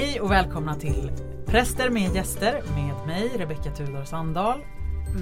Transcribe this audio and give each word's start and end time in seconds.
Hej 0.00 0.20
och 0.20 0.30
välkomna 0.30 0.74
till 0.74 1.12
Präster 1.46 1.90
med 1.90 2.14
gäster 2.14 2.62
med 2.74 3.06
mig 3.06 3.28
Rebecka 3.28 3.70
Tudor 3.70 4.04
Sandahl 4.04 4.60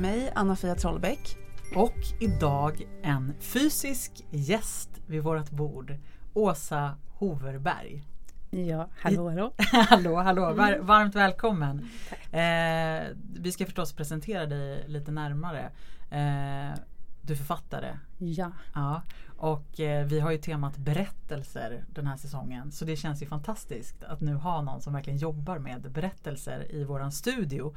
Mig 0.01 0.33
Anna-Fia 0.35 0.75
Trollbäck. 0.75 1.37
och 1.75 1.97
idag 2.21 2.83
en 3.03 3.35
fysisk 3.41 4.13
gäst 4.31 4.91
vid 5.07 5.23
vårt 5.23 5.51
bord, 5.51 5.95
Åsa 6.35 6.99
Hoverberg. 7.09 8.05
Ja, 8.51 8.89
hallå 8.99 9.29
hallå. 9.29 9.53
hallå, 9.73 10.17
hallå, 10.17 10.43
var, 10.55 10.79
varmt 10.79 11.15
välkommen. 11.15 11.89
Eh, 12.33 13.07
vi 13.35 13.53
ska 13.53 13.65
förstås 13.65 13.93
presentera 13.93 14.47
dig 14.47 14.85
lite 14.89 15.11
närmare. 15.11 15.71
Eh, 16.11 16.79
du 17.23 17.33
är 17.33 17.37
författare. 17.37 17.99
Ja, 18.19 18.53
Ja, 18.75 19.03
och 19.37 19.81
eh, 19.81 20.07
vi 20.07 20.21
har 20.21 20.31
ju 20.31 20.39
temat 20.39 20.77
berättelser 20.77 21.85
den 21.95 22.07
här 22.07 22.17
säsongen. 22.17 22.73
Så 22.73 22.85
det 22.85 22.97
känns 22.97 23.23
ju 23.23 23.27
fantastiskt 23.27 24.05
att 24.05 24.21
nu 24.21 24.35
ha 24.35 24.63
någon 24.63 24.81
som 24.81 24.93
verkligen 24.93 25.19
jobbar 25.19 25.59
med 25.59 25.91
berättelser 25.91 26.75
i 26.75 26.85
våran 26.85 27.13
studio. 27.13 27.75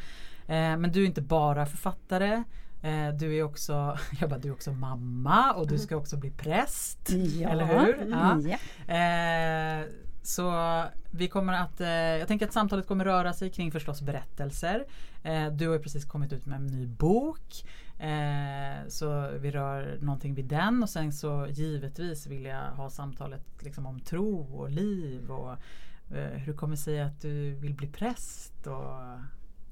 Eh, 0.48 0.78
men 0.78 0.92
du 0.92 1.04
är 1.04 1.08
inte 1.08 1.22
bara 1.22 1.66
författare. 1.66 2.44
Eh, 2.82 3.10
du 3.14 3.36
är 3.36 3.44
också, 3.44 3.98
jag 4.20 4.30
bara, 4.30 4.40
du 4.40 4.48
är 4.48 4.54
också 4.54 4.72
mamma 4.72 5.54
och 5.54 5.68
du 5.68 5.78
ska 5.78 5.96
också 5.98 6.18
bli 6.18 6.32
präst. 6.32 7.10
ja. 7.40 7.50
Eller 7.50 7.66
hur? 7.66 8.08
Ja. 8.12 8.40
Ja. 8.88 8.94
Eh, 8.94 9.86
så 10.24 10.84
vi 11.12 11.28
kommer 11.28 11.54
att, 11.54 11.82
eh, 11.82 11.90
jag 11.90 12.28
tänker 12.28 12.46
att 12.48 12.54
samtalet 12.54 12.88
kommer 12.88 13.06
röra 13.06 13.34
sig 13.34 13.50
kring 13.50 13.72
förstås 13.72 14.02
berättelser. 14.02 14.86
Du 15.52 15.70
har 15.70 15.80
precis 15.80 16.06
kommit 16.06 16.34
ut 16.34 16.46
med 16.46 16.56
en 16.56 16.68
ny 16.68 16.88
bok. 16.88 17.64
Eh, 18.00 18.88
så 18.88 19.30
vi 19.40 19.52
rör 19.52 19.98
någonting 20.02 20.34
vid 20.34 20.46
den 20.46 20.84
och 20.84 20.90
sen 20.90 21.14
så 21.14 21.48
givetvis 21.50 22.28
vill 22.28 22.46
jag 22.46 22.72
ha 22.72 22.90
samtalet 22.90 23.64
liksom 23.64 23.86
om 23.86 24.00
tro 24.00 24.40
och 24.40 24.70
liv 24.70 25.32
och 25.32 25.52
eh, 26.16 26.38
hur 26.38 26.52
det 26.52 26.58
kommer 26.58 26.76
sig 26.76 27.02
att 27.02 27.22
du 27.22 27.54
vill 27.54 27.74
bli 27.74 27.88
präst. 27.88 28.68
Och, 28.68 29.20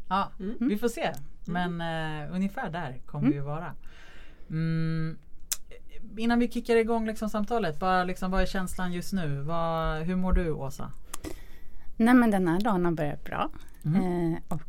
ja, 0.09 0.31
vi 0.59 0.77
får 0.77 0.87
se. 0.87 1.13
Men 1.45 1.81
eh, 1.81 2.35
ungefär 2.35 2.69
där 2.69 3.01
kommer 3.05 3.31
vi 3.31 3.39
vara. 3.39 3.73
Mm, 4.49 5.17
innan 6.17 6.39
vi 6.39 6.51
kickar 6.51 6.75
igång 6.75 7.07
liksom 7.07 7.29
samtalet, 7.29 7.79
bara 7.79 8.03
liksom, 8.03 8.31
vad 8.31 8.41
är 8.41 8.45
känslan 8.45 8.93
just 8.93 9.13
nu? 9.13 9.41
Vad, 9.41 10.01
hur 10.01 10.15
mår 10.15 10.33
du 10.33 10.51
Åsa? 10.51 10.91
Nej 11.95 12.13
men 12.13 12.31
den 12.31 12.47
här 12.47 12.59
dagen 12.59 12.85
har 12.85 12.91
börjat 12.91 13.23
bra. 13.23 13.49
Mm. 13.85 14.33
Eh, 14.33 14.39
och 14.47 14.61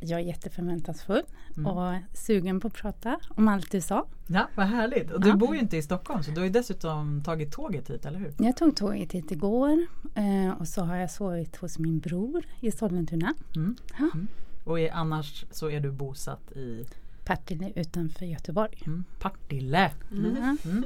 jag 0.00 0.20
är 0.20 0.24
jätteförväntansfull 0.24 1.22
Mm. 1.56 1.66
och 1.66 1.94
sugen 2.12 2.60
på 2.60 2.66
att 2.66 2.74
prata 2.74 3.18
om 3.28 3.48
allt 3.48 3.70
du 3.70 3.80
sa. 3.80 4.06
Ja, 4.26 4.48
vad 4.54 4.66
härligt. 4.66 5.10
Och 5.10 5.20
du 5.20 5.28
Ja. 5.28 5.36
bor 5.36 5.54
ju 5.54 5.60
inte 5.60 5.76
i 5.76 5.82
Stockholm 5.82 6.22
så 6.22 6.30
du 6.30 6.36
har 6.36 6.44
ju 6.44 6.50
dessutom 6.52 7.22
tagit 7.24 7.52
tåget 7.52 7.90
hit, 7.90 8.06
eller 8.06 8.18
hur? 8.18 8.34
Jag 8.38 8.56
tog 8.56 8.76
tåget 8.76 9.12
hit 9.12 9.30
igår 9.30 9.86
eh, 10.14 10.50
och 10.60 10.68
så 10.68 10.82
har 10.84 10.96
jag 10.96 11.10
sovit 11.10 11.56
hos 11.56 11.78
min 11.78 11.98
bror 11.98 12.44
i 12.60 12.70
Sollentuna. 12.72 13.34
Mm. 13.56 13.76
Ja. 13.98 14.08
Mm. 14.14 14.26
Och 14.64 14.80
är, 14.80 14.92
annars 14.92 15.44
så 15.50 15.70
är 15.70 15.80
du 15.80 15.90
bosatt 15.90 16.52
i 16.52 16.84
Partille 17.24 17.72
utanför 17.76 18.26
Göteborg. 18.26 18.82
mm, 18.86 19.04
Partille. 19.20 19.90
Mm. 20.12 20.58
Mm. 20.64 20.84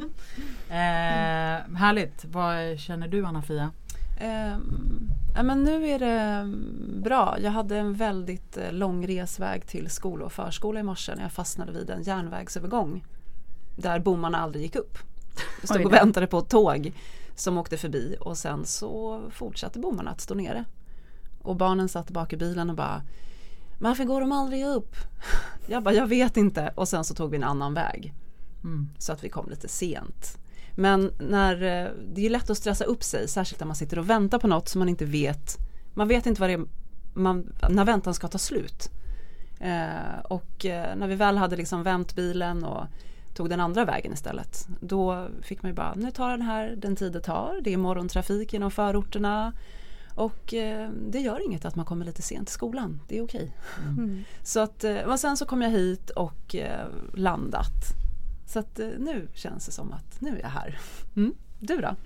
Eh, 0.69 1.77
härligt. 1.79 2.25
Vad 2.25 2.79
känner 2.79 3.09
du 3.09 3.25
Anna-Fia? 3.27 3.71
Ja, 5.35 5.43
men 5.43 5.65
nu 5.65 5.89
är 5.89 5.99
det 5.99 6.53
bra. 7.03 7.37
Jag 7.41 7.51
hade 7.51 7.79
en 7.79 7.95
väldigt 7.95 8.57
eh, 8.57 8.73
lång 8.73 9.07
resväg 9.07 9.67
till 9.67 9.91
skola 9.91 10.25
och 10.25 10.33
förskola 10.33 10.81
i 10.81 10.83
morse 10.83 11.15
när 11.15 11.23
jag 11.23 11.33
fastnade 11.33 11.73
vid 11.73 11.91
en 11.91 12.03
järnvägsövergång. 12.03 13.05
Där 13.77 14.01
bommarna 14.01 14.39
aldrig 14.39 14.63
gick 14.63 14.77
upp. 14.77 14.99
Jag 15.61 15.69
stod 15.69 15.87
och 15.87 15.93
väntade 15.93 16.27
på 16.27 16.39
ett 16.39 16.49
tåg 16.49 16.93
som 17.35 17.59
åkte 17.59 17.77
förbi 17.77 18.17
och 18.21 18.39
sen 18.39 18.67
så 18.67 19.21
fortsatte 19.31 19.79
bommarna 19.79 20.11
att 20.11 20.21
stå 20.21 20.35
nere. 20.35 20.65
Och 21.43 21.57
barnen 21.57 21.89
satt 21.89 22.11
bak 22.11 22.33
i 22.33 22.37
bilen 22.37 22.71
och 22.71 22.77
bara 22.77 23.03
Varför 23.79 24.05
går 24.05 24.21
de 24.21 24.33
aldrig 24.33 24.67
upp? 24.67 24.97
Jag 25.67 25.83
bara, 25.83 25.95
jag 25.95 26.07
vet 26.07 26.37
inte. 26.37 26.73
Och 26.75 26.89
sen 26.89 27.05
så 27.05 27.15
tog 27.15 27.31
vi 27.31 27.37
en 27.37 27.45
annan 27.45 27.75
väg. 27.75 28.15
Mm. 28.65 28.89
Så 28.99 29.13
att 29.13 29.25
vi 29.25 29.29
kom 29.29 29.51
lite 29.51 29.69
sent. 29.69 30.39
Men 30.81 31.13
när, 31.19 31.55
eh, 31.55 31.91
det 32.15 32.27
är 32.27 32.31
lätt 32.31 32.51
att 32.51 32.59
stressa 32.59 32.85
upp 32.85 33.03
sig, 33.03 33.29
särskilt 33.29 33.61
när 33.61 33.67
man 33.67 33.77
sitter 33.77 33.99
och 33.99 34.11
väntar 34.11 34.39
på 34.39 34.47
något 34.47 34.69
som 34.69 34.79
man 34.79 34.89
inte 34.89 35.05
vet. 35.05 35.57
Man 35.95 36.09
vet 36.09 36.27
inte 36.27 36.41
vad 36.41 36.51
det 36.51 36.55
är, 36.55 36.67
man, 37.15 37.53
när 37.71 37.85
väntan 37.85 38.15
ska 38.15 38.29
ta 38.29 38.39
slut. 38.39 38.91
Eh, 39.59 40.21
och 40.25 40.67
eh, 40.67 40.97
när 40.97 41.09
vi 41.09 41.15
väl 41.15 41.37
hade 41.37 41.57
liksom 41.57 41.83
vänt 41.83 42.17
bilen 42.17 42.65
och 42.65 42.87
tog 43.35 43.49
den 43.49 43.61
andra 43.61 43.85
vägen 43.85 44.13
istället. 44.13 44.69
Då 44.81 45.29
fick 45.43 45.63
man 45.63 45.71
ju 45.71 45.75
bara, 45.75 45.95
nu 45.95 46.11
tar 46.11 46.31
den 46.31 46.43
här 46.43 46.75
den 46.77 46.97
tid 46.97 47.13
det 47.13 47.21
tar. 47.21 47.61
Det 47.63 47.73
är 47.73 47.77
morgontrafik 47.77 48.53
genom 48.53 48.71
förorterna. 48.71 49.53
Och 50.15 50.55
eh, 50.55 50.91
det 51.09 51.21
gör 51.21 51.47
inget 51.47 51.65
att 51.65 51.77
man 51.77 51.85
kommer 51.85 52.05
lite 52.05 52.23
sent 52.23 52.49
till 52.49 52.55
skolan. 52.55 53.01
Det 53.09 53.19
är 53.19 53.25
okej. 53.25 53.53
Mm. 53.89 54.25
Så 54.43 54.61
att, 54.61 54.85
eh, 54.85 54.97
och 54.97 55.21
sen 55.21 55.37
så 55.37 55.47
kom 55.47 55.63
jag 55.63 55.71
hit 55.71 56.11
och 56.11 56.55
eh, 56.55 56.87
landat. 57.15 58.00
Så 58.51 58.59
att 58.59 58.79
eh, 58.79 58.89
nu 58.99 59.29
känns 59.35 59.67
det 59.67 59.73
som 59.73 59.93
att 59.93 60.21
nu 60.21 60.37
är 60.37 60.43
jag 60.43 60.49
här. 60.49 60.79
Mm. 61.17 61.35
Du 61.61 61.77
då? 61.77 61.97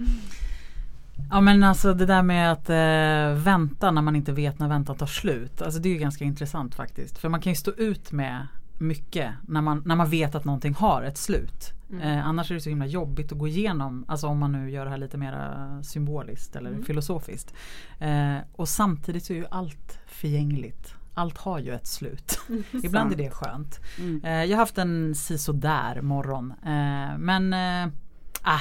Ja 1.31 1.41
men 1.41 1.63
alltså 1.63 1.95
det 1.95 2.07
där 2.07 2.23
med 2.23 2.53
att 2.53 2.71
eh, 2.71 3.43
vänta 3.45 3.91
när 3.91 4.03
man 4.03 4.17
inte 4.17 4.33
vet 4.33 4.59
när 4.59 4.69
väntan 4.69 4.97
tar 4.97 5.07
slut. 5.07 5.63
Alltså 5.63 5.81
det 5.81 5.89
är 5.89 5.93
ju 5.93 5.99
ganska 5.99 6.25
intressant 6.25 6.75
faktiskt. 6.75 7.19
För 7.19 7.29
man 7.29 7.41
kan 7.41 7.53
ju 7.53 7.57
stå 7.57 7.71
ut 7.71 8.13
med 8.13 8.47
mycket 8.79 9.33
när 9.43 9.61
man, 9.61 9.83
när 9.87 9.97
man 9.97 10.11
vet 10.11 10.35
att 10.35 10.45
någonting 10.45 10.75
har 10.75 11.03
ett 11.03 11.19
slut. 11.19 11.73
Eh, 12.03 12.27
annars 12.27 12.51
är 12.51 12.55
det 12.55 12.61
så 12.61 12.69
himla 12.69 12.87
jobbigt 12.87 13.33
att 13.33 13.39
gå 13.39 13.49
igenom, 13.49 14.05
alltså 14.09 14.27
om 14.27 14.39
man 14.39 14.53
nu 14.53 14.71
gör 14.71 14.85
det 14.85 14.91
här 14.91 14.99
lite 14.99 15.17
mer 15.17 15.83
symboliskt 15.83 16.57
eller 16.57 16.83
filosofiskt. 16.83 17.55
Eh, 17.99 18.37
och 18.53 18.69
samtidigt 18.69 19.25
så 19.25 19.33
är 19.33 19.37
ju 19.37 19.47
allt 19.51 19.99
förgängligt. 20.07 20.95
Allt 21.15 21.39
har 21.39 21.59
ju 21.59 21.75
ett 21.75 21.87
slut. 21.87 22.41
Ibland 22.83 23.13
är 23.13 23.17
det 23.17 23.31
skönt. 23.31 23.81
Mm. 23.99 24.25
Eh, 24.25 24.45
jag 24.45 24.57
har 24.57 24.63
haft 24.63 24.79
en 24.79 25.15
sisådär 25.15 26.01
morgon. 26.01 26.55
Eh, 26.67 27.19
men 27.19 27.53
äh, 27.53 28.61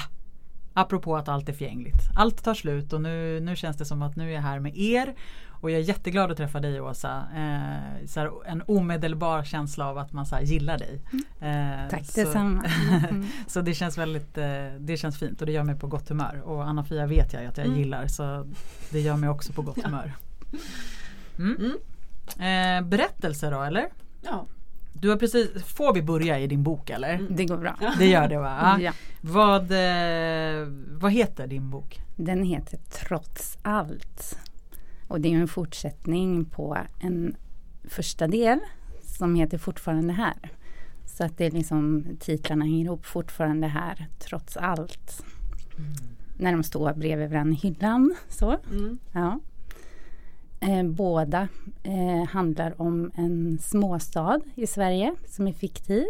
apropå 0.73 1.15
att 1.17 1.27
allt 1.29 1.49
är 1.49 1.53
förgängligt. 1.53 2.01
Allt 2.15 2.43
tar 2.43 2.53
slut 2.53 2.93
och 2.93 3.01
nu, 3.01 3.39
nu 3.39 3.55
känns 3.55 3.77
det 3.77 3.85
som 3.85 4.01
att 4.01 4.15
nu 4.15 4.29
är 4.29 4.33
jag 4.35 4.41
här 4.41 4.59
med 4.59 4.77
er. 4.77 5.15
Och 5.61 5.71
jag 5.71 5.79
är 5.79 5.83
jätteglad 5.83 6.31
att 6.31 6.37
träffa 6.37 6.59
dig 6.59 6.81
Åsa. 6.81 7.23
Eh, 7.35 8.05
så 8.07 8.19
här, 8.19 8.31
en 8.45 8.61
omedelbar 8.67 9.43
känsla 9.43 9.87
av 9.87 9.97
att 9.97 10.13
man 10.13 10.25
så 10.25 10.37
gillar 10.41 10.77
dig. 10.77 11.01
Eh, 11.39 11.89
Tack 11.89 12.05
så, 12.05 12.19
detsamma. 12.19 12.63
Mm. 13.09 13.25
så 13.47 13.61
det 13.61 13.73
känns 13.73 13.97
väldigt 13.97 14.37
eh, 14.37 14.65
det 14.79 14.97
känns 14.97 15.19
fint 15.19 15.41
och 15.41 15.45
det 15.45 15.51
gör 15.51 15.63
mig 15.63 15.75
på 15.75 15.87
gott 15.87 16.09
humör. 16.09 16.41
Och 16.45 16.63
Anna-Fia 16.67 17.07
vet 17.07 17.33
jag 17.33 17.45
att 17.45 17.57
jag 17.57 17.65
Mm. 17.67 17.79
gillar 17.79 18.07
så 18.07 18.47
det 18.89 18.99
gör 18.99 19.15
mig 19.15 19.29
också 19.29 19.53
på 19.53 19.61
gott 19.61 19.83
humör. 19.83 20.13
Mm. 21.37 21.73
Mm. 22.39 22.83
Eh, 22.83 22.89
berättelser 22.89 23.51
då 23.51 23.61
eller? 23.61 23.87
Ja. 24.21 24.45
Du 24.93 25.09
har 25.09 25.17
precis, 25.17 25.63
får 25.63 25.93
vi 25.93 26.01
börja 26.01 26.39
i 26.39 26.47
din 26.47 26.63
bok 26.63 26.89
eller? 26.89 27.13
Mm. 27.13 27.35
Det 27.35 27.45
går 27.45 27.57
bra. 27.57 27.75
Det 27.97 28.05
gör 28.05 28.27
det 28.27 28.39
va? 28.39 28.57
Ja. 28.61 28.79
Ja. 28.79 28.91
Vad, 29.21 29.71
eh, 29.71 30.67
vad 30.87 31.11
heter 31.11 31.47
din 31.47 31.69
bok? 31.69 31.99
Den 32.15 32.43
heter 32.43 32.77
Trots 32.77 33.57
allt. 33.61 34.39
Och 35.07 35.21
det 35.21 35.33
är 35.33 35.37
en 35.37 35.47
fortsättning 35.47 36.45
på 36.45 36.77
en 36.99 37.35
första 37.83 38.27
del 38.27 38.59
som 39.01 39.35
heter 39.35 39.57
Fortfarande 39.57 40.13
här. 40.13 40.51
Så 41.05 41.23
att 41.23 41.37
det 41.37 41.45
är 41.45 41.51
liksom 41.51 42.05
titlarna 42.19 42.65
hänger 42.65 42.85
ihop 42.85 43.05
fortfarande 43.05 43.67
här 43.67 44.07
trots 44.19 44.57
allt. 44.57 45.23
När 46.37 46.51
de 46.51 46.63
står 46.63 46.93
bredvid 46.93 47.29
varandra 47.29 47.53
i 47.53 47.67
hyllan. 47.67 48.15
Så. 48.29 48.57
Mm. 48.71 48.97
Ja. 49.11 49.39
Eh, 50.63 50.83
båda 50.83 51.47
eh, 51.83 52.29
handlar 52.29 52.81
om 52.81 53.11
en 53.15 53.57
småstad 53.61 54.39
i 54.55 54.67
Sverige 54.67 55.15
som 55.27 55.47
är 55.47 55.53
fiktiv. 55.53 56.05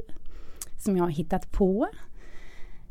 Som 0.80 0.98
jag 0.98 1.04
har 1.04 1.12
hittat 1.12 1.52
på. 1.52 1.88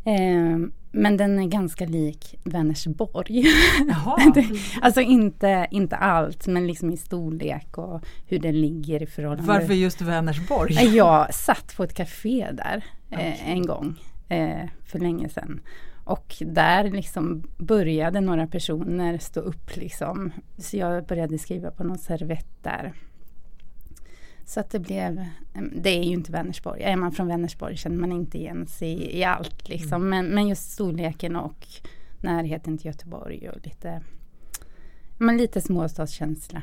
Eh, 0.05 0.59
men 0.95 1.17
den 1.17 1.39
är 1.39 1.47
ganska 1.47 1.85
lik 1.87 2.35
Vänersborg. 2.45 3.45
Alltså 4.83 5.01
inte, 5.01 5.67
inte 5.71 5.97
allt 5.97 6.47
men 6.47 6.67
liksom 6.67 6.91
i 6.91 6.97
storlek 6.97 7.79
och 7.79 8.01
hur 8.27 8.39
den 8.39 8.61
ligger 8.61 9.03
i 9.03 9.07
förhållande. 9.07 9.53
Varför 9.53 9.75
just 9.75 10.01
Vänersborg? 10.01 10.77
Eh, 10.77 10.97
Jag 10.97 11.35
satt 11.35 11.77
på 11.77 11.85
ett 11.85 11.95
café 11.95 12.49
där 12.53 12.85
eh, 13.11 13.51
en 13.51 13.67
gång 13.67 13.95
för 14.87 14.99
länge 14.99 15.29
sedan. 15.29 15.61
Och 16.05 16.37
där 16.41 16.91
liksom 16.91 17.43
började 17.59 18.21
några 18.21 18.47
personer 18.47 19.19
stå 19.19 19.41
upp 19.41 19.77
liksom. 19.77 20.33
Så 20.59 20.77
jag 20.77 21.07
började 21.07 21.39
skriva 21.39 21.71
på 21.71 21.85
någon 21.85 21.99
servett 21.99 22.63
där. 22.63 22.93
Så 24.45 24.61
att 24.61 24.71
det 24.71 24.79
blev, 24.79 25.27
det 25.73 25.91
är 25.91 26.03
ju 26.03 26.13
inte 26.13 26.33
Vänersborg. 26.33 26.83
Är 26.83 26.97
man 26.97 27.13
från 27.13 27.29
Vänersborg 27.29 27.77
känner 27.77 27.97
man 27.97 28.13
inte 28.13 28.39
igen 28.39 28.67
sig 28.67 29.19
i, 29.19 29.25
allt 29.25 29.69
liksom. 29.69 30.09
Men, 30.09 30.27
men 30.27 30.49
just 30.49 30.71
storleken 30.71 31.37
och 31.37 31.67
närheten 32.21 32.79
till 32.79 32.87
Göteborg 32.87 33.49
och 33.49 33.67
lite, 33.67 34.03
men 35.19 35.37
lite 35.37 35.61
småstadskänsla. 35.61 36.63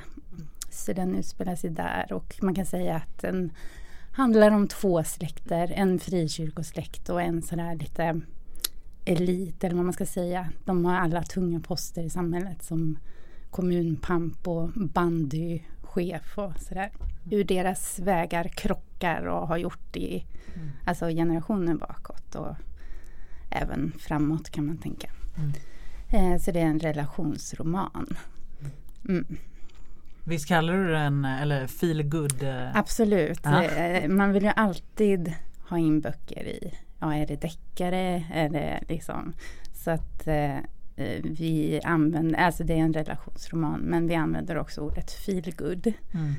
Så 0.69 0.93
den 0.93 1.15
utspelar 1.15 1.55
sig 1.55 1.69
där 1.69 2.13
och 2.13 2.35
man 2.41 2.55
kan 2.55 2.65
säga 2.65 2.95
att 2.95 3.21
den 3.21 3.51
handlar 4.11 4.51
om 4.51 4.67
två 4.67 5.03
släkter. 5.03 5.73
En 5.75 5.99
frikyrkosläkt 5.99 7.09
och 7.09 7.21
en 7.21 7.41
sådär 7.41 7.75
lite 7.75 8.21
elit 9.09 9.63
eller 9.63 9.75
vad 9.75 9.85
man 9.85 9.93
ska 9.93 10.05
säga. 10.05 10.49
De 10.65 10.85
har 10.85 10.95
alla 10.95 11.23
tunga 11.23 11.59
poster 11.59 12.01
i 12.03 12.09
samhället 12.09 12.63
som 12.63 12.97
kommunpamp 13.49 14.47
och 14.47 14.69
bandychef 14.75 16.37
och 16.37 16.53
sådär. 16.59 16.91
Hur 17.23 17.43
deras 17.43 17.99
vägar 17.99 18.43
krockar 18.47 19.25
och 19.27 19.47
har 19.47 19.57
gjort 19.57 19.95
i 19.95 20.25
Mm. 20.55 20.69
alltså 20.85 21.05
generationer 21.07 21.75
bakåt 21.75 22.35
och 22.35 22.55
även 23.49 23.91
framåt 23.99 24.49
kan 24.49 24.65
man 24.65 24.77
tänka. 24.77 25.09
Mm. 25.37 25.51
Eh, 26.33 26.39
så 26.41 26.51
det 26.51 26.59
är 26.59 26.65
en 26.65 26.79
relationsroman. 26.79 28.17
Mm. 29.07 29.25
Visst 30.23 30.47
kallar 30.47 30.73
du 30.73 30.87
den 30.91 31.25
eller 31.25 31.67
feel 31.67 32.03
good? 32.03 32.43
eh, 32.43 32.75
Absolut. 32.77 33.39
Ja. 33.43 33.63
Eh, 33.63 34.09
Man 34.09 34.31
vill 34.33 34.43
ju 34.43 34.49
alltid 34.55 35.33
ha 35.69 35.77
in 35.77 36.01
böcker 36.01 36.43
i. 36.43 36.73
Ja, 36.99 37.15
är 37.15 37.27
det 37.27 37.41
deckare? 37.41 38.23
Är 38.33 38.49
det 38.49 38.83
liksom... 38.87 39.33
Så 39.73 39.91
att 39.91 40.27
eh, 40.27 40.57
eh, 40.95 41.23
vi 41.23 41.81
använder, 41.83 42.39
alltså 42.39 42.63
det 42.63 42.73
är 42.73 42.77
en 42.77 42.93
relationsroman, 42.93 43.79
men 43.79 44.07
vi 44.07 44.15
använder 44.15 44.57
också 44.57 44.81
ordet 44.81 45.11
feel 45.11 45.53
good. 45.57 45.93
Mm. 46.13 46.33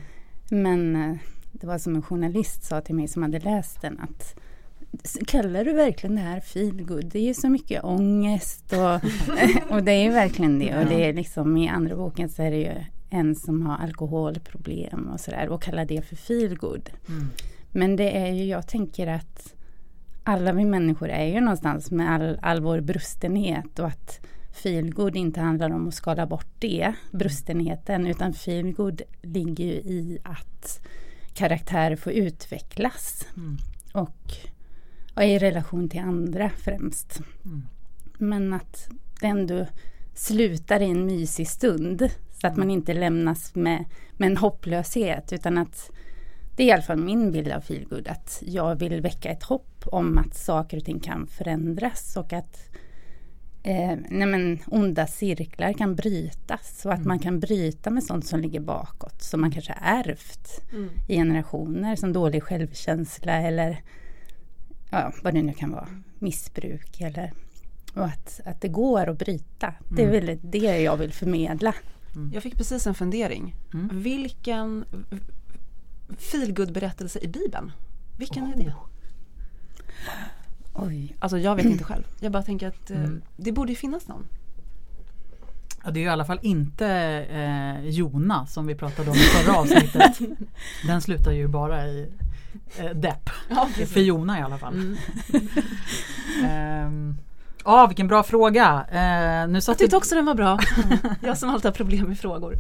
Men 0.51 0.97
eh, 0.97 1.17
det 1.53 1.67
var 1.67 1.79
som 1.79 1.97
en 1.97 2.03
journalist 2.03 2.65
sa 2.65 2.81
till 2.81 2.95
mig 2.95 3.09
som 3.09 3.23
hade 3.23 3.39
läst 3.39 3.81
den 3.81 4.01
att 4.01 4.35
Kallar 5.27 5.65
du 5.65 5.73
verkligen 5.73 6.17
det 6.17 6.23
här 6.23 6.41
feel 6.41 6.83
good? 6.83 7.05
Det 7.05 7.19
är 7.19 7.23
ju 7.23 7.35
så 7.35 7.49
mycket 7.49 7.85
ångest 7.85 8.73
och, 8.73 9.01
och 9.75 9.83
det 9.83 9.93
är 9.93 10.03
ju 10.03 10.11
verkligen 10.11 10.59
det. 10.59 10.79
Och 10.79 10.87
det 10.87 11.05
är 11.05 11.13
liksom 11.13 11.57
i 11.57 11.69
andra 11.69 11.97
boken 11.97 12.29
så 12.29 12.43
är 12.43 12.51
det 12.51 12.57
ju 12.57 12.75
en 13.11 13.35
som 13.35 13.67
har 13.67 13.77
alkoholproblem 13.77 15.09
och 15.09 15.21
sådär 15.21 15.49
och 15.49 15.63
kallar 15.63 15.85
det 15.85 16.03
för 16.03 16.17
feel 16.17 16.57
good. 16.57 16.91
Mm. 17.09 17.29
Men 17.71 17.97
det 17.97 18.19
är 18.19 18.33
ju, 18.33 18.45
jag 18.45 18.67
tänker 18.67 19.07
att 19.07 19.55
alla 20.25 20.53
vi 20.53 20.65
människor 20.65 21.09
är 21.09 21.27
ju 21.27 21.41
någonstans 21.41 21.91
med 21.91 22.11
all, 22.11 22.39
all 22.43 22.61
vår 22.61 22.81
brustenhet 22.81 23.79
och 23.79 23.87
att 23.87 24.21
feelgood 24.53 25.17
inte 25.17 25.41
handlar 25.41 25.71
om 25.71 25.89
att 25.89 25.95
skala 25.95 26.27
bort 26.27 26.47
det, 26.59 26.93
brustenheten, 27.11 28.07
utan 28.07 28.33
feelgood 28.33 29.03
ligger 29.23 29.65
ju 29.65 29.73
i 29.73 30.19
att 30.25 30.81
karaktärer 31.35 31.97
får 31.97 32.13
utvecklas 32.13 33.27
Mm. 33.37 33.57
och, 33.93 34.33
och 35.15 35.25
i 35.25 35.39
relation 35.39 35.89
till 35.89 36.01
andra 36.01 36.51
främst. 36.51 37.21
Mm. 37.45 37.63
Men 38.19 38.53
att 38.53 38.89
det 39.21 39.27
ändå 39.27 39.67
slutar 40.15 40.81
i 40.81 40.91
en 40.91 41.07
mysig 41.07 41.49
stund 41.49 42.11
så 42.41 42.47
att 42.47 42.57
man 42.57 42.71
inte 42.71 42.95
lämnas 42.95 43.55
med, 43.55 43.85
med 44.17 44.31
en 44.31 44.37
hopplöshet 44.37 45.33
utan 45.33 45.59
att 45.59 45.91
det 46.57 46.63
är 46.63 46.67
i 46.67 46.73
alla 46.73 46.83
fall 46.83 46.99
min 46.99 47.33
bild 47.33 47.53
av 47.53 47.61
feelgood 47.61 48.09
att 48.09 48.43
jag 48.47 48.77
vill 48.77 49.01
väcka 49.01 49.31
ett 49.31 49.43
hopp 49.43 49.70
om 49.87 50.19
att 50.19 50.35
saker 50.35 50.77
och 50.77 50.85
ting 50.85 51.01
kan 51.01 51.27
förändras 51.27 52.17
och 52.17 52.33
att 52.33 52.61
eh, 53.63 53.97
nej 54.09 54.27
men, 54.27 54.59
onda 54.67 55.07
cirklar 55.07 55.73
kan 55.73 55.95
brytas 55.97 56.87
och 56.87 56.93
att 56.93 57.05
man 57.05 57.19
kan 57.19 57.41
bryta 57.41 57.91
med 57.91 58.05
sånt 58.05 58.27
som 58.27 58.41
ligger 58.41 58.61
bakåt 58.61 59.23
som 59.23 59.41
man 59.41 59.51
kanske 59.51 59.73
har 59.79 59.99
ärvt 59.99 60.61
Mm. 60.73 60.89
i 61.09 61.15
generationer 61.17 61.97
som 61.97 62.13
dålig 62.13 62.43
självkänsla 62.43 63.33
eller 63.33 63.83
ja, 64.91 65.13
vad 65.23 65.35
det 65.35 65.43
nu 65.43 65.53
kan 65.53 65.71
vara, 65.71 65.89
missbruk 66.19 67.01
eller 67.01 67.33
och 67.95 68.05
att, 68.05 68.41
att 68.45 68.61
det 68.61 68.69
går 68.69 69.07
att 69.09 69.19
bryta. 69.19 69.75
Det 69.89 70.03
är 70.03 70.09
Mm. 70.09 70.27
väl 70.27 70.39
det 70.43 70.59
jag 70.83 70.97
vill 70.97 71.13
förmedla. 71.13 71.75
Jag 72.33 72.43
fick 72.43 72.57
precis 72.57 72.87
en 72.87 72.95
fundering. 72.95 73.55
Mm. 73.75 74.03
Vilken 74.03 74.85
feelgood 76.19 76.73
berättelse 76.73 77.19
i 77.23 77.29
Bibeln? 77.29 77.73
Vilken 78.19 78.45
är 78.45 78.57
det? 78.57 78.75
Oj. 80.75 81.17
Alltså 81.19 81.39
jag 81.39 81.57
vet 81.57 81.65
inte 81.67 81.85
själv. 81.85 82.05
Jag 82.21 82.33
bara 82.33 82.43
tänker 82.43 82.69
att 82.69 82.91
eh, 82.91 82.97
Mm. 82.99 83.23
det 83.37 83.53
borde 83.53 83.73
ju 83.73 83.77
finnas 83.77 84.09
någon. 84.09 84.27
Ja, 85.85 85.91
det 85.91 85.99
är 85.99 86.03
ju 86.03 86.07
i 86.07 86.11
alla 86.11 86.25
fall 86.25 86.39
inte 86.43 86.87
eh, 87.31 87.89
Jona 87.89 88.47
som 88.47 88.67
vi 88.67 88.75
pratade 88.75 89.11
om 89.11 89.17
i 89.17 89.21
förra 89.21 89.57
avsnittet. 89.57 90.19
Den 90.87 91.01
slutar 91.01 91.33
ju 91.33 91.49
bara 91.49 91.87
i 91.87 92.09
eh, 92.79 92.91
depp. 92.91 93.31
För 93.89 94.01
Jona 94.01 94.39
i 94.39 94.43
alla 94.43 94.59
fall. 94.59 94.75
Mm. 94.75 94.97
Ehm, 96.45 97.17
Ja, 97.65 97.87
vilken 97.87 98.09
bra 98.09 98.23
fråga. 98.23 98.87
Eh, 98.91 99.49
nu 99.49 99.55
Jag 99.57 99.63
satt 99.63 99.79
tyckte 99.79 99.97
också 99.97 100.15
den 100.15 100.27
var 100.27 100.35
bra. 100.35 100.59
Jag 101.23 101.39
som 101.39 101.51
alltid 101.51 101.65
har 101.65 101.73
problem 101.73 102.07
med 102.09 102.19
frågor. 102.19 102.59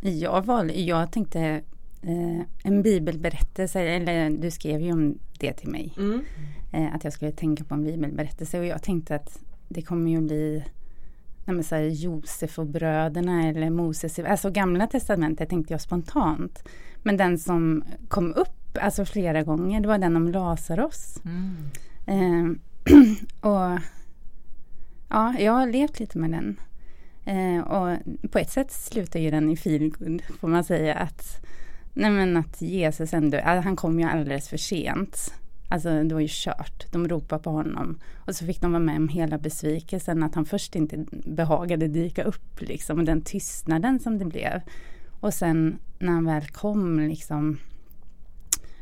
Jag, 0.00 0.46
valde, 0.46 0.72
jag 0.80 1.12
tänkte 1.12 1.60
eh, 2.02 2.40
en 2.64 2.82
bibelberättelse, 2.82 3.80
eller 3.80 4.30
du 4.30 4.50
skrev 4.50 4.80
ju 4.80 4.92
om 4.92 5.18
det 5.38 5.52
till 5.52 5.68
mig. 5.68 5.94
Mm. 5.96 6.20
Eh, 6.72 6.94
att 6.94 7.04
jag 7.04 7.12
skulle 7.12 7.32
tänka 7.32 7.64
på 7.64 7.74
en 7.74 7.84
bibelberättelse 7.84 8.58
och 8.58 8.66
jag 8.66 8.82
tänkte 8.82 9.14
att 9.14 9.38
det 9.68 9.82
kommer 9.82 10.10
ju 10.10 10.20
bli 10.20 10.64
nej 11.44 11.64
så 11.64 11.74
här, 11.74 11.82
Josef 11.82 12.58
och 12.58 12.66
bröderna 12.66 13.48
eller 13.48 13.70
Moses, 13.70 14.18
alltså 14.18 14.50
gamla 14.50 14.86
testamentet 14.86 15.48
tänkte 15.48 15.74
jag 15.74 15.80
spontant. 15.80 16.68
Men 17.02 17.16
den 17.16 17.38
som 17.38 17.84
kom 18.08 18.34
upp 18.34 18.78
alltså 18.80 19.04
flera 19.04 19.42
gånger, 19.42 19.80
det 19.80 19.88
var 19.88 19.98
den 19.98 20.16
om 20.16 20.28
Lazarus. 20.28 21.22
Mm. 21.24 21.70
Eh, 22.06 22.56
och 23.50 23.80
ja, 25.08 25.34
jag 25.38 25.52
har 25.52 25.66
levt 25.66 26.00
lite 26.00 26.18
med 26.18 26.30
den. 26.30 26.60
Eh, 27.24 27.60
och 27.60 27.98
på 28.30 28.38
ett 28.38 28.50
sätt 28.50 28.72
slutar 28.72 29.20
ju 29.20 29.30
den 29.30 29.50
i 29.50 29.56
feelgood, 29.56 30.22
får 30.40 30.48
man 30.48 30.64
säga. 30.64 30.94
Att, 30.94 31.46
nej 31.94 32.10
men 32.10 32.36
att 32.36 32.62
Jesus 32.62 33.14
ändå, 33.14 33.40
han 33.44 33.76
kom 33.76 34.00
ju 34.00 34.06
alldeles 34.06 34.48
för 34.48 34.56
sent. 34.56 35.34
Alltså 35.68 36.02
det 36.02 36.14
var 36.14 36.20
ju 36.20 36.28
kört. 36.30 36.92
De 36.92 37.08
ropade 37.08 37.42
på 37.42 37.50
honom. 37.50 37.98
Och 38.16 38.34
så 38.34 38.46
fick 38.46 38.60
de 38.60 38.72
vara 38.72 38.82
med 38.82 38.96
om 38.96 39.08
hela 39.08 39.38
besvikelsen 39.38 40.22
att 40.22 40.34
han 40.34 40.44
först 40.44 40.76
inte 40.76 41.04
behagade 41.10 41.88
dyka 41.88 42.22
upp 42.22 42.60
liksom. 42.60 42.98
Och 42.98 43.04
den 43.04 43.22
tystnaden 43.22 43.98
som 43.98 44.18
det 44.18 44.24
blev. 44.24 44.60
Och 45.20 45.34
sen 45.34 45.78
när 45.98 46.12
han 46.12 46.24
väl 46.24 46.46
kom 46.46 47.00
liksom. 47.00 47.58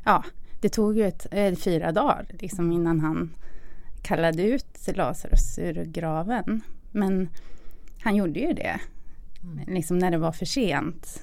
Ja, 0.04 0.24
det 0.60 0.68
tog 0.68 0.96
ju 0.96 1.06
ett, 1.06 1.26
eh, 1.30 1.54
fyra 1.54 1.92
dagar 1.92 2.26
liksom 2.28 2.72
innan 2.72 3.00
han 3.00 3.30
kallade 4.02 4.42
ut 4.42 4.88
Lazarus 4.96 5.58
ur 5.58 5.84
graven. 5.84 6.60
Men 6.92 7.28
han 8.00 8.16
gjorde 8.16 8.40
ju 8.40 8.52
det. 8.52 8.80
Liksom 9.66 9.98
när 9.98 10.10
det 10.10 10.18
var 10.18 10.32
för 10.32 10.46
sent. 10.46 11.22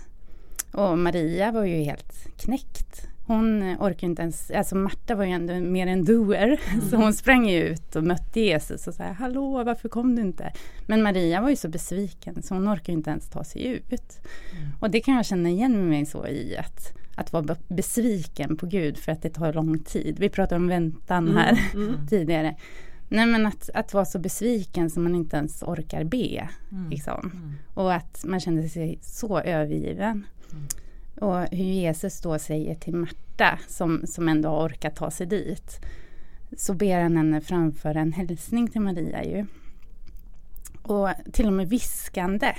Och 0.76 0.98
Maria 0.98 1.52
var 1.52 1.64
ju 1.66 1.76
helt 1.84 2.28
knäckt. 2.38 3.08
Hon 3.28 3.62
eh, 3.62 3.82
orkade 3.82 4.06
inte 4.06 4.22
ens, 4.22 4.52
alltså 4.52 4.76
Marta 4.76 5.16
var 5.16 5.26
ju 5.26 5.32
ändå 5.32 5.54
mer 5.54 5.88
en 5.88 6.06
doer. 6.06 6.60
Så 6.90 6.96
hon 6.96 7.14
sprang 7.14 7.50
ju 7.50 7.60
ut 7.64 7.96
och 7.96 8.04
mötte 8.04 8.40
Jesus 8.40 8.88
och 8.88 8.94
sa 8.94 9.04
Hallå, 9.04 9.64
varför 9.64 9.90
kom 9.90 10.16
du 10.16 10.22
inte? 10.22 10.54
Men 10.88 11.04
Maria 11.04 11.42
var 11.42 11.50
ju 11.50 11.56
så 11.56 11.70
besviken 11.70 12.42
så 12.44 12.54
hon 12.54 12.68
orkade 12.70 12.92
inte 12.92 13.10
ens 13.10 13.30
ta 13.30 13.44
sig 13.44 13.66
ut. 13.66 14.20
Och 14.80 14.90
det 14.90 15.00
kan 15.00 15.16
jag 15.16 15.26
känna 15.26 15.50
igen 15.50 15.90
mig 15.90 16.06
så 16.06 16.28
i 16.28 16.58
att, 16.58 16.94
att 17.16 17.34
vara 17.34 17.44
be- 17.44 17.58
besviken 17.68 18.58
på 18.58 18.66
Gud 18.66 18.98
för 18.98 19.12
att 19.12 19.22
det 19.22 19.30
tar 19.30 19.54
lång 19.54 19.80
tid. 19.80 20.20
Vi 20.20 20.30
pratade 20.30 20.56
om 20.62 20.68
väntan 20.68 21.38
här 21.38 21.60
Mm. 21.74 22.08
tidigare. 22.10 22.56
Nej 23.10 23.26
men 23.26 23.46
att, 23.46 23.70
att 23.74 23.94
vara 23.94 24.06
så 24.06 24.20
besviken 24.20 24.90
som 24.90 25.04
man 25.04 25.16
inte 25.16 25.38
ens 25.38 25.64
orkar 25.64 26.04
be. 26.04 26.50
Mm. 26.72 26.90
Liksom. 26.90 27.32
Mm. 27.34 27.54
Och 27.74 27.94
att 27.94 28.24
man 28.26 28.40
kände 28.40 28.70
sig 28.70 29.00
så 29.02 29.40
övergiven. 29.40 30.26
Och 31.22 31.40
hur 31.40 31.66
Jesus 31.66 32.22
då 32.22 32.40
säger 32.40 32.76
till 32.76 32.96
Marta 32.96 33.60
som, 33.68 34.08
som 34.08 34.30
ändå 34.30 34.50
har 34.50 34.68
orkat 34.68 34.96
ta 34.96 35.12
sig 35.12 35.28
dit. 35.28 35.80
Så 36.58 36.74
ber 36.74 37.02
han 37.02 37.18
henne 37.18 37.42
framföra 37.42 38.00
en 38.00 38.14
hälsning 38.14 38.68
till 38.68 38.82
Maria 38.82 39.24
ju. 39.24 39.46
Och 40.82 41.10
till 41.32 41.48
och 41.48 41.54
med 41.54 41.70
viskande. 41.70 42.54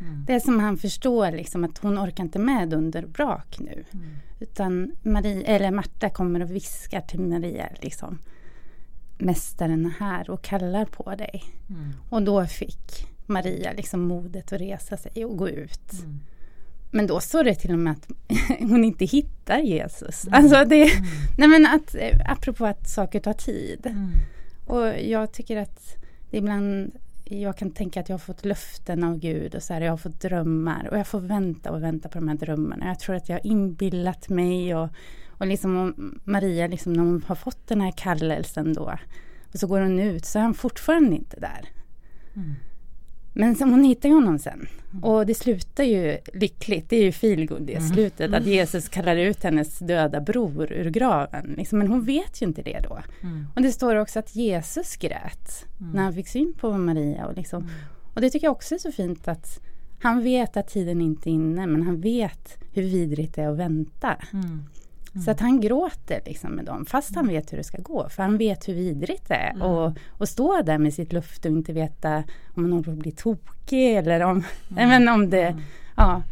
Mm. 0.00 0.24
Det 0.26 0.34
är 0.34 0.40
som 0.40 0.60
han 0.60 0.76
förstår 0.76 1.32
liksom 1.32 1.64
att 1.64 1.78
hon 1.78 1.98
orkar 1.98 2.24
inte 2.24 2.38
med 2.38 2.74
under 2.74 3.06
brak 3.06 3.58
nu. 3.60 3.84
Mm. 3.90 4.06
Utan 4.40 4.92
Maria, 5.02 5.46
eller 5.46 5.70
Marta 5.70 6.10
kommer 6.10 6.42
och 6.42 6.50
viskar 6.50 7.00
till 7.00 7.20
Maria 7.20 7.68
liksom. 7.82 8.18
Mästaren 9.18 9.86
är 9.86 9.90
här 9.90 10.30
och 10.30 10.42
kallar 10.42 10.84
på 10.84 11.14
dig. 11.14 11.44
Mm. 11.70 11.92
Och 12.10 12.22
då 12.22 12.46
fick 12.46 13.06
Maria 13.26 13.72
liksom 13.72 14.00
modet 14.00 14.52
att 14.52 14.60
resa 14.60 14.96
sig 14.96 15.24
och 15.24 15.36
gå 15.36 15.48
ut. 15.48 15.92
Men 16.90 17.06
då 17.06 17.20
står 17.20 17.44
det 17.44 17.54
till 17.54 17.72
och 17.72 17.78
med 17.78 17.92
att 17.92 18.08
hon 18.60 18.84
inte 18.84 19.04
hittar 19.04 19.58
Jesus. 19.58 20.26
Mm. 20.26 20.34
Alltså 20.44 20.64
det, 20.64 20.82
Mm. 20.82 21.04
nej 21.38 21.48
men 21.48 21.66
att, 21.66 21.94
eh, 21.94 22.20
apropå 22.26 22.66
att 22.66 22.88
saker 22.88 23.20
tar 23.20 23.32
tid. 23.32 23.86
Mm. 23.86 24.10
Och 24.66 25.00
jag 25.00 25.32
tycker 25.32 25.56
att 25.56 25.96
ibland, 26.30 26.92
jag 27.24 27.56
kan 27.56 27.70
tänka 27.70 28.00
att 28.00 28.08
jag 28.08 28.14
har 28.14 28.18
fått 28.18 28.44
löften 28.44 29.04
av 29.04 29.18
Gud 29.18 29.54
och 29.54 29.62
så 29.62 29.74
här, 29.74 29.80
jag 29.80 29.92
har 29.92 29.96
fått 29.96 30.20
drömmar 30.20 30.88
och 30.90 30.98
jag 30.98 31.06
får 31.06 31.20
vänta 31.20 31.70
och 31.70 31.82
vänta 31.82 32.08
på 32.08 32.18
de 32.18 32.28
här 32.28 32.36
drömmarna. 32.36 32.86
Jag 32.86 32.98
tror 33.00 33.16
att 33.16 33.28
jag 33.28 33.36
har 33.36 33.46
inbillat 33.46 34.28
mig 34.28 34.74
och, 34.74 34.88
och 35.28 35.46
liksom 35.46 35.76
och 35.76 35.94
Maria, 36.24 36.66
liksom 36.66 36.92
när 36.92 37.02
hon 37.02 37.24
har 37.26 37.34
fått 37.34 37.66
den 37.68 37.80
här 37.80 37.92
kallelsen 37.96 38.72
då 38.74 38.98
och 39.52 39.58
så 39.58 39.66
går 39.66 39.80
hon 39.80 39.98
ut 40.00 40.24
så 40.24 40.38
är 40.38 40.42
han 40.42 40.54
fortfarande 40.54 41.16
inte 41.16 41.40
där. 41.40 41.68
Mm. 42.36 42.54
Men 43.32 43.54
sen, 43.56 43.70
hon 43.70 43.84
hittar 43.84 44.08
ju 44.08 44.14
honom 44.14 44.38
sen. 44.38 44.66
Och 45.02 45.26
det 45.26 45.34
slutar 45.34 45.84
ju 45.84 46.18
lyckligt. 46.34 46.88
Det 46.90 46.96
är 46.96 47.02
ju 47.04 47.12
feelgood 47.12 47.70
i 47.70 47.74
Mm. 47.74 47.88
slutet. 47.88 48.34
Att 48.34 48.46
Jesus 48.46 48.88
kallar 48.88 49.16
ut 49.16 49.42
hennes 49.42 49.78
döda 49.78 50.20
bror 50.20 50.72
ur 50.72 50.90
graven. 50.90 51.54
Liksom, 51.56 51.78
men 51.78 51.88
hon 51.88 52.04
vet 52.04 52.42
ju 52.42 52.46
inte 52.46 52.62
det 52.62 52.80
då. 52.88 52.98
Mm. 53.22 53.46
Och 53.54 53.62
det 53.62 53.72
står 53.72 53.96
också 53.96 54.18
att 54.18 54.36
Jesus 54.36 54.96
grät 54.96 55.66
Mm. 55.80 55.92
när 55.92 56.02
han 56.02 56.14
fick 56.14 56.28
syn 56.28 56.52
på 56.60 56.72
Maria. 56.78 57.26
Och, 57.26 57.36
liksom, 57.36 57.68
Och 58.14 58.20
det 58.20 58.30
tycker 58.30 58.46
jag 58.46 58.52
också 58.52 58.74
är 58.74 58.78
så 58.78 58.92
fint 58.92 59.28
att 59.28 59.60
han 60.02 60.22
vet 60.22 60.56
att 60.56 60.68
tiden 60.68 61.00
inte 61.00 61.30
är 61.30 61.32
inne 61.32 61.66
men 61.66 61.82
han 61.82 62.00
vet 62.00 62.58
hur 62.72 62.82
vidrigt 62.82 63.34
det 63.34 63.42
är 63.42 63.48
att 63.48 63.58
vänta. 63.58 64.16
Mm. 65.14 65.24
Så 65.24 65.30
att 65.30 65.40
han 65.40 65.60
gråter 65.60 66.20
liksom 66.26 66.50
med 66.52 66.64
dem 66.64 66.86
fast 66.86 67.14
han 67.14 67.28
vet 67.28 67.52
hur 67.52 67.56
det 67.58 67.64
ska 67.64 67.78
gå. 67.82 68.08
För 68.08 68.22
han 68.22 68.38
vet 68.38 68.68
hur 68.68 68.74
vidrigt 68.74 69.28
det 69.28 69.34
är. 69.34 69.50
Mm. 69.50 69.62
Och, 69.62 69.96
och 70.10 70.28
stå 70.28 70.62
där 70.62 70.78
med 70.78 70.94
sitt 70.94 71.12
luft 71.12 71.44
och 71.44 71.50
inte 71.50 71.72
veta 71.72 72.16
om 72.54 72.62
man 72.62 72.72
håller 72.72 72.84
på 72.84 72.90
att 72.90 72.96
bli 72.96 73.12
tokig 73.12 73.96
eller 73.96 74.20
om, 74.20 74.44
Mm. 74.70 74.88
men 74.88 75.08
om 75.08 75.30
det, 75.30 75.56
ja. 75.96 76.22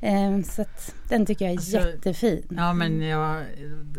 Eh, 0.00 0.40
så 0.42 0.62
att 0.62 0.94
den 1.08 1.26
tycker 1.26 1.44
jag 1.44 1.52
är 1.52 1.56
Alltså, 1.58 1.76
jättefin. 1.76 2.46
Ja 2.56 2.72
men 2.72 3.00
jag, 3.02 3.44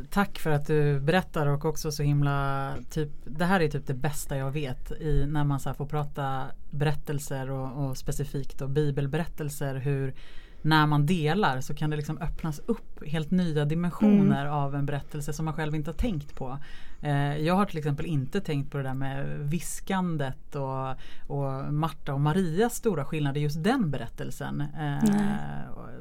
tack 0.10 0.40
för 0.40 0.50
att 0.52 0.68
du 0.68 1.00
berättar 1.00 1.48
och 1.48 1.66
också 1.66 1.92
så 1.92 2.04
himla 2.04 2.74
typ 2.90 3.10
Det 3.26 3.46
här 3.46 3.60
är 3.60 3.68
typ 3.68 3.88
det 3.88 3.94
bästa 3.94 4.38
jag 4.38 4.52
vet 4.52 4.92
i 4.92 5.26
när 5.26 5.44
man 5.44 5.60
så 5.60 5.74
får 5.74 5.86
prata 5.86 6.46
berättelser 6.72 7.52
och, 7.52 7.86
och 7.86 7.98
specifikt 7.98 8.62
och 8.62 8.70
bibelberättelser 8.70 9.76
hur 9.76 10.14
när 10.62 10.88
man 10.88 11.06
delar 11.06 11.62
så 11.62 11.74
kan 11.74 11.90
det 11.90 11.96
liksom 11.96 12.18
öppnas 12.18 12.60
upp 12.66 13.08
helt 13.08 13.32
nya 13.32 13.66
dimensioner 13.66 14.46
av 14.46 14.76
en 14.76 14.86
berättelse 14.86 15.34
som 15.34 15.46
man 15.46 15.54
själv 15.54 15.76
inte 15.76 15.90
har 15.90 15.96
tänkt 15.98 16.36
på. 16.36 16.58
Eh, 17.02 17.38
jag 17.38 17.54
har 17.56 17.66
till 17.66 17.78
exempel 17.78 18.06
inte 18.06 18.42
tänkt 18.42 18.72
på 18.72 18.78
det 18.78 18.84
där 18.84 18.94
med 18.94 19.40
viskandet 19.40 20.56
och, 20.56 20.90
och 21.28 21.74
Marta 21.74 22.14
och 22.14 22.22
Marias 22.22 22.76
stora 22.76 23.06
skillnad 23.06 23.38
i 23.38 23.40
just 23.40 23.64
den 23.64 23.92
berättelsen. 23.92 24.62
Eh, 24.62 25.10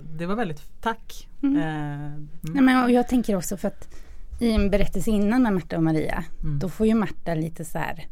det 0.02 0.26
var 0.26 0.34
väldigt, 0.36 0.80
tack. 0.80 1.28
Mm. 1.42 1.56
Eh, 1.56 2.04
mm. 2.04 2.28
Nej, 2.40 2.62
men, 2.62 2.84
och 2.84 2.90
jag 2.90 3.08
tänker 3.08 3.36
också 3.36 3.56
för 3.56 3.68
att 3.68 3.88
i 4.40 4.52
en 4.52 4.70
berättelse 4.70 5.10
innan 5.10 5.42
med 5.42 5.52
Marta 5.52 5.76
och 5.76 5.82
Maria 5.82 6.24
Mm. 6.42 6.58
då 6.58 6.68
får 6.68 6.86
ju 6.86 6.94
Marta 6.94 7.34
lite 7.34 7.64
så 7.64 7.78
här, 7.78 8.06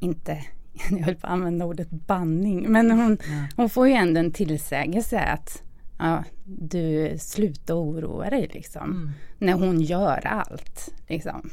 inte, 0.00 0.38
jag 0.90 0.98
höll 0.98 1.14
på 1.14 1.26
att 1.26 1.32
använda 1.32 1.64
ordet 1.64 1.90
banning, 1.90 2.72
men 2.72 2.90
hon, 2.90 3.18
Ja. 3.20 3.46
hon 3.56 3.70
får 3.70 3.88
ju 3.88 3.94
ändå 3.94 4.20
en 4.20 4.32
tillsägelse 4.32 5.20
att 5.20 5.62
ja, 5.98 6.24
du 6.44 7.14
sluta 7.18 7.74
oroa 7.74 8.30
dig 8.30 8.50
liksom. 8.54 8.90
Mm. 8.90 9.10
När 9.38 9.52
hon 9.52 9.80
gör 9.80 10.26
allt. 10.26 10.94
Liksom. 11.08 11.50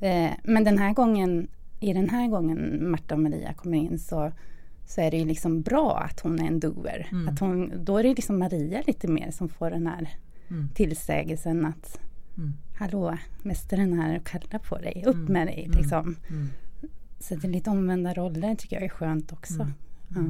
Eh, 0.00 0.30
men 0.44 0.64
den 0.64 0.78
här 0.78 0.94
gången, 0.94 1.48
i 1.80 1.92
den 1.92 2.10
här 2.10 2.28
gången 2.28 2.90
Marta 2.90 3.14
och 3.14 3.20
Maria 3.20 3.52
kommer 3.52 3.78
in 3.78 3.98
så, 3.98 4.32
så 4.86 5.00
är 5.00 5.10
det 5.10 5.16
ju 5.16 5.24
liksom 5.24 5.62
bra 5.62 5.98
att 5.98 6.20
hon 6.20 6.38
är 6.40 6.46
en 6.46 6.60
doer. 6.60 7.08
Mm. 7.12 7.28
Att 7.28 7.38
hon, 7.40 7.72
då 7.84 7.98
är 7.98 8.02
det 8.02 8.14
liksom 8.14 8.38
Maria 8.38 8.82
lite 8.86 9.08
mer 9.08 9.30
som 9.30 9.48
får 9.48 9.70
den 9.70 9.86
här 9.86 10.08
Mm. 10.50 10.68
tillsägelsen 10.74 11.66
att 11.66 11.98
Mm. 12.38 12.52
Hallå, 12.78 13.18
mästaren 13.42 14.00
här 14.00 14.16
och 14.18 14.26
kallar 14.26 14.58
på 14.58 14.78
dig, 14.78 15.02
upp 15.06 15.14
Mm. 15.14 15.32
med 15.32 15.46
dig 15.46 15.64
Mm. 15.64 15.78
liksom. 15.78 16.16
Mm. 16.30 16.48
Så 17.28 17.34
det 17.34 17.46
är 17.46 17.50
lite 17.52 17.70
omvända 17.70 18.14
roller 18.14 18.54
tycker 18.54 18.76
jag 18.76 18.84
är 18.84 18.88
skönt 18.88 19.32
också. 19.32 19.54
Mm. 19.54 19.72
Ja. 20.08 20.20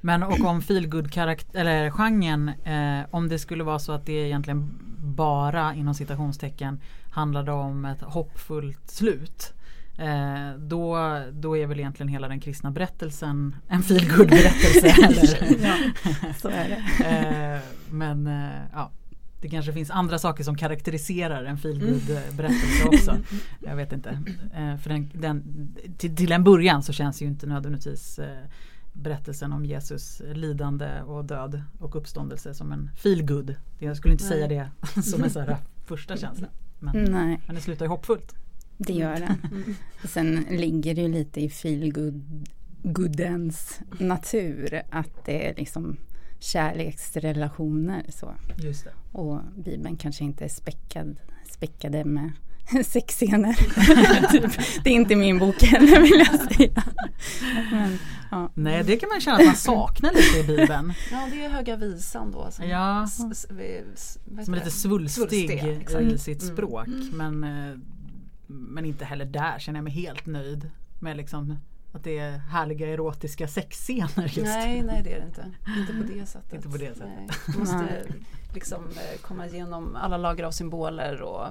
Men 0.00 0.22
och 0.22 0.40
om 0.40 0.62
feelgood 0.62 1.16
eller 1.54 1.90
genren 1.90 2.48
eh, 2.48 3.06
om 3.10 3.28
det 3.28 3.38
skulle 3.38 3.64
vara 3.64 3.78
så 3.78 3.92
att 3.92 4.06
det 4.06 4.12
egentligen 4.12 4.78
bara 4.98 5.74
inom 5.74 5.94
citationstecken 5.94 6.80
handlade 7.10 7.52
om 7.52 7.84
ett 7.84 8.00
hoppfullt 8.00 8.90
slut. 8.90 9.52
Eh, 9.98 10.58
då, 10.58 10.98
då 11.32 11.56
är 11.56 11.66
väl 11.66 11.80
egentligen 11.80 12.08
hela 12.08 12.28
den 12.28 12.40
kristna 12.40 12.70
berättelsen 12.70 13.56
en 13.68 13.82
feelgood 13.82 14.28
berättelse. 14.28 14.86
Ja, 15.62 16.34
så 16.38 16.48
är 16.48 16.68
det. 16.68 17.04
Eh, 17.04 17.60
men 17.90 18.26
eh, 18.26 18.60
ja, 18.72 18.90
det 19.40 19.48
kanske 19.48 19.72
finns 19.72 19.90
andra 19.90 20.18
saker 20.18 20.44
som 20.44 20.56
karaktäriserar 20.56 21.44
en 21.44 21.58
feelgood 21.58 22.20
berättelse 22.36 22.84
också. 22.84 23.18
Jag 23.66 23.76
vet 23.76 23.92
inte. 23.92 24.10
Eh, 24.54 24.76
för 24.76 24.88
den, 24.90 25.10
den, 25.14 25.68
till, 25.98 26.16
till 26.16 26.32
en 26.32 26.44
början 26.44 26.82
så 26.82 26.92
känns 26.92 27.22
ju 27.22 27.26
inte 27.26 27.46
nödvändigtvis 27.46 28.18
eh, 28.18 28.38
berättelsen 28.92 29.52
om 29.52 29.64
Jesus 29.64 30.22
lidande 30.34 31.02
och 31.02 31.24
död 31.24 31.62
och 31.78 31.96
uppståndelse 31.96 32.54
som 32.54 32.72
en 32.72 32.90
feelgood. 32.96 33.54
Jag 33.78 33.96
skulle 33.96 34.12
inte 34.12 34.24
Nej. 34.24 34.32
säga 34.32 34.48
det 34.48 35.02
som 35.02 35.24
en 35.24 35.30
så 35.30 35.40
här 35.40 35.56
första 35.86 36.16
känsla. 36.16 36.46
Men, 36.78 37.04
Nej, 37.04 37.40
men 37.46 37.54
det 37.54 37.60
slutar 37.60 37.84
ju 37.84 37.88
hoppfullt. 37.88 38.34
det 38.76 38.92
gör 38.92 39.16
den. 39.16 39.74
Och 40.02 40.08
Sen 40.08 40.46
ligger 40.50 40.94
det 40.94 41.00
ju 41.00 41.08
lite 41.08 41.40
i 41.40 41.50
feelgood 41.50 42.46
goodens 42.82 43.80
natur 43.98 44.82
att 44.90 45.24
det 45.24 45.48
är 45.48 45.54
liksom 45.54 45.96
kärleksrelationer 46.38 48.04
så. 48.08 48.34
Just 48.56 48.84
det. 48.84 48.90
Och 49.12 49.40
Bibeln 49.56 49.96
kanske 49.96 50.24
inte 50.24 50.44
är 50.44 50.48
späckad, 50.48 51.16
späckade 51.50 52.04
med 52.04 52.30
sexscener. 52.86 53.52
typ. 54.32 54.60
Det 54.84 54.90
är 54.90 54.94
inte 54.94 55.16
min 55.16 55.38
bok 55.38 55.62
heller 55.62 56.00
vill 56.00 56.18
jag 56.30 56.56
säga. 56.56 56.82
Men, 57.70 57.98
ja. 58.30 58.50
Nej 58.54 58.84
det 58.84 58.96
kan 58.96 59.08
man 59.08 59.20
känna 59.20 59.36
att 59.36 59.46
man 59.46 59.56
saknar 59.56 60.12
lite 60.12 60.38
i 60.52 60.56
Bibeln. 60.56 60.92
Ja, 61.12 61.28
det 61.32 61.44
är 61.44 61.48
Höga 61.48 61.76
Visan 61.76 62.30
då. 62.32 62.50
Som, 62.50 62.68
Ja. 62.68 63.04
s- 63.04 63.46
s- 63.94 64.18
Som 64.44 64.54
är 64.54 64.58
lite 64.58 64.70
svulstig 64.70 65.48
Svulstig, 65.88 66.12
i 66.12 66.18
sitt 66.18 66.42
Mm. 66.42 66.54
språk. 66.56 66.88
Men, 67.12 67.44
eh, 67.44 67.74
men 68.46 68.84
inte 68.84 69.04
heller 69.04 69.24
där 69.24 69.58
känner 69.58 69.78
jag 69.78 69.84
mig 69.84 69.92
helt 69.92 70.26
nöjd 70.26 70.70
med 71.00 71.16
liksom 71.16 71.58
att 71.96 72.04
det 72.04 72.18
är 72.18 72.38
härliga 72.38 72.88
erotiska 72.88 73.48
sexscener 73.48 74.22
just. 74.22 74.36
Nej, 74.36 74.82
nej 74.82 75.02
det 75.02 75.12
är 75.12 75.20
det 75.20 75.26
inte. 75.26 75.50
Inte 75.78 75.92
på 75.92 76.18
det 76.18 76.26
sättet. 76.26 76.52
Inte 76.52 76.68
på 76.68 76.76
det 76.76 76.94
sättet. 76.94 77.40
Du 77.46 77.58
måste 77.58 78.04
liksom 78.54 78.84
eh, 78.88 79.20
komma 79.20 79.46
igenom 79.46 79.96
alla 79.96 80.16
lager 80.16 80.44
av 80.44 80.50
symboler 80.50 81.22
och 81.22 81.46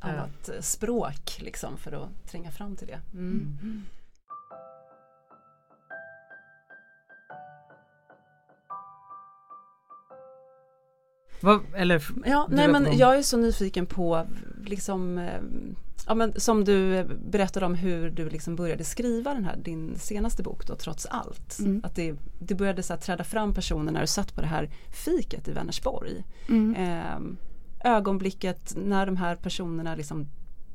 annat 0.00 0.48
eh, 0.48 0.60
språk 0.60 1.38
liksom 1.40 1.76
för 1.76 1.92
att 1.92 2.30
tränga 2.30 2.50
fram 2.50 2.76
till 2.76 2.86
det. 2.86 3.00
Mm. 3.12 3.84
Vad, 11.40 11.60
eller, 11.74 12.06
Ja, 12.26 12.46
nej 12.50 12.68
men 12.68 12.96
jag 12.98 13.18
är 13.18 13.22
så 13.22 13.36
nyfiken 13.36 13.86
på 13.86 14.26
liksom 14.64 15.18
eh, 15.18 15.40
Ja, 16.08 16.14
men 16.14 16.40
som 16.40 16.64
du 16.64 17.04
berättade 17.30 17.66
om 17.66 17.74
hur 17.74 18.10
du 18.10 18.28
liksom 18.28 18.56
började 18.56 18.84
skriva 18.84 19.34
den 19.34 19.44
här, 19.44 19.56
din 19.56 19.98
senaste 19.98 20.42
bok 20.42 20.66
då, 20.66 20.74
Trots 20.74 21.06
allt. 21.06 21.58
Mm. 21.58 21.80
Att 21.84 21.94
det, 21.94 22.14
det 22.38 22.54
började 22.54 22.82
så 22.82 22.92
här, 22.92 23.00
träda 23.00 23.24
fram 23.24 23.54
personer 23.54 23.92
när 23.92 24.00
du 24.00 24.06
satt 24.06 24.34
på 24.34 24.40
det 24.40 24.46
här 24.46 24.70
fiket 25.04 25.48
i 25.48 25.52
Vänersborg. 25.52 26.24
Mm. 26.48 26.74
Eh, 26.74 27.90
ögonblicket 27.92 28.76
när 28.76 29.06
de 29.06 29.16
här 29.16 29.36
personerna 29.36 29.94
liksom 29.94 30.26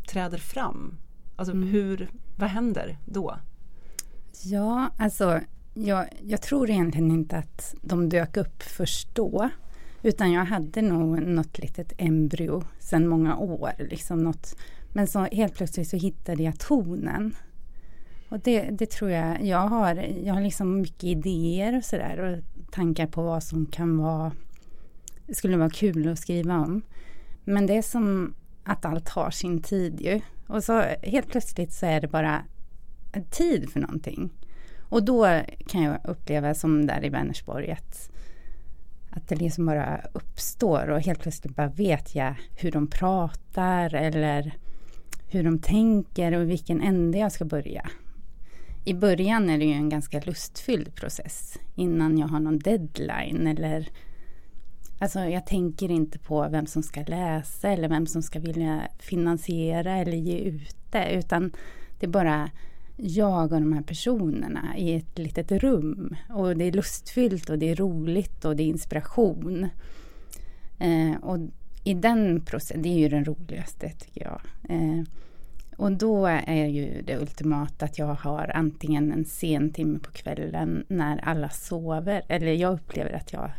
träder 0.10 0.38
fram. 0.38 0.98
Alltså 1.36 1.54
Mm. 1.56 1.68
hur, 1.70 2.10
vad 2.38 2.50
händer 2.50 2.98
då? 3.06 3.38
Ja, 4.44 4.90
alltså 4.98 5.40
jag, 5.74 6.06
jag 6.22 6.42
tror 6.42 6.70
egentligen 6.70 7.12
inte 7.12 7.38
att 7.38 7.76
de 7.82 8.10
dök 8.10 8.38
upp 8.38 8.64
först 8.64 9.16
då. 9.16 9.50
Utan 10.04 10.32
jag 10.32 10.46
hade 10.46 10.82
nog 10.82 11.22
något 11.22 11.58
litet 11.60 11.94
embryo 11.98 12.64
sedan 12.80 13.08
många 13.08 13.38
år. 13.38 13.72
Liksom 13.80 14.24
något, 14.24 14.56
men 14.94 15.08
så 15.08 15.20
helt 15.20 15.56
plötsligt 15.56 15.88
så 15.88 15.98
hittade 15.98 16.44
jag 16.44 16.60
tonen. 16.60 17.36
Och 18.30 18.40
det, 18.40 18.62
det 18.62 18.92
tror 18.92 19.12
jag, 19.12 19.46
jag 19.46 19.68
har, 19.68 19.96
jag 20.24 20.34
har 20.34 20.42
liksom 20.42 20.82
mycket 20.82 21.04
idéer 21.04 21.78
och 21.78 21.84
sådär 21.84 22.20
och 22.20 22.72
tankar 22.72 23.08
på 23.08 23.24
vad 23.24 23.44
som 23.44 23.66
kan 23.66 23.98
vara, 23.98 24.32
skulle 25.30 25.58
vara 25.58 25.70
kul 25.70 26.10
att 26.10 26.20
skriva 26.20 26.58
om. 26.58 26.82
Men 27.44 27.66
det 27.66 27.78
är 27.78 27.82
som 27.82 28.34
att 28.64 28.86
allt 28.86 29.10
har 29.10 29.32
sin 29.32 29.62
tid 29.62 30.02
ju. 30.02 30.22
Och 30.48 30.64
så 30.64 30.82
helt 31.04 31.28
plötsligt 31.28 31.74
så 31.74 31.86
är 31.86 32.02
det 32.02 32.08
bara 32.08 32.42
tid 33.30 33.70
för 33.70 33.80
någonting. 33.80 34.30
Och 34.90 35.04
då 35.04 35.42
kan 35.68 35.84
jag 35.84 35.98
uppleva 36.04 36.54
som 36.54 36.86
där 36.86 37.06
i 37.06 37.10
Vänersborg 37.10 37.72
att, 37.72 38.12
att 39.10 39.28
det 39.28 39.36
liksom 39.36 39.66
bara 39.66 40.02
uppstår 40.14 40.90
och 40.90 41.02
helt 41.02 41.20
plötsligt 41.20 41.56
bara 41.56 41.68
vet 41.68 42.16
jag 42.16 42.36
hur 42.56 42.72
de 42.72 42.88
pratar 42.88 43.96
eller 43.96 44.54
hur 45.34 45.44
de 45.44 45.60
tänker 45.60 46.32
och 46.32 46.44
i 46.44 46.46
vilken 46.46 46.82
ände 46.82 47.18
jag 47.18 47.32
ska 47.32 47.46
börja. 47.46 47.90
I 48.86 48.94
början 48.94 49.50
är 49.50 49.58
det 49.58 49.66
ju 49.66 49.74
en 49.74 49.90
ganska 49.90 50.20
lustfylld 50.20 50.96
process 50.96 51.60
innan 51.76 52.18
jag 52.18 52.28
har 52.28 52.40
någon 52.40 52.60
deadline 52.60 53.48
eller 53.48 53.90
Alltså 55.00 55.20
jag 55.20 55.46
tänker 55.46 55.92
inte 55.92 56.20
på 56.20 56.48
vem 56.50 56.66
som 56.66 56.84
ska 56.84 57.04
läsa 57.08 57.70
eller 57.70 57.90
vem 57.90 58.08
som 58.08 58.22
ska 58.22 58.40
vilja 58.40 58.82
finansiera 59.00 59.98
eller 59.98 60.18
ge 60.18 60.38
ut 60.38 60.76
det 60.92 61.14
utan 61.14 61.52
det 62.00 62.06
är 62.06 62.10
bara 62.10 62.50
jag 62.98 63.54
och 63.54 63.62
de 63.62 63.74
här 63.74 63.82
personerna 63.82 64.78
i 64.78 64.96
ett 64.96 65.20
litet 65.20 65.52
rum. 65.52 66.16
Och 66.30 66.58
det 66.58 66.66
är 66.66 66.72
lustfyllt 66.72 67.50
och 67.50 67.60
det 67.60 67.70
är 67.70 67.76
roligt 67.76 68.46
och 68.46 68.56
det 68.56 68.64
är 68.64 68.68
inspiration. 68.68 69.70
Eh, 70.80 71.16
och 71.22 71.40
i 71.84 71.94
den 71.94 72.42
processen, 72.42 72.82
det 72.82 72.90
är 72.90 73.00
ju 73.00 73.10
den 73.10 73.26
roligaste 73.26 73.90
tycker 73.90 74.22
jag. 74.22 74.42
Eh, 74.70 75.04
och 75.78 75.92
då 75.92 76.26
är 76.28 76.66
ju 76.66 77.02
det 77.02 77.18
ultimata 77.18 77.86
att 77.86 77.98
jag 77.98 78.14
har 78.14 78.52
antingen 78.56 79.12
en 79.12 79.26
sen 79.26 79.70
timme 79.70 80.00
på 80.00 80.12
kvällen 80.12 80.86
när 80.88 81.18
alla 81.18 81.50
sover. 81.50 82.24
Eller 82.28 82.54
jag 82.54 82.74
upplever 82.74 83.14
att 83.14 83.34
jag 83.34 83.52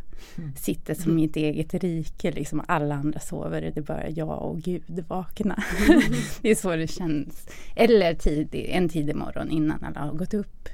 sitter 0.55 0.93
som 0.93 1.19
i 1.19 1.25
ett 1.25 1.35
eget 1.35 1.73
rike. 1.73 2.31
Liksom 2.31 2.61
alla 2.67 2.95
andra 2.95 3.19
sover 3.19 3.65
och 3.65 3.73
det 3.73 3.79
är 3.79 3.83
bara 3.83 4.09
jag 4.09 4.41
och 4.41 4.61
Gud 4.61 5.05
vakna. 5.07 5.63
det 6.41 6.51
är 6.51 6.55
så 6.55 6.75
det 6.75 6.87
känns. 6.87 7.47
Eller 7.75 8.13
tidig, 8.13 8.69
en 8.69 8.89
tidig 8.89 9.15
morgon 9.15 9.49
innan 9.49 9.83
alla 9.83 9.99
har 9.99 10.13
gått 10.13 10.33
upp. 10.33 10.69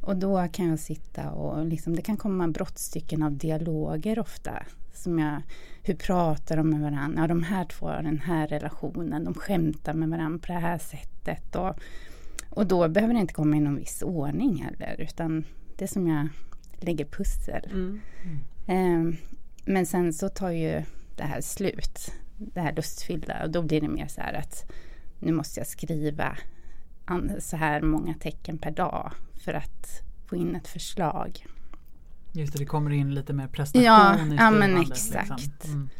och 0.00 0.16
då 0.16 0.48
kan 0.52 0.68
jag 0.68 0.78
sitta 0.78 1.30
och 1.30 1.66
liksom, 1.66 1.96
det 1.96 2.02
kan 2.02 2.16
komma 2.16 2.48
brottstycken 2.48 3.22
av 3.22 3.36
dialoger 3.36 4.18
ofta. 4.18 4.62
Som 4.98 5.18
jag, 5.18 5.42
hur 5.82 5.94
pratar 5.94 6.56
de 6.56 6.70
med 6.70 6.80
varandra? 6.80 7.22
Ja, 7.22 7.26
de 7.26 7.42
här 7.42 7.64
två 7.64 7.86
har 7.86 8.02
den 8.02 8.20
här 8.20 8.46
relationen. 8.48 9.24
De 9.24 9.34
skämtar 9.34 9.94
med 9.94 10.08
varandra 10.08 10.38
på 10.38 10.52
det 10.52 10.58
här 10.58 10.78
sättet. 10.78 11.56
Och, 11.56 11.80
och 12.50 12.66
då 12.66 12.88
behöver 12.88 13.14
det 13.14 13.20
inte 13.20 13.34
komma 13.34 13.56
i 13.56 13.60
någon 13.60 13.76
viss 13.76 14.02
ordning 14.02 14.62
heller. 14.62 14.96
Utan 14.98 15.44
det 15.76 15.84
är 15.84 15.88
som 15.88 16.08
jag 16.08 16.28
lägger 16.80 17.04
pussel. 17.04 17.70
Mm. 17.70 18.00
Mm. 18.66 19.08
Eh, 19.08 19.18
men 19.64 19.86
sen 19.86 20.12
så 20.12 20.28
tar 20.28 20.50
ju 20.50 20.82
det 21.16 21.24
här 21.24 21.40
slut. 21.40 22.12
Det 22.36 22.60
här 22.60 22.72
lustfyllda. 22.72 23.44
Och 23.44 23.50
då 23.50 23.62
blir 23.62 23.80
det 23.80 23.88
mer 23.88 24.06
så 24.06 24.20
här 24.20 24.32
att 24.34 24.72
nu 25.18 25.32
måste 25.32 25.60
jag 25.60 25.66
skriva 25.66 26.36
så 27.38 27.56
här 27.56 27.82
många 27.82 28.14
tecken 28.14 28.58
per 28.58 28.70
dag 28.70 29.12
för 29.44 29.54
att 29.54 30.02
få 30.26 30.36
in 30.36 30.56
ett 30.56 30.68
förslag. 30.68 31.46
Just 32.32 32.52
det, 32.52 32.58
det 32.58 32.64
kommer 32.64 32.90
in 32.90 33.14
lite 33.14 33.32
mer 33.32 33.46
prestation 33.46 33.84
ja, 33.84 34.16
i 34.16 34.36
Ja, 34.36 34.50
men 34.50 34.74
liksom. 34.74 34.92
exakt. 34.92 35.46
Liksom. 35.46 35.90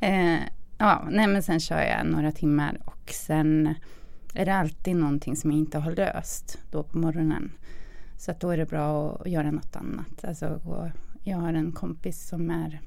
Mm. 0.00 0.38
Eh, 0.40 0.42
ja, 0.78 1.08
nej 1.10 1.26
men 1.26 1.42
sen 1.42 1.60
kör 1.60 1.82
jag 1.82 2.06
några 2.06 2.32
timmar 2.32 2.78
och 2.84 3.10
sen 3.12 3.74
är 4.34 4.44
det 4.44 4.54
alltid 4.54 4.96
någonting 4.96 5.36
som 5.36 5.50
jag 5.50 5.58
inte 5.58 5.78
har 5.78 5.92
löst 5.92 6.58
då 6.70 6.82
på 6.82 6.98
morgonen. 6.98 7.52
Så 8.18 8.30
att 8.30 8.40
då 8.40 8.50
är 8.50 8.56
det 8.56 8.66
bra 8.66 9.16
att 9.16 9.30
göra 9.30 9.50
något 9.50 9.76
annat. 9.76 10.24
Alltså, 10.24 10.60
jag 11.24 11.38
har 11.38 11.52
en 11.52 11.72
kompis 11.72 12.28
som 12.28 12.50
är 12.50 12.80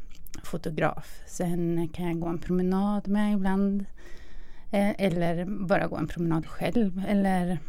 fotograf. 0.44 1.22
Sen 1.28 1.90
kan 1.94 2.06
jag 2.06 2.20
gå 2.20 2.28
en 2.28 2.38
promenad 2.38 3.08
med 3.08 3.34
ibland. 3.34 3.86
Eh, 4.72 4.90
eller 4.98 5.46
bara 5.46 5.88
gå 5.88 5.98
en 5.98 6.08
promenad 6.08 6.46
själv. 6.46 7.04
Eller 7.08 7.60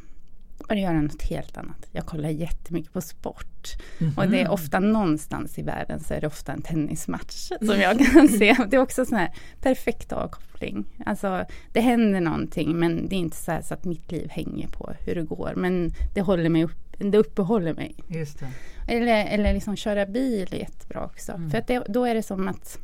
bara 0.69 0.79
göra 0.79 1.00
något 1.00 1.23
helt 1.23 1.57
annat. 1.57 1.87
Jag 1.93 2.07
kollar 2.07 2.29
jättemycket 2.29 2.93
på 2.93 3.00
sport. 3.00 3.76
Mm 3.99 4.12
-hmm. 4.12 4.19
Och 4.19 4.31
det 4.31 4.40
är 4.40 4.50
ofta 4.50 4.81
någonstans 4.81 5.59
i 5.59 5.62
världen 5.62 6.00
så 6.00 6.14
är 6.14 6.21
det 6.21 6.26
ofta 6.26 6.52
en 6.52 6.62
tennismatch 6.62 7.50
som 7.61 7.81
jag 7.81 7.99
kan 8.12 8.29
se. 8.29 8.57
Det 8.69 8.76
är 8.76 8.81
också 8.81 9.05
sån 9.05 9.19
här 9.19 9.35
perfekt 9.61 10.12
avkoppling. 10.12 10.85
Alltså 11.07 11.45
det 11.73 11.81
händer 11.81 12.21
någonting 12.21 12.79
men 12.79 13.09
det 13.09 13.17
är 13.17 13.19
inte 13.19 13.37
så, 13.37 13.59
så, 13.62 13.75
att 13.75 13.85
mitt 13.85 14.12
liv 14.12 14.31
hänger 14.31 14.69
på 14.69 14.93
hur 14.99 15.14
det 15.14 15.23
går. 15.23 15.52
Men 15.57 15.93
det 16.14 16.21
håller 16.21 16.49
mig 16.49 16.64
upp, 16.64 16.97
det 16.99 17.19
uppehåller 17.19 17.75
mig. 17.75 17.95
Just 18.09 18.38
det. 18.38 18.49
Eller, 18.88 19.26
eller 19.26 19.55
liksom 19.55 19.76
köra 19.76 20.07
bil 20.07 20.49
är 20.50 20.59
jättebra 20.59 21.05
också. 21.05 21.33
Mm. 21.33 21.50
För 21.50 21.59
att 21.59 21.67
det, 21.67 21.85
då 21.88 22.05
är 22.05 22.14
det 22.14 22.23
som 22.23 22.49
att 22.49 22.79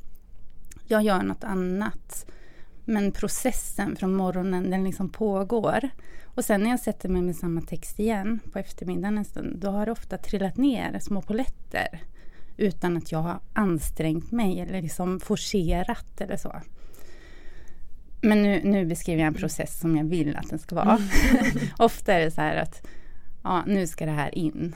jag 0.87 1.03
gör 1.03 1.23
något 1.23 1.45
annat. 1.45 2.27
Men 2.85 3.13
processen 3.13 3.97
från 3.97 4.15
morgonen 4.15 4.71
den 4.71 4.85
liksom 4.85 5.09
pågår. 5.09 5.91
Och 6.37 6.45
sen 6.45 6.63
när 6.63 6.71
jag 6.71 6.81
sätter 6.81 7.09
mig 7.09 7.23
med 7.23 7.37
samma 7.37 7.61
text 7.61 8.01
igen 8.01 8.41
på 8.53 8.59
eftermiddagen 8.59 9.19
en 9.19 9.25
stund, 9.25 9.59
då 9.59 9.71
har 9.71 9.87
det 9.87 9.93
ofta 9.93 10.19
trillat 10.19 10.57
ner 10.57 10.99
små 10.99 11.23
poletter 11.23 12.01
utan 12.57 12.97
att 12.97 13.13
jag 13.13 13.19
har 13.19 13.41
ansträngt 13.53 14.33
mig 14.33 14.61
eller 14.61 14.83
liksom 14.83 15.21
forcerat 15.21 16.21
eller 16.21 16.37
så. 16.37 16.63
Men 18.21 18.43
nu, 18.43 18.61
nu 18.65 18.87
beskriver 18.87 19.21
jag 19.21 19.27
en 19.27 19.35
process 19.35 19.81
som 19.81 19.97
jag 19.97 20.05
vill 20.05 20.37
att 20.37 20.51
den 20.51 20.59
ska 20.59 20.75
vara. 20.75 20.97
Mm. 20.97 21.69
ofta 21.79 22.13
är 22.13 22.25
det 22.25 22.31
så 22.31 22.41
här 22.41 22.57
att 22.57 22.87
ja, 23.43 23.65
nu 23.67 23.87
ska 23.87 24.07
det 24.07 24.13
här 24.13 24.39
in. 24.39 24.75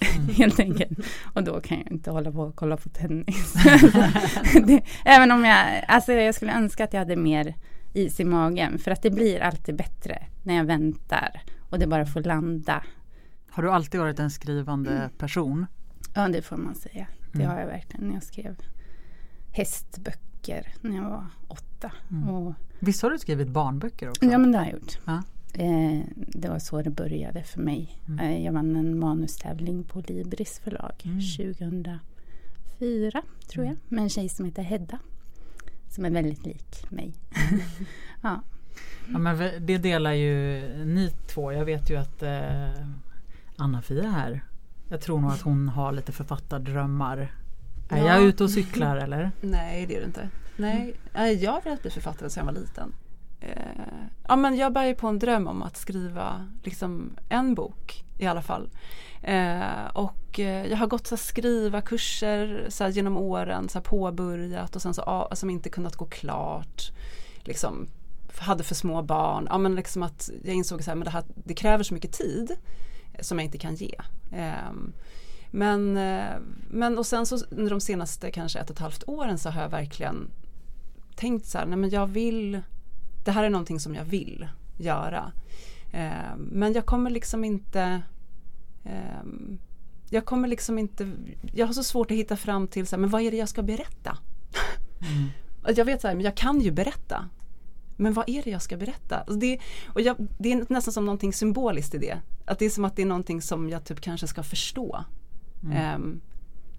Mm. 0.00 0.28
Helt 0.34 0.60
enkelt. 0.60 0.98
Och 1.34 1.44
då 1.44 1.60
kan 1.60 1.78
jag 1.78 1.92
inte 1.92 2.10
hålla 2.10 2.32
på 2.32 2.40
och 2.40 2.56
kolla 2.56 2.76
på 2.76 2.88
tennis. 2.88 3.52
det, 4.66 4.82
även 5.04 5.30
om 5.30 5.44
jag, 5.44 5.84
alltså 5.88 6.12
jag 6.12 6.34
skulle 6.34 6.52
önska 6.52 6.84
att 6.84 6.92
jag 6.92 7.00
hade 7.00 7.16
mer 7.16 7.54
is 7.92 8.20
i 8.20 8.24
magen. 8.24 8.78
För 8.78 8.90
att 8.90 9.02
det 9.02 9.10
blir 9.10 9.40
alltid 9.40 9.76
bättre 9.76 10.26
när 10.48 10.54
jag 10.54 10.64
väntar 10.64 11.42
och 11.70 11.78
det 11.78 11.86
bara 11.86 12.06
får 12.06 12.22
landa. 12.22 12.84
Har 13.50 13.62
du 13.62 13.70
alltid 13.70 14.00
varit 14.00 14.18
en 14.18 14.30
skrivande 14.30 14.90
mm. 14.90 15.10
person? 15.10 15.66
Ja, 16.14 16.28
det 16.28 16.42
får 16.42 16.56
man 16.56 16.74
säga. 16.74 17.06
Det 17.32 17.42
mm. 17.42 17.50
har 17.50 17.60
jag 17.60 17.66
verkligen. 17.66 18.12
Jag 18.12 18.22
skrev 18.22 18.56
hästböcker 19.52 20.74
när 20.80 20.96
jag 20.96 21.10
var 21.10 21.26
åtta. 21.48 21.92
Mm. 22.10 22.28
Och, 22.28 22.54
Visst 22.78 23.02
har 23.02 23.10
du 23.10 23.18
skrivit 23.18 23.48
barnböcker 23.48 24.08
också? 24.08 24.24
Ja, 24.24 24.38
men 24.38 24.52
det 24.52 24.58
har 24.58 24.64
jag 24.64 24.74
gjort. 24.74 24.98
Ja. 25.06 25.22
Eh, 25.54 26.00
det 26.16 26.48
var 26.48 26.58
så 26.58 26.82
det 26.82 26.90
började 26.90 27.42
för 27.42 27.60
mig. 27.60 28.02
Mm. 28.08 28.18
Eh, 28.18 28.44
jag 28.44 28.52
vann 28.52 28.76
en 28.76 28.98
manustävling 28.98 29.84
på 29.84 30.00
Libris 30.00 30.58
förlag 30.58 31.02
mm. 31.04 31.20
2004 31.20 33.22
tror 33.48 33.64
jag. 33.64 33.72
Mm. 33.72 33.82
Med 33.88 34.02
en 34.02 34.10
tjej 34.10 34.28
som 34.28 34.44
heter 34.44 34.62
Hedda. 34.62 34.98
Som 35.88 36.04
är 36.04 36.10
väldigt 36.10 36.46
lik 36.46 36.90
mig. 36.90 37.14
Mm. 37.50 37.60
ja. 38.22 38.42
Ja. 39.12 39.18
men 39.18 39.66
det 39.66 39.78
delar 39.78 40.12
ju 40.12 40.60
ni 40.84 41.12
två. 41.26 41.52
Jag 41.52 41.64
vet 41.64 41.90
ju 41.90 41.96
att 41.96 42.22
eh, 42.22 42.70
Anna-Fia 43.56 44.08
här. 44.08 44.44
Jag 44.88 45.00
tror 45.00 45.20
nog 45.20 45.30
att 45.30 45.42
hon 45.42 45.68
har 45.68 45.92
lite 45.92 46.12
författardrömmar. 46.12 47.32
Är 47.88 47.98
ja. 47.98 48.06
jag 48.06 48.22
ute 48.22 48.44
och 48.44 48.50
cyklar 48.50 48.96
eller? 49.04 49.30
Nej 49.40 49.86
det 49.86 49.96
är 49.96 50.00
du 50.00 50.06
inte. 50.06 50.28
Nej, 50.56 50.96
jag 51.42 51.52
har 51.52 51.60
velat 51.60 51.82
bli 51.82 51.90
författare 51.90 52.30
sedan 52.30 52.46
jag 52.46 52.52
var 52.52 52.60
liten 52.60 52.92
eh, 53.40 54.06
ja, 54.28 54.36
men 54.36 54.56
jag 54.56 54.72
bär 54.72 54.84
ju 54.84 54.94
på 54.94 55.06
en 55.06 55.18
dröm 55.18 55.46
om 55.46 55.62
att 55.62 55.76
skriva 55.76 56.48
liksom, 56.62 57.10
en 57.28 57.54
bok 57.54 58.04
i 58.18 58.26
alla 58.26 58.42
fall. 58.42 58.70
Eh, 59.22 59.86
och 59.92 60.40
eh, 60.40 60.66
jag 60.66 60.76
har 60.76 60.86
gått 60.86 61.06
så 61.06 61.16
skriva 61.16 61.80
kurser 61.80 62.66
så 62.68 62.84
här, 62.84 62.90
genom 62.90 63.16
åren, 63.16 63.68
så 63.68 63.78
här, 63.78 63.84
påbörjat 63.84 64.76
och 64.76 64.82
sen 64.82 64.94
så 64.94 65.02
ah, 65.02 65.34
som 65.34 65.50
inte 65.50 65.70
kunnat 65.70 65.96
gå 65.96 66.04
klart. 66.04 66.92
Liksom, 67.38 67.86
hade 68.36 68.64
för 68.64 68.74
små 68.74 69.02
barn. 69.02 69.46
Ja, 69.50 69.58
men 69.58 69.74
liksom 69.74 70.02
att 70.02 70.30
jag 70.44 70.54
insåg 70.54 70.80
att 70.80 70.86
det, 70.86 71.24
det 71.34 71.54
kräver 71.54 71.84
så 71.84 71.94
mycket 71.94 72.12
tid 72.12 72.56
som 73.20 73.38
jag 73.38 73.44
inte 73.44 73.58
kan 73.58 73.74
ge. 73.74 73.94
Ehm, 74.32 74.92
men, 75.50 75.96
eh, 75.96 76.36
men 76.70 76.98
och 76.98 77.06
sen 77.06 77.26
så 77.26 77.38
under 77.50 77.70
de 77.70 77.80
senaste 77.80 78.30
kanske 78.30 78.58
ett 78.58 78.70
och 78.70 78.76
ett 78.76 78.82
halvt 78.82 79.04
åren 79.06 79.38
så 79.38 79.50
har 79.50 79.62
jag 79.62 79.68
verkligen 79.68 80.30
tänkt 81.16 81.46
så 81.46 81.58
här, 81.58 81.66
nej 81.66 81.78
men 81.78 81.90
jag 81.90 82.06
vill 82.06 82.60
det 83.24 83.32
här 83.32 83.44
är 83.44 83.50
någonting 83.50 83.80
som 83.80 83.94
jag 83.94 84.04
vill 84.04 84.48
göra. 84.78 85.32
Eh, 85.92 86.36
men 86.36 86.72
jag 86.72 86.86
kommer 86.86 87.10
liksom 87.10 87.44
inte 87.44 88.02
eh, 88.84 89.22
jag 90.10 90.24
kommer 90.24 90.48
liksom 90.48 90.78
inte, 90.78 91.12
jag 91.52 91.66
har 91.66 91.74
så 91.74 91.84
svårt 91.84 92.10
att 92.10 92.16
hitta 92.16 92.36
fram 92.36 92.68
till 92.68 92.86
så 92.86 92.96
här, 92.96 93.00
men 93.00 93.10
vad 93.10 93.22
är 93.22 93.30
det 93.30 93.36
jag 93.36 93.48
ska 93.48 93.62
berätta? 93.62 94.18
Mm. 95.00 95.28
jag 95.76 95.84
vet 95.84 96.00
så 96.00 96.08
här, 96.08 96.14
men 96.14 96.24
jag 96.24 96.36
kan 96.36 96.60
ju 96.60 96.70
berätta. 96.70 97.28
Men 98.00 98.12
vad 98.12 98.28
är 98.28 98.42
det 98.42 98.50
jag 98.50 98.62
ska 98.62 98.76
berätta? 98.76 99.18
Alltså 99.18 99.38
det, 99.38 99.58
och 99.86 100.00
jag, 100.00 100.16
det 100.38 100.52
är 100.52 100.66
nästan 100.68 100.92
som 100.92 101.04
någonting 101.04 101.32
symboliskt 101.32 101.94
i 101.94 101.98
det. 101.98 102.18
Att 102.44 102.58
det 102.58 102.64
är 102.64 102.70
som 102.70 102.84
att 102.84 102.96
det 102.96 103.02
är 103.02 103.06
någonting 103.06 103.42
som 103.42 103.68
jag 103.68 103.84
typ 103.84 104.00
kanske 104.00 104.26
ska 104.26 104.42
förstå. 104.42 105.04
Mm. 105.62 106.20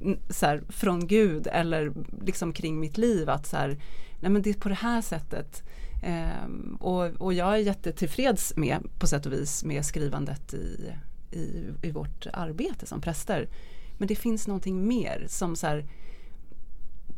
Eh, 0.04 0.20
så 0.30 0.46
här, 0.46 0.64
från 0.70 1.08
Gud 1.08 1.48
eller 1.48 1.94
liksom 2.26 2.54
kring 2.54 2.80
mitt 2.80 2.98
liv 2.98 3.30
att 3.30 3.48
så 3.48 3.58
här, 3.58 3.78
nej 4.20 4.32
men 4.32 4.42
det 4.42 4.50
är 4.50 4.54
på 4.54 4.70
det 4.70 4.76
här 4.76 5.02
sättet 5.02 5.64
Um, 6.04 6.78
och, 6.80 7.06
och, 7.06 7.34
jag 7.34 7.54
är 7.54 7.58
jättetillfreds 7.58 8.54
med 8.56 8.88
på 9.00 9.08
sätt 9.08 9.26
och 9.26 9.34
vis 9.34 9.64
med 9.64 9.86
skrivandet 9.86 10.54
i, 10.54 10.94
i, 11.32 11.64
i 11.82 11.92
vårt 11.92 12.28
arbete 12.34 12.86
som 12.86 13.02
präster. 13.02 13.50
Men 13.98 14.08
det 14.08 14.16
finns 14.16 14.48
någonting 14.48 14.88
mer 14.88 15.26
som 15.28 15.56
så 15.56 15.68
här, 15.68 15.86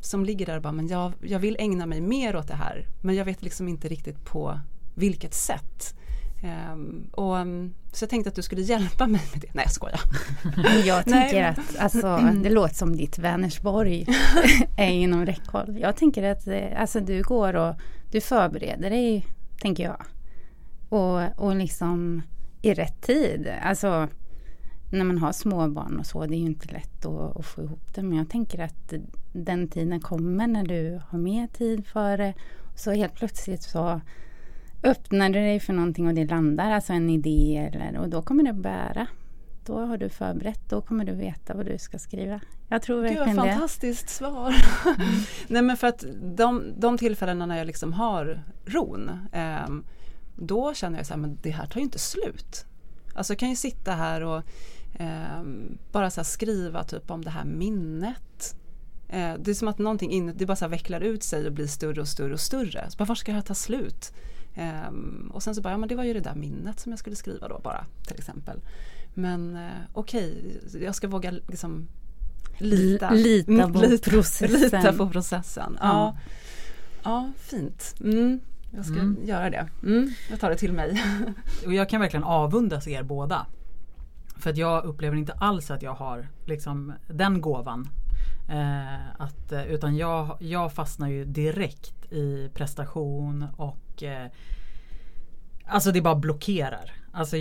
som 0.01 0.25
ligger 0.25 0.45
där 0.45 0.55
och 0.55 0.61
bara, 0.61 0.73
men 0.73 0.87
jag, 0.87 1.13
jag 1.21 1.39
vill 1.39 1.55
ägna 1.59 1.85
mig 1.85 2.01
mer 2.01 2.35
åt 2.35 2.47
det 2.47 2.55
här. 2.55 2.87
Men 3.01 3.15
jag 3.15 3.25
vet 3.25 3.41
liksom 3.41 3.67
inte 3.67 3.87
riktigt 3.87 4.25
på 4.25 4.59
vilket 4.95 5.33
sätt. 5.33 5.95
Um, 6.43 7.09
och, 7.11 7.35
um, 7.35 7.73
så 7.91 8.03
jag 8.03 8.09
tänkte 8.09 8.29
att 8.29 8.35
du 8.35 8.41
skulle 8.41 8.61
hjälpa 8.61 9.07
mig 9.07 9.21
med 9.33 9.41
det. 9.41 9.47
Nej 9.53 9.65
jag 9.65 9.71
skojar. 9.71 10.01
Jag 10.85 11.05
tänker 11.05 11.43
att 11.43 11.77
alltså, 11.79 12.17
det 12.43 12.49
låter 12.49 12.75
som 12.75 12.95
ditt 12.95 13.19
Vänersborg 13.19 14.05
är 14.77 14.91
inom 14.91 15.25
räckhåll. 15.25 15.77
Jag 15.81 15.95
tänker 15.95 16.23
att 16.23 16.47
eh, 16.47 16.81
alltså, 16.81 16.99
du 16.99 17.21
går 17.21 17.53
och 17.53 17.75
du 18.11 18.21
förbereder 18.21 18.89
dig, 18.89 19.27
tänker 19.59 19.83
jag. 19.83 20.03
Och, 20.89 21.45
och 21.45 21.55
liksom 21.55 22.21
i 22.61 22.73
rätt 22.73 23.01
tid. 23.01 23.51
Alltså 23.63 24.07
när 24.91 25.05
man 25.05 25.17
har 25.17 25.31
småbarn 25.31 25.99
och 25.99 26.05
så, 26.05 26.25
det 26.25 26.35
är 26.35 26.39
ju 26.39 26.45
inte 26.45 26.73
lätt 26.73 27.05
att, 27.05 27.37
att, 27.37 27.45
få 27.45 27.61
ihop 27.61 27.93
det. 27.95 28.03
Men 28.03 28.17
jag 28.17 28.29
tänker 28.29 28.59
att 28.59 28.93
den 29.33 29.67
tiden 29.67 30.01
kommer 30.01 30.47
när 30.47 30.63
du 30.63 31.01
har 31.07 31.19
mer 31.19 31.47
tid 31.47 31.87
för 31.87 32.17
det. 32.17 32.33
Så 32.75 32.91
helt 32.91 33.15
plötsligt 33.15 33.63
så 33.63 34.01
öppnar 34.83 35.29
du 35.29 35.39
dig 35.39 35.59
för 35.59 35.73
någonting 35.73 36.07
och 36.07 36.13
det 36.13 36.25
landar, 36.25 36.71
alltså 36.71 36.93
en 36.93 37.09
idé 37.09 37.69
eller, 37.73 37.97
och 37.97 38.09
då 38.09 38.21
kommer 38.21 38.43
det 38.43 38.53
bära. 38.53 39.07
Då 39.65 39.79
har 39.79 39.97
du 39.97 40.09
förberett, 40.09 40.69
då 40.69 40.81
kommer 40.81 41.05
du 41.05 41.11
veta 41.11 41.53
vad 41.53 41.65
du 41.65 41.77
ska 41.77 41.99
skriva. 41.99 42.39
Jag 42.67 42.81
tror 42.81 43.01
verkligen 43.01 43.27
Gud, 43.27 43.37
det. 43.37 43.51
Fantastiskt 43.51 44.09
svar. 44.09 44.55
Mm. 44.85 45.07
Nej 45.47 45.61
men 45.61 45.77
för 45.77 45.87
att 45.87 46.05
de, 46.21 46.63
de 46.77 46.97
tillfällena 46.97 47.45
när 47.45 47.57
jag 47.57 47.67
liksom 47.67 47.93
har 47.93 48.43
ron 48.65 49.11
eh, 49.31 49.69
då 50.35 50.73
känner 50.73 50.97
jag 50.97 51.05
så 51.05 51.13
här, 51.13 51.21
men 51.21 51.37
det 51.41 51.49
här 51.49 51.65
tar 51.65 51.79
ju 51.79 51.83
inte 51.83 51.99
slut. 51.99 52.65
Alltså 53.15 53.33
jag 53.33 53.39
kan 53.39 53.49
ju 53.49 53.55
sitta 53.55 53.91
här 53.91 54.21
och 54.21 54.43
eh, 54.93 55.43
bara 55.91 56.09
så 56.09 56.23
skriva 56.23 56.83
typ 56.83 57.11
om 57.11 57.25
det 57.25 57.29
här 57.29 57.45
minnet. 57.45 58.55
Eh, 59.07 59.33
det 59.39 59.51
är 59.51 59.55
som 59.55 59.67
att 59.67 59.77
någonting 59.77 60.11
in, 60.11 60.33
det 60.35 60.45
bara 60.45 60.55
så 60.55 60.67
vecklar 60.67 61.01
ut 61.01 61.23
sig 61.23 61.47
och 61.47 61.53
blir 61.53 61.67
större 61.67 62.01
och 62.01 62.07
större 62.07 62.33
och 62.33 62.39
större. 62.39 62.89
Så 62.89 62.97
bara, 62.97 63.05
var 63.05 63.15
ska 63.15 63.31
det 63.31 63.35
här 63.35 63.41
ta 63.41 63.55
slut? 63.55 64.13
Um, 64.57 65.31
och 65.33 65.43
sen 65.43 65.55
så 65.55 65.61
bara, 65.61 65.73
ja 65.73 65.77
men 65.77 65.89
det 65.89 65.95
var 65.95 66.03
ju 66.03 66.13
det 66.13 66.19
där 66.19 66.35
minnet 66.35 66.79
som 66.79 66.91
jag 66.91 66.99
skulle 66.99 67.15
skriva 67.15 67.47
då 67.47 67.59
bara 67.63 67.85
till 68.07 68.17
exempel. 68.17 68.59
Men 69.13 69.55
uh, 69.55 69.69
okej, 69.93 70.59
okay, 70.67 70.83
jag 70.83 70.95
ska 70.95 71.07
våga 71.07 71.31
liksom 71.31 71.87
lita, 72.57 73.11
lita, 73.11 73.69
på, 73.69 73.79
lita, 73.79 74.09
processen. 74.11 74.61
lita 74.61 74.93
på 74.93 75.09
processen. 75.09 75.77
Ja, 75.81 75.87
ja, 75.87 76.17
ja 77.03 77.31
fint. 77.37 77.95
Mm. 78.03 78.39
Jag 78.75 78.85
ska 78.85 78.95
mm. 78.95 79.17
göra 79.23 79.49
det. 79.49 79.69
Mm, 79.83 80.13
jag 80.29 80.39
tar 80.39 80.49
det 80.49 80.55
till 80.55 80.73
mig. 80.73 81.03
och 81.65 81.73
jag 81.73 81.89
kan 81.89 82.01
verkligen 82.01 82.23
avundas 82.23 82.87
er 82.87 83.03
båda. 83.03 83.45
För 84.41 84.49
att 84.49 84.57
jag 84.57 84.85
upplever 84.85 85.17
inte 85.17 85.33
alls 85.33 85.71
att 85.71 85.81
jag 85.81 85.93
har 85.93 86.27
liksom, 86.45 86.93
den 87.07 87.41
gåvan. 87.41 87.89
Eh, 88.49 89.21
att, 89.21 89.51
eh, 89.51 89.65
utan 89.65 89.97
jag, 89.97 90.37
jag 90.39 90.73
fastnar 90.73 91.07
ju 91.07 91.25
direkt 91.25 92.11
i 92.11 92.49
prestation 92.53 93.47
och 93.57 94.03
eh, 94.03 94.27
Alltså 95.65 95.91
det 95.91 96.01
bara 96.01 96.15
blockerar. 96.15 96.91
Alltså, 97.11 97.37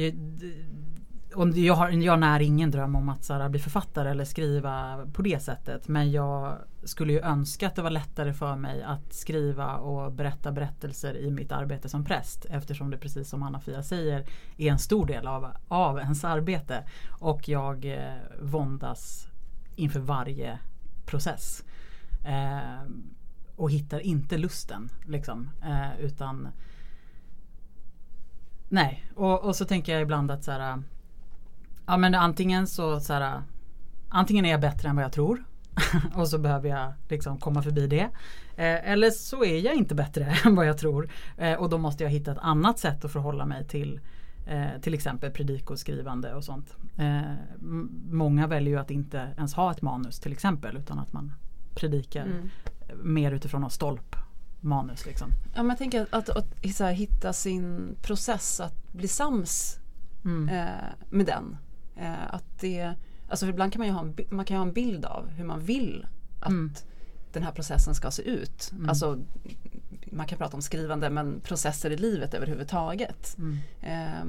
och 1.35 1.49
jag, 1.49 1.75
har, 1.75 1.91
jag 1.91 2.21
när 2.21 2.41
ingen 2.41 2.71
dröm 2.71 2.97
om 2.97 3.09
att 3.09 3.29
här, 3.29 3.49
bli 3.49 3.61
författare 3.61 4.11
eller 4.11 4.25
skriva 4.25 5.07
på 5.13 5.23
det 5.23 5.43
sättet. 5.43 5.89
Men 5.89 6.11
jag 6.11 6.59
skulle 6.85 7.13
ju 7.13 7.21
önska 7.21 7.67
att 7.67 7.77
det 7.77 7.83
var 7.83 7.91
lättare 7.91 8.33
för 8.33 8.57
mig 8.57 8.83
att 8.83 9.13
skriva 9.13 9.77
och 9.77 10.13
berätta 10.13 10.53
berättelser 10.53 11.17
i 11.17 11.31
mitt 11.31 11.53
arbete 11.53 11.89
som 11.89 12.05
präst. 12.05 12.45
Eftersom 12.51 12.91
det 12.91 12.99
precis 12.99 13.29
som 13.29 13.43
Anna-Fia 13.43 13.83
säger 13.83 14.27
är 14.57 14.71
en 14.71 14.79
stor 14.79 15.07
del 15.07 15.27
av, 15.27 15.47
av 15.69 15.99
ens 15.99 16.25
arbete. 16.25 16.85
Och 17.09 17.49
jag 17.49 17.85
eh, 17.85 18.15
våndas 18.41 19.29
inför 19.77 20.01
varje 20.01 20.59
process. 21.07 21.65
Eh, 22.25 22.91
och 23.57 23.71
hittar 23.71 24.01
inte 24.01 24.39
lusten. 24.39 24.89
Liksom, 25.07 25.51
eh, 25.63 26.01
utan 26.01 26.49
Nej, 28.73 29.05
och, 29.15 29.45
och 29.45 29.57
så 29.57 29.65
tänker 29.65 29.93
jag 29.93 30.03
ibland 30.03 30.31
att 30.31 30.45
så 30.45 30.53
här, 30.53 30.83
Ja 31.91 31.97
men 31.97 32.15
antingen 32.15 32.67
så, 32.67 33.01
så 33.01 33.13
här, 33.13 33.43
Antingen 34.09 34.45
är 34.45 34.51
jag 34.51 34.61
bättre 34.61 34.89
än 34.89 34.97
vad 34.97 35.05
jag 35.05 35.13
tror 35.13 35.45
och 36.15 36.29
så 36.29 36.39
behöver 36.39 36.69
jag 36.69 36.93
liksom 37.09 37.39
komma 37.39 37.63
förbi 37.63 37.87
det. 37.87 38.09
Eh, 38.57 38.91
eller 38.91 39.11
så 39.11 39.45
är 39.45 39.59
jag 39.59 39.75
inte 39.75 39.95
bättre 39.95 40.37
än 40.45 40.55
vad 40.55 40.67
jag 40.67 40.79
tror 40.79 41.11
eh, 41.37 41.55
och 41.55 41.71
då 41.71 41.79
måste 41.79 42.05
jag 42.05 42.11
hitta 42.11 42.33
ett 42.33 42.39
annat 42.39 42.79
sätt 42.79 43.05
att 43.05 43.13
förhålla 43.13 43.47
mig 43.47 43.65
till 43.65 44.01
eh, 44.47 44.81
till 44.81 44.95
exempel 44.95 45.31
predikoskrivande 45.31 46.35
och 46.35 46.45
sånt. 46.45 46.77
Många 48.11 48.47
väljer 48.47 48.71
ju 48.71 48.81
att 48.81 48.91
inte 48.91 49.29
ens 49.37 49.55
ha 49.55 49.71
ett 49.71 49.83
manus 49.83 50.21
till 50.21 50.33
exempel 50.33 50.77
utan 50.77 50.99
att 50.99 51.13
man 51.13 51.33
predikar 51.75 52.23
mm. 52.23 52.51
mer 53.03 53.33
utifrån 53.33 53.61
någon 53.61 53.71
stolp 53.71 54.17
manus. 54.61 55.07
Liksom. 55.07 55.29
Ja, 55.55 55.63
men 55.63 55.69
jag 55.69 55.79
tänker 55.79 56.07
att, 56.11 56.29
att, 56.29 56.37
att, 56.81 56.95
hitta 56.95 57.33
sin 57.33 57.97
process, 58.03 58.61
att 58.61 58.93
bli 58.93 59.09
sams 59.09 59.79
mm. 60.25 60.51
med 61.11 61.27
den. 61.27 61.57
Eh, 62.01 62.35
att 62.35 62.45
det, 62.61 62.95
alltså 63.29 63.47
ibland 63.47 63.73
kan 63.73 63.81
man 63.81 63.89
ju 63.89 63.93
ha 63.93 64.01
en, 64.01 64.17
man 64.31 64.45
kan 64.45 64.57
ha 64.57 64.67
en 64.67 64.73
bild 64.73 65.05
av 65.05 65.29
hur 65.29 65.45
man 65.45 65.61
vill 65.61 66.07
att 66.41 66.49
mm. 66.49 66.73
den 67.33 67.43
här 67.43 67.53
processen 67.53 67.95
ska 67.95 68.11
se 68.11 68.23
ut. 68.23 68.73
Mm. 68.73 68.89
Alltså, 68.89 69.19
man 70.05 70.27
kan 70.27 70.39
prata 70.39 70.57
om 70.57 70.63
skrivande 70.63 71.11
men 71.11 71.41
processer 71.41 71.91
i 71.91 71.97
livet 71.97 72.35
överhuvudtaget. 72.35 73.37
Eh, 73.81 74.25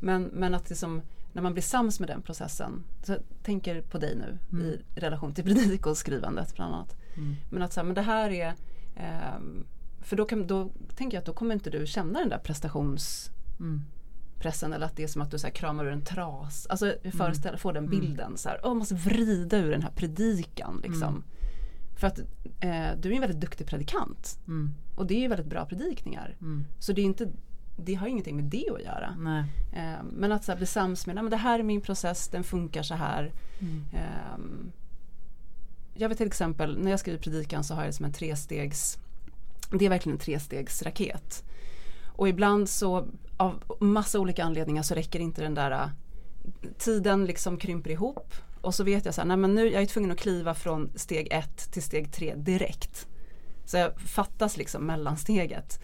men, 0.00 0.22
men 0.22 0.54
att 0.54 0.68
liksom, 0.68 1.02
när 1.32 1.42
man 1.42 1.52
blir 1.52 1.62
sams 1.62 2.00
med 2.00 2.08
den 2.08 2.22
processen, 2.22 2.84
så 3.02 3.12
jag 3.12 3.20
tänker 3.42 3.82
på 3.82 3.98
dig 3.98 4.16
nu 4.16 4.38
mm. 4.52 4.66
i 4.66 4.80
relation 4.94 5.34
till 5.34 5.44
predikoskrivandet 5.54 6.54
bland 6.54 6.74
annat. 6.74 6.96
Mm. 7.16 7.36
Men 7.50 7.62
att 7.62 7.72
så 7.72 7.80
här, 7.80 7.84
men 7.84 7.94
det 7.94 8.02
här 8.02 8.30
är 8.30 8.54
Um, 8.96 9.66
för 10.00 10.16
då, 10.16 10.24
kan, 10.24 10.46
då 10.46 10.70
tänker 10.96 11.16
jag 11.16 11.20
att 11.20 11.26
då 11.26 11.32
kommer 11.32 11.54
inte 11.54 11.70
du 11.70 11.86
känna 11.86 12.18
den 12.18 12.28
där 12.28 12.38
prestationspressen 12.38 13.34
mm. 13.60 13.82
Eller 14.72 14.86
att 14.86 14.96
det 14.96 15.02
är 15.02 15.08
som 15.08 15.22
att 15.22 15.30
du 15.30 15.38
så 15.38 15.50
kramar 15.50 15.84
ur 15.84 15.92
en 15.92 16.02
tras. 16.02 16.66
Alltså 16.66 16.94
föreställ, 17.16 17.50
mm. 17.50 17.58
få 17.58 17.72
den 17.72 17.84
mm. 17.84 18.00
bilden 18.00 18.26
mm. 18.26 18.36
så 18.36 18.48
här, 18.48 18.60
oh, 18.62 18.74
måste 18.74 18.94
vrida 18.94 19.58
ur 19.58 19.70
den 19.70 19.82
här 19.82 19.90
predikan 19.90 20.80
liksom. 20.82 21.08
Mm. 21.08 21.24
För 21.96 22.06
att 22.06 22.18
eh, 22.60 22.98
du 23.00 23.10
är 23.10 23.14
en 23.14 23.20
väldigt 23.20 23.40
duktig 23.40 23.66
predikant. 23.66 24.38
Mm. 24.46 24.74
Och 24.94 25.06
det 25.06 25.14
är 25.14 25.20
ju 25.20 25.28
väldigt 25.28 25.46
bra 25.46 25.66
predikningar. 25.66 26.36
Så 26.78 26.92
det 26.92 27.00
är 27.00 27.04
inte 27.04 27.28
det 27.76 27.94
har 27.94 28.06
ingenting 28.06 28.36
med 28.36 28.44
det 28.44 28.70
att 28.74 28.82
göra. 28.82 29.14
Eh, 29.72 30.04
men 30.12 30.32
att 30.32 30.44
så 30.44 30.52
här, 30.52 30.56
bli 30.56 30.66
sams 30.66 31.06
med, 31.06 31.14
men 31.14 31.30
det 31.30 31.36
här 31.36 31.58
är 31.58 31.62
min 31.62 31.80
process, 31.80 32.28
den 32.28 32.44
funkar 32.44 32.82
så 32.82 32.94
här. 32.94 33.32
Eh, 33.92 34.38
jag 35.94 36.08
vet 36.08 36.18
till 36.18 36.26
exempel 36.26 36.78
när 36.78 36.90
jag 36.90 37.00
skriver 37.00 37.18
predikan 37.18 37.64
så 37.64 37.74
har 37.74 37.82
jag 37.82 37.88
det 37.88 37.96
som 37.96 38.04
en 38.04 38.12
trestegs 38.12 38.98
det 39.78 39.84
är 39.84 39.88
verkligen 39.88 40.16
en 40.16 40.24
trestegsraket. 40.24 41.44
Och 42.22 42.28
ibland 42.28 42.68
så 42.68 43.08
av 43.36 43.62
massa 43.80 44.20
olika 44.20 44.44
anledningar 44.44 44.82
så 44.82 44.94
räcker 44.94 45.20
inte 45.20 45.42
den 45.42 45.54
där 45.54 45.70
äh, 45.70 45.88
tiden 46.78 47.24
liksom 47.24 47.58
krymper 47.58 47.90
ihop 47.90 48.34
och 48.60 48.74
så 48.74 48.84
vet 48.84 49.04
jag 49.04 49.14
så 49.14 49.20
här, 49.20 49.28
nej 49.28 49.36
men 49.36 49.54
nu 49.54 49.72
jag 49.72 49.82
är 49.82 49.86
tvungen 49.86 50.10
att 50.10 50.18
kliva 50.18 50.54
från 50.54 50.90
steg 50.94 51.28
ett 51.30 51.72
till 51.72 51.82
steg 51.82 52.12
tre 52.12 52.34
direkt. 52.34 53.08
Så 53.64 53.76
jag 53.76 54.00
fattas 54.00 54.56
liksom 54.56 54.86
mellansteget. 54.86 55.80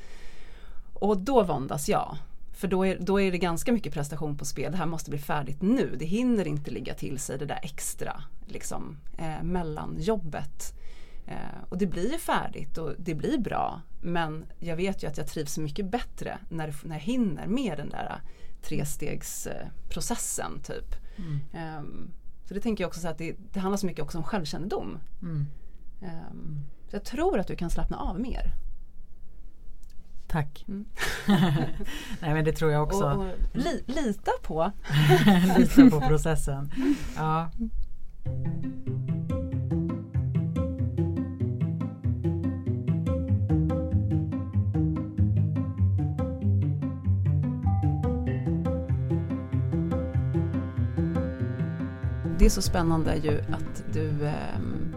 Och 0.94 1.18
då 1.18 1.42
våndas 1.42 1.88
jag. 1.88 2.16
För 2.52 2.68
då 2.68 2.86
är, 2.86 2.98
då 3.00 3.20
är 3.20 3.32
det 3.32 3.38
ganska 3.38 3.72
mycket 3.72 3.92
prestation 3.92 4.36
på 4.36 4.44
spel. 4.44 4.72
Det 4.72 4.78
här 4.78 4.86
måste 4.86 5.10
bli 5.10 5.18
färdigt 5.18 5.62
nu. 5.62 5.96
Det 5.98 6.06
hinner 6.06 6.48
inte 6.48 6.70
ligga 6.70 6.94
till 6.94 7.18
sig 7.18 7.38
det 7.38 7.46
där 7.46 7.60
extra 7.62 8.22
liksom, 8.46 8.96
eh, 9.16 9.42
mellanjobbet. 9.42 10.74
Eh, 11.28 11.62
och 11.68 11.78
det 11.78 11.86
blir 11.86 12.12
ju 12.12 12.18
färdigt 12.18 12.78
och 12.78 12.94
det 12.98 13.14
blir 13.14 13.38
bra. 13.38 13.80
Men 14.00 14.46
jag 14.58 14.76
vet 14.76 15.02
ju 15.02 15.06
att 15.06 15.16
jag 15.18 15.26
trivs 15.26 15.58
mycket 15.58 15.90
bättre 15.90 16.38
när, 16.48 16.74
när 16.84 16.96
jag 16.96 17.02
hinner 17.02 17.46
med 17.46 17.78
den 17.78 17.88
där 17.88 18.22
trestegsprocessen. 18.62 20.60
typ. 20.62 20.94
Mm. 21.16 21.40
Eh, 21.52 21.82
så 22.44 22.54
det 22.54 22.60
tänker 22.60 22.84
jag 22.84 22.88
också 22.88 23.00
så 23.00 23.08
att 23.08 23.18
det, 23.18 23.36
det, 23.52 23.60
handlar 23.60 23.76
så 23.76 23.86
mycket 23.86 24.02
också 24.04 24.18
om 24.18 24.24
självkännedom. 24.24 24.98
Mm. 25.22 25.46
Um, 26.00 26.66
jag 26.90 27.04
tror 27.04 27.38
att 27.38 27.46
du 27.46 27.56
kan 27.56 27.70
slappna 27.70 27.96
av 27.96 28.20
mer. 28.20 28.54
Tack. 30.26 30.64
Mm. 30.68 30.84
Nej 32.20 32.34
men 32.34 32.44
det 32.44 32.52
tror 32.52 32.70
jag 32.72 32.82
också. 32.82 33.04
Och, 33.04 33.22
och 33.22 33.34
li, 33.52 33.84
lita 33.86 34.30
på. 34.42 34.72
lita 35.58 35.90
på 35.90 36.00
processen. 36.00 36.72
Ja. 37.16 37.50
Det 52.38 52.44
är 52.44 52.50
så 52.50 52.62
spännande 52.62 53.16
ju 53.16 53.40
att 53.40 53.84
du, 53.92 54.08
ähm, 54.26 54.94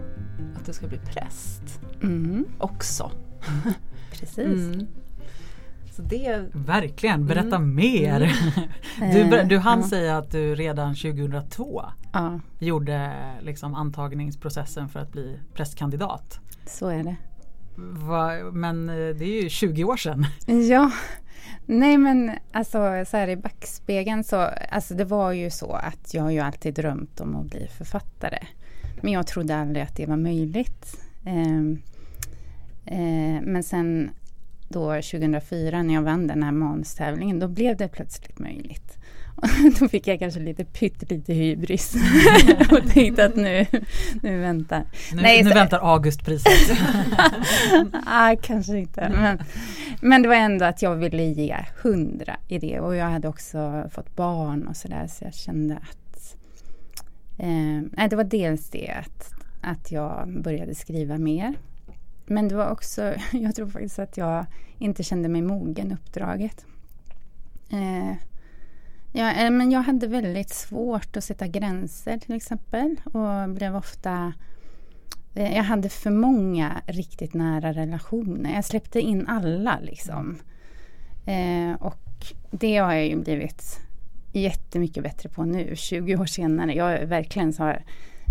att 0.56 0.66
du 0.66 0.74
ska 0.74 0.88
bli 0.88 0.98
präst 0.98 1.82
mm. 2.04 2.46
också. 2.58 3.12
Precis. 4.12 4.38
Mm. 4.38 4.88
Så 5.92 6.02
det... 6.02 6.50
Verkligen, 6.54 7.26
berätta 7.26 7.56
mm. 7.56 7.76
mer! 7.76 8.36
Mm. 9.02 9.30
du, 9.30 9.44
du 9.44 9.58
hann 9.58 9.82
ja. 9.82 9.88
säga 9.88 10.18
att 10.18 10.32
du 10.32 10.56
redan 10.56 10.96
2002 10.96 11.84
ja. 12.14 12.40
gjorde 12.60 13.14
liksom 13.42 13.76
antagningsprocessen 13.76 14.90
för 14.90 15.00
att 15.00 15.12
bli 15.12 15.40
prästkandidat. 15.54 16.40
Så 16.66 16.88
är 16.88 17.04
det. 17.04 17.16
Va, 17.78 18.32
men 18.52 18.90
eh, 18.90 18.96
det 18.96 19.26
är 19.26 19.44
ju 19.44 19.50
20 19.50 19.84
år 19.84 19.98
sedan. 19.98 20.26
Ja, 20.70 20.92
nej 21.66 21.98
men 21.98 22.32
alltså 22.52 23.06
så 23.08 23.18
här 23.18 23.28
i 23.28 23.38
backspegeln 23.38 24.24
så, 24.24 24.36
alltså 24.70 24.94
det 24.94 25.06
var 25.06 25.32
ju 25.32 25.50
så 25.50 25.74
att 25.74 26.14
jag 26.14 26.24
har 26.24 26.32
ju 26.32 26.40
alltid 26.40 26.74
drömt 26.74 27.20
om 27.20 27.36
att 27.36 27.46
bli 27.46 27.68
författare. 27.68 28.40
Men 29.02 29.14
jag 29.14 29.28
trodde 29.28 29.56
aldrig 29.56 29.84
att 29.84 29.96
det 29.96 30.06
var 30.06 30.18
möjligt. 30.18 31.00
Eh, 31.26 31.58
eh, 32.86 33.42
men 33.42 33.64
sen 33.64 34.12
då 34.70 34.94
2004 34.94 35.84
när 35.84 35.94
jag 35.94 36.02
vann 36.02 36.28
den 36.28 36.44
här 36.44 36.52
manustävlingen, 36.52 37.40
då 37.40 37.48
blev 37.48 37.78
det 37.78 37.88
plötsligt 37.88 38.40
möjligt. 38.40 38.98
då 39.80 39.88
fick 39.88 40.08
jag 40.08 40.20
kanske 40.20 40.40
lite 40.40 40.66
pyttelite 40.66 41.34
hybris 41.34 41.96
och 42.72 42.90
tänkte 42.90 43.26
att 43.26 43.36
nu, 43.36 43.66
nu 44.22 44.40
väntar. 44.40 44.84
Nu, 45.14 45.22
Nej, 45.22 45.44
nu 45.44 45.50
så, 45.50 45.56
väntar 45.56 45.80
Augustpriset. 45.80 46.78
ah, 48.06 48.36
kanske 48.42 48.78
inte. 48.78 49.10
Men, 49.10 49.40
men 50.02 50.22
det 50.22 50.28
var 50.28 50.36
ändå 50.36 50.66
att 50.66 50.82
jag 50.82 50.96
ville 50.96 51.24
ge 51.24 51.58
hundra 51.84 52.38
i 52.48 52.60
det 52.60 52.80
och 52.80 52.96
jag 52.96 53.06
hade 53.06 53.28
också 53.28 53.90
fått 53.94 54.16
barn 54.16 54.68
och 54.68 54.78
sådär 54.78 55.08
så 55.08 55.26
jag 55.26 55.34
kände 55.34 55.76
att 55.76 56.36
eh, 57.38 58.08
det 58.10 58.16
var 58.16 58.24
dels 58.24 58.70
det 58.70 58.92
att, 58.92 59.34
att 59.62 59.92
jag 59.92 60.42
började 60.42 60.76
skriva 60.76 61.18
mer 61.18 61.54
men 62.26 62.48
det 62.48 62.56
var 62.56 62.70
också, 62.70 63.14
jag 63.32 63.56
tror 63.56 63.68
faktiskt 63.68 64.00
att 64.00 64.18
jag 64.18 64.46
inte 64.78 65.04
kände 65.04 65.30
mig 65.30 65.42
mogen 65.42 65.92
uppdraget. 65.92 66.66
Eh, 67.70 68.16
ja, 69.12 69.34
eh, 69.34 69.52
men 69.52 69.72
jag 69.72 69.82
hade 69.82 70.08
väldigt 70.08 70.50
svårt 70.50 71.18
att 71.18 71.24
sätta 71.24 71.48
gränser 71.48 72.18
till 72.18 72.36
exempel 72.36 72.96
och 73.04 73.50
blev 73.50 73.76
ofta 73.76 74.34
eh, 75.36 75.56
jag 75.56 75.64
hade 75.64 75.90
för 75.90 76.12
många 76.12 76.82
riktigt 76.88 77.34
nära 77.34 77.74
relationer. 77.74 78.56
Jag 78.56 78.66
släppte 78.66 79.00
in 79.02 79.28
alla 79.28 79.80
liksom. 79.82 80.38
Eh, 81.26 81.82
och 81.82 81.98
det 82.52 82.78
har 82.78 82.94
jag 82.94 83.08
ju 83.08 83.16
blivit 83.16 83.80
jättemycket 84.34 85.04
bättre 85.04 85.30
på 85.30 85.44
nu, 85.46 85.76
20 85.76 86.16
år 86.16 86.26
senare. 86.26 86.74
Jag 86.74 86.94
är 86.94 87.06
verkligen 87.06 87.54
så 87.54 87.64
här, 87.64 87.84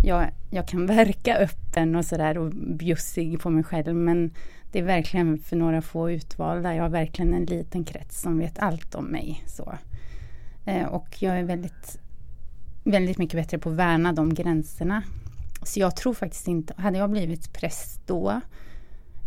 jag, 0.05 0.31
jag 0.51 0.69
kan 0.69 0.87
verka 0.87 1.37
öppen 1.37 1.97
och 1.97 2.05
sådär 2.05 2.39
och 2.39 2.51
bjussig 2.55 3.41
på 3.41 3.51
mig 3.51 3.65
själv 3.65 3.95
men 3.95 4.31
det 4.73 4.79
är 4.79 4.83
verkligen 4.83 5.39
för 5.39 5.57
några 5.57 5.83
få 5.83 6.11
utvalda. 6.11 6.75
Jag 6.75 6.83
har 6.83 6.91
verkligen 6.91 7.35
en 7.35 7.45
liten 7.45 7.85
krets 7.85 8.21
som 8.21 8.39
vet 8.39 8.59
allt 8.59 8.95
om 8.95 9.05
mig. 9.05 9.45
Så. 9.47 9.73
Eh, 10.65 10.87
och 10.87 11.23
jag 11.23 11.39
är 11.39 11.45
väldigt, 11.45 11.99
väldigt 12.85 13.19
mycket 13.19 13.41
bättre 13.41 13.59
på 13.59 13.71
att 13.71 13.77
värna 13.77 14.13
de 14.13 14.35
gränserna. 14.35 15.03
Så 15.63 15.81
jag 15.81 15.97
tror 15.97 16.15
faktiskt 16.15 16.49
inte, 16.49 16.75
hade 16.77 16.99
jag 16.99 17.11
blivit 17.11 17.53
präst 17.53 18.07
då, 18.07 18.41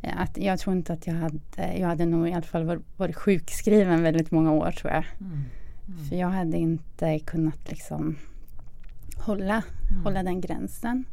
eh, 0.01 0.21
att 0.21 0.37
jag 0.37 0.59
tror 0.59 0.75
inte 0.75 0.93
att 0.93 1.07
jag 1.07 1.13
hade, 1.13 1.39
jag 1.77 1.87
hade 1.87 2.05
nog 2.05 2.29
i 2.29 2.33
alla 2.33 2.41
fall 2.41 2.65
varit, 2.65 2.83
varit 2.97 3.15
sjukskriven 3.15 4.03
väldigt 4.03 4.31
många 4.31 4.51
år 4.51 4.71
tror 4.71 4.93
jag. 4.93 5.05
Mm. 5.19 5.43
Mm. 5.87 6.05
För 6.05 6.15
jag 6.15 6.29
hade 6.29 6.57
inte 6.57 7.19
kunnat 7.19 7.69
liksom 7.69 8.15
hålla, 9.17 9.63
mm. 9.91 10.03
hålla 10.03 10.23
den 10.23 10.41
gränsen. 10.41 11.05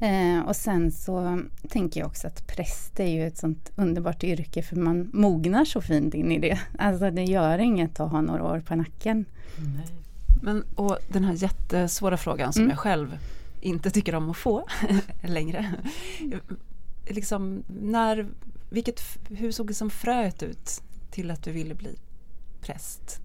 Eh, 0.00 0.40
och 0.40 0.56
sen 0.56 0.92
så 0.92 1.42
tänker 1.68 2.00
jag 2.00 2.06
också 2.06 2.26
att 2.26 2.46
präst 2.46 3.00
är 3.00 3.06
ju 3.06 3.26
ett 3.26 3.38
sånt 3.38 3.72
underbart 3.76 4.24
yrke 4.24 4.62
för 4.62 4.76
man 4.76 5.10
mognar 5.12 5.64
så 5.64 5.80
fint 5.80 6.14
in 6.14 6.32
i 6.32 6.38
det. 6.38 6.60
Alltså 6.78 7.10
det 7.10 7.24
gör 7.24 7.58
inget 7.58 8.00
att 8.00 8.10
ha 8.10 8.20
några 8.20 8.44
år 8.44 8.60
på 8.60 8.76
nacken. 8.76 9.24
Nej. 9.56 9.86
Men 10.42 10.64
och 10.74 10.98
den 11.08 11.24
här 11.24 11.34
jättesvåra 11.34 12.16
frågan 12.16 12.52
som 12.52 12.62
mm. 12.62 12.70
jag 12.70 12.78
själv 12.78 13.18
inte 13.60 13.90
tycker 13.90 14.14
om 14.14 14.30
att 14.30 14.36
få 14.36 14.66
längre. 15.22 15.74
liksom, 17.08 17.62
när, 17.80 18.28
vilket, 18.70 19.00
hur 19.28 19.52
såg 19.52 19.66
det 19.66 19.74
som 19.74 19.90
fröet 19.90 20.42
ut 20.42 20.82
till 21.10 21.30
att 21.30 21.42
du 21.42 21.52
ville 21.52 21.74
bli 21.74 21.96
präst? 22.60 23.20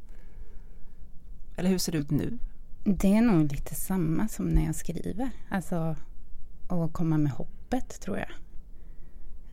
Eller 1.58 1.70
hur 1.70 1.78
ser 1.78 1.92
det 1.92 1.98
ut 1.98 2.12
nu? 2.12 2.38
Det 2.84 3.16
är 3.16 3.22
nog 3.22 3.52
lite 3.52 3.76
samma 3.76 4.28
som 4.28 4.48
när 4.48 4.66
jag 4.66 4.76
skriver. 4.76 5.30
Alltså 5.50 5.96
att 6.68 6.94
komma 6.94 7.18
med 7.18 7.32
hoppet 7.32 8.02
tror 8.02 8.18
jag. 8.18 8.30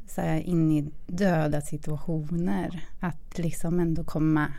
Så 0.07 0.20
här, 0.20 0.40
in 0.40 0.72
i 0.72 0.90
döda 1.07 1.61
situationer. 1.61 2.85
Att 3.01 3.38
liksom 3.38 3.81
ändå 3.81 4.05
komma... 4.05 4.53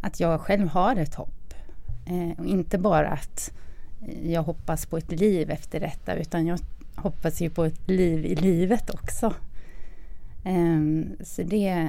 Att 0.00 0.20
jag 0.20 0.40
själv 0.40 0.68
har 0.68 0.96
ett 0.96 1.14
hopp. 1.14 1.54
Eh, 2.06 2.38
och 2.38 2.46
inte 2.46 2.78
bara 2.78 3.08
att 3.08 3.52
jag 4.22 4.42
hoppas 4.42 4.86
på 4.86 4.96
ett 4.96 5.12
liv 5.12 5.50
efter 5.50 5.80
detta 5.80 6.14
utan 6.14 6.46
jag 6.46 6.58
hoppas 6.96 7.40
ju 7.40 7.50
på 7.50 7.64
ett 7.64 7.88
liv 7.90 8.24
i 8.26 8.34
livet 8.34 8.94
också. 8.94 9.34
Um, 10.44 11.16
så 11.20 11.42
det, 11.42 11.88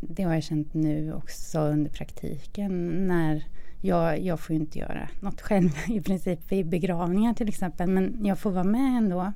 det 0.00 0.22
har 0.22 0.34
jag 0.34 0.42
känt 0.42 0.74
nu 0.74 1.12
också 1.12 1.60
under 1.60 1.90
praktiken 1.90 3.06
när 3.08 3.44
jag, 3.80 4.20
jag 4.20 4.40
får 4.40 4.56
inte 4.56 4.78
göra 4.78 5.08
något 5.20 5.40
själv 5.40 5.70
i 5.88 6.00
princip 6.00 6.52
vid 6.52 6.68
begravningar 6.68 7.34
till 7.34 7.48
exempel 7.48 7.88
men 7.88 8.24
jag 8.24 8.38
får 8.38 8.50
vara 8.50 8.64
med 8.64 8.98
ändå 8.98 9.32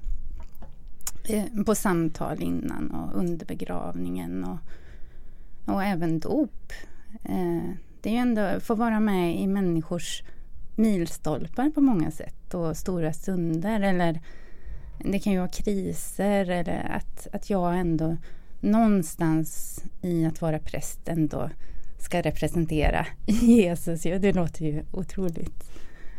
eh, 1.29 1.65
på 1.67 1.75
samtal 1.75 2.43
innan 2.43 2.91
och 2.91 3.19
under 3.19 3.47
begravningen 3.47 4.45
och, 4.45 4.59
och 5.75 5.85
även 5.85 6.21
dop. 6.21 6.73
Eh, 7.25 7.71
det 8.01 8.09
är 8.09 8.13
ju 8.13 8.19
ändå, 8.19 8.61
få 8.61 8.75
vara 8.75 9.01
med 9.01 9.41
i 9.41 9.47
människors 9.47 10.23
milstolpar 10.77 11.71
på 11.71 11.81
många 11.81 12.11
sätt 12.11 12.55
och 12.55 12.77
stora 12.77 13.13
stunder 13.13 13.81
eller 13.81 14.21
det 14.99 15.19
kan 15.19 15.33
ju 15.33 15.39
vara 15.39 15.49
kriser 15.49 16.51
eller 16.51 16.91
att, 16.97 17.29
att 17.33 17.51
jag 17.51 17.79
ändå 17.79 18.17
någonstans 18.61 19.81
i 20.03 20.25
att 20.25 20.43
vara 20.43 20.59
präst 20.59 21.09
ändå 21.09 21.51
ska 22.05 22.23
representera 22.23 23.07
Jesus. 23.27 24.07
Ja, 24.07 24.19
det 24.19 24.33
låter 24.33 24.64
ju 24.64 24.85
otroligt 24.93 25.71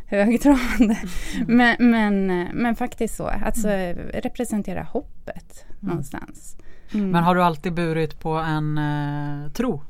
högtravande. 0.05 0.97
Mm. 1.35 1.57
Men, 1.57 1.91
men, 1.91 2.47
men 2.53 2.75
faktiskt 2.75 3.15
så, 3.15 3.27
alltså 3.27 3.69
mm. 3.69 4.07
representera 4.07 4.83
hoppet 4.83 5.65
mm. 5.67 5.77
någonstans. 5.79 6.57
Mm. 6.93 7.09
Men 7.09 7.23
har 7.23 7.35
du 7.35 7.43
alltid 7.43 7.73
burit 7.73 8.19
på 8.19 8.33
en 8.33 8.77
eh, 8.77 9.51
tro? 9.51 9.81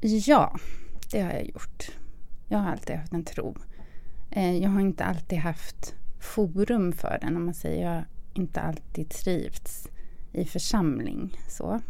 Ja, 0.00 0.58
det 1.12 1.20
har 1.20 1.30
jag 1.30 1.46
gjort. 1.46 1.90
Jag 2.48 2.58
har 2.58 2.70
alltid 2.70 2.96
haft 2.96 3.12
en 3.12 3.24
tro. 3.24 3.56
Eh, 4.30 4.56
jag 4.56 4.70
har 4.70 4.80
inte 4.80 5.04
alltid 5.04 5.38
haft 5.38 5.94
forum 6.20 6.92
för 6.92 7.18
den 7.22 7.36
om 7.36 7.44
man 7.44 7.54
säger. 7.54 7.84
Jag 7.84 7.92
har 7.92 8.04
inte 8.34 8.60
alltid 8.60 9.10
trivts 9.10 9.88
i 10.32 10.44
församling. 10.44 11.36
så. 11.48 11.80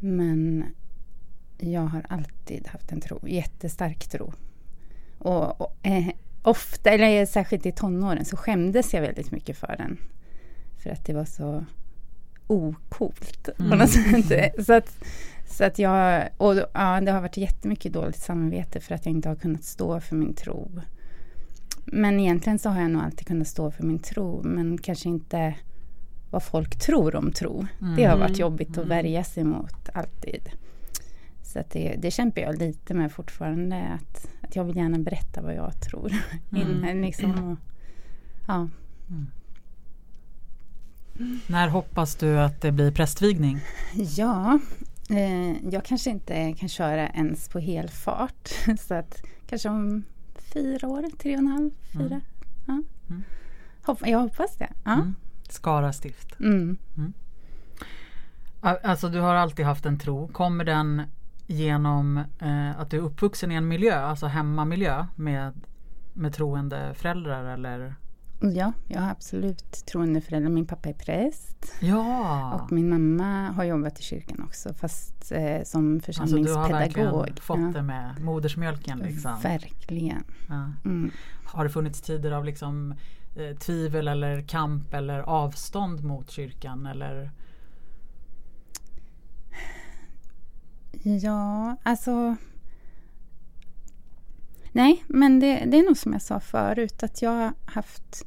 Men 0.00 0.64
jag 1.70 1.86
har 1.86 2.06
alltid 2.08 2.68
haft 2.68 2.92
en 2.92 3.00
tro, 3.00 3.28
jättestark 3.28 4.08
tro. 4.08 4.32
Och, 5.18 5.60
och 5.60 5.76
eh, 5.82 6.08
ofta, 6.42 6.90
eller 6.90 7.26
särskilt 7.26 7.66
i 7.66 7.72
tonåren, 7.72 8.24
så 8.24 8.36
skämdes 8.36 8.94
jag 8.94 9.00
väldigt 9.00 9.30
mycket 9.30 9.56
för 9.56 9.74
den. 9.78 9.98
För 10.82 10.90
att 10.90 11.04
det 11.04 11.12
var 11.12 11.24
så 11.24 11.64
ocoolt 12.46 13.48
mm. 13.58 13.70
på 13.70 13.76
något 13.76 13.90
sätt. 13.90 14.54
Så 14.66 14.72
att, 14.72 15.04
så 15.46 15.64
att 15.64 15.78
jag, 15.78 16.28
och 16.36 16.56
ja, 16.74 17.00
det 17.00 17.12
har 17.12 17.20
varit 17.20 17.36
jättemycket 17.36 17.92
dåligt 17.92 18.16
samvete 18.16 18.80
för 18.80 18.94
att 18.94 19.06
jag 19.06 19.14
inte 19.14 19.28
har 19.28 19.36
kunnat 19.36 19.64
stå 19.64 20.00
för 20.00 20.16
min 20.16 20.34
tro. 20.34 20.70
Men 21.84 22.20
egentligen 22.20 22.58
så 22.58 22.68
har 22.68 22.80
jag 22.80 22.90
nog 22.90 23.02
alltid 23.02 23.26
kunnat 23.26 23.48
stå 23.48 23.70
för 23.70 23.82
min 23.84 23.98
tro, 23.98 24.42
men 24.42 24.78
kanske 24.78 25.08
inte 25.08 25.54
vad 26.30 26.42
folk 26.42 26.78
tror 26.78 27.16
om 27.16 27.32
tro. 27.32 27.66
Mm. 27.80 27.96
Det 27.96 28.04
har 28.04 28.16
varit 28.16 28.28
mm. 28.28 28.40
jobbigt 28.40 28.70
att 28.70 28.76
mm. 28.76 28.88
värja 28.88 29.24
sig 29.24 29.44
mot 29.44 29.88
alltid. 29.94 30.50
Så 31.52 31.58
att 31.58 31.70
det, 31.70 31.96
det 31.98 32.10
kämpar 32.10 32.42
jag 32.42 32.58
lite 32.58 32.94
med 32.94 33.12
fortfarande. 33.12 33.76
Att, 33.76 34.28
att 34.40 34.56
jag 34.56 34.64
vill 34.64 34.76
gärna 34.76 34.98
berätta 34.98 35.42
vad 35.42 35.54
jag 35.54 35.80
tror. 35.80 36.12
Mm. 36.52 37.00
liksom, 37.02 37.50
och, 37.50 37.58
ja. 38.46 38.68
Mm. 39.10 39.26
När 41.46 41.68
hoppas 41.68 42.16
du 42.16 42.40
att 42.40 42.60
det 42.60 42.72
blir 42.72 42.92
prästvigning? 42.92 43.60
Ja, 43.94 44.58
eh, 45.10 45.72
jag 45.72 45.84
kanske 45.84 46.10
inte 46.10 46.52
kan 46.52 46.68
köra 46.68 47.08
ens 47.08 47.48
på 47.48 47.58
hel 47.58 47.88
fart. 47.88 48.48
Så 48.80 48.94
att 48.94 49.22
kanske 49.46 49.68
om 49.68 50.04
fyra 50.34 50.88
år, 50.88 51.04
tre 51.18 51.32
och 51.32 51.38
en 51.38 51.46
halv, 51.46 51.70
fyra. 51.92 52.04
Mm. 52.04 52.22
Ja. 52.66 52.82
Mm. 53.10 53.22
Hopp, 53.82 54.06
jag 54.06 54.18
hoppas 54.18 54.56
det. 54.56 54.72
Ja. 54.84 54.92
Mm. 54.92 55.14
Skara 55.48 55.92
stift. 55.92 56.40
Mm. 56.40 56.76
Mm. 56.96 57.12
Alltså 58.60 59.08
du 59.08 59.20
har 59.20 59.34
alltid 59.34 59.66
haft 59.66 59.86
en 59.86 59.98
tro. 59.98 60.28
Kommer 60.28 60.64
den 60.64 61.02
genom 61.46 62.16
eh, 62.38 62.80
att 62.80 62.90
du 62.90 62.96
är 62.96 63.00
uppvuxen 63.00 63.52
i 63.52 63.54
en 63.54 63.68
miljö, 63.68 64.00
alltså 64.00 64.26
hemmamiljö 64.26 65.06
med, 65.16 65.52
med 66.12 66.34
troende 66.34 66.94
föräldrar 66.94 67.44
eller? 67.44 67.94
Ja, 68.42 68.72
jag 68.88 69.00
har 69.00 69.10
absolut 69.10 69.86
troende 69.86 70.20
föräldrar. 70.20 70.50
Min 70.50 70.66
pappa 70.66 70.88
är 70.88 70.92
präst. 70.92 71.72
Ja. 71.80 72.52
Och 72.54 72.72
min 72.72 72.88
mamma 72.88 73.50
har 73.50 73.64
jobbat 73.64 74.00
i 74.00 74.02
kyrkan 74.02 74.42
också 74.46 74.74
fast 74.74 75.32
eh, 75.32 75.62
som 75.64 76.00
församlingspedagog. 76.00 76.38
Alltså 76.38 76.68
du 76.68 76.74
har 76.74 76.80
verkligen 76.80 77.36
fått 77.40 77.58
ja. 77.58 77.72
det 77.74 77.82
med 77.82 78.20
modersmjölken 78.20 78.98
liksom? 78.98 79.40
Verkligen. 79.42 80.24
Ja. 80.48 80.72
Mm. 80.84 81.10
Har 81.44 81.64
det 81.64 81.70
funnits 81.70 82.00
tider 82.00 82.30
av 82.30 82.44
liksom 82.44 82.94
eh, 83.36 83.56
tvivel 83.56 84.08
eller 84.08 84.42
kamp 84.42 84.94
eller 84.94 85.18
avstånd 85.18 86.04
mot 86.04 86.30
kyrkan 86.30 86.86
eller? 86.86 87.30
Ja, 91.02 91.76
alltså... 91.82 92.36
Nej, 94.72 95.04
men 95.06 95.40
det, 95.40 95.64
det, 95.66 95.78
är 95.78 95.82
nog 95.82 95.96
som 95.96 96.12
jag 96.12 96.22
sa 96.22 96.40
förut 96.40 97.02
att 97.02 97.22
jag 97.22 97.30
har 97.30 97.52
haft 97.64 98.26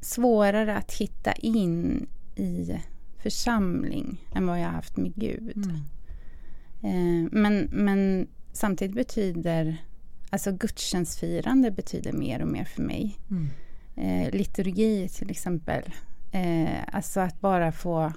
svårare 0.00 0.76
att 0.76 0.92
hitta 0.92 1.32
in 1.32 2.06
i 2.36 2.80
församling 3.18 4.24
än 4.34 4.46
vad 4.46 4.60
jag 4.60 4.64
har 4.64 4.72
haft 4.72 4.96
med 4.96 5.14
Gud. 5.14 5.56
Mm. 5.56 5.76
Eh, 6.82 7.28
men, 7.32 7.68
men 7.72 8.28
samtidigt 8.52 8.96
betyder 8.96 9.78
Alltså 10.30 10.52
gudstjänstfirande 10.52 11.70
betyder 11.70 12.12
mer 12.12 12.42
och 12.42 12.48
mer 12.48 12.64
för 12.64 12.82
mig. 12.82 13.18
Mm. 13.30 13.48
Eh, 13.96 14.30
liturgi 14.30 15.08
till 15.08 15.30
exempel. 15.30 15.82
Eh, 16.32 16.78
alltså 16.92 17.20
att 17.20 17.40
bara 17.40 17.72
få 17.72 18.12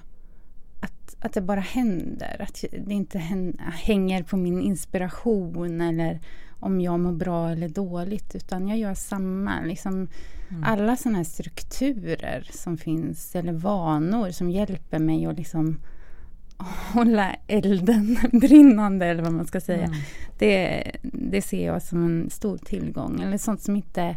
att, 0.84 1.16
att 1.20 1.32
det 1.32 1.40
bara 1.40 1.60
händer. 1.60 2.36
Att 2.40 2.64
det 2.86 2.94
inte 2.94 3.18
hänger 3.58 4.22
på 4.22 4.36
min 4.36 4.60
inspiration 4.60 5.80
eller 5.80 6.20
om 6.60 6.80
jag 6.80 7.00
mår 7.00 7.12
bra 7.12 7.50
eller 7.50 7.68
dåligt. 7.68 8.34
Utan 8.34 8.68
jag 8.68 8.78
gör 8.78 8.94
samma. 8.94 9.60
Liksom, 9.60 9.92
mm. 9.92 10.64
Alla 10.64 10.96
sådana 10.96 11.18
här 11.18 11.24
strukturer 11.24 12.48
som 12.52 12.78
finns 12.78 13.36
eller 13.36 13.52
vanor 13.52 14.30
som 14.30 14.50
hjälper 14.50 14.98
mig 14.98 15.26
att 15.26 15.36
liksom 15.36 15.78
hålla 16.92 17.36
elden 17.46 18.18
brinnande 18.32 19.06
eller 19.06 19.22
vad 19.22 19.32
man 19.32 19.46
ska 19.46 19.60
säga. 19.60 19.84
Mm. 19.84 19.98
Det, 20.38 20.84
det 21.02 21.42
ser 21.42 21.66
jag 21.66 21.82
som 21.82 22.04
en 22.04 22.30
stor 22.30 22.58
tillgång. 22.58 23.20
Eller 23.22 23.38
sånt 23.38 23.62
som 23.62 23.76
inte... 23.76 24.16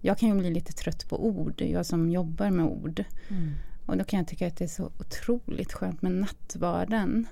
Jag 0.00 0.18
kan 0.18 0.28
ju 0.28 0.34
bli 0.34 0.50
lite 0.50 0.72
trött 0.72 1.08
på 1.08 1.26
ord, 1.26 1.60
jag 1.60 1.86
som 1.86 2.10
jobbar 2.10 2.50
med 2.50 2.66
ord. 2.66 3.04
Mm. 3.28 3.50
Och 3.86 3.96
då 3.96 4.04
kan 4.04 4.18
jag 4.18 4.28
tycka 4.28 4.46
att 4.46 4.56
det 4.56 4.64
är 4.64 4.68
så 4.68 4.90
otroligt 4.98 5.72
skönt 5.72 6.02
med 6.02 6.12
nattvarden. 6.12 7.26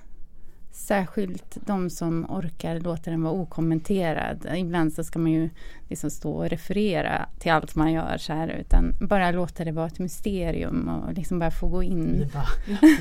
Särskilt 0.71 1.57
de 1.65 1.89
som 1.89 2.25
orkar 2.29 2.79
låta 2.79 3.11
den 3.11 3.23
vara 3.23 3.33
okommenterad. 3.33 4.47
Ibland 4.55 4.93
så 4.93 5.03
ska 5.03 5.19
man 5.19 5.31
ju 5.31 5.49
liksom 5.89 6.09
stå 6.09 6.31
och 6.31 6.49
referera 6.49 7.29
till 7.39 7.51
allt 7.51 7.75
man 7.75 7.91
gör 7.91 8.17
så 8.17 8.33
här 8.33 8.47
utan 8.47 8.93
bara 9.01 9.31
låta 9.31 9.65
det 9.65 9.71
vara 9.71 9.87
ett 9.87 9.99
mysterium 9.99 10.87
och 10.87 11.13
liksom 11.13 11.39
bara 11.39 11.51
få 11.51 11.67
gå 11.67 11.83
in. 11.83 12.29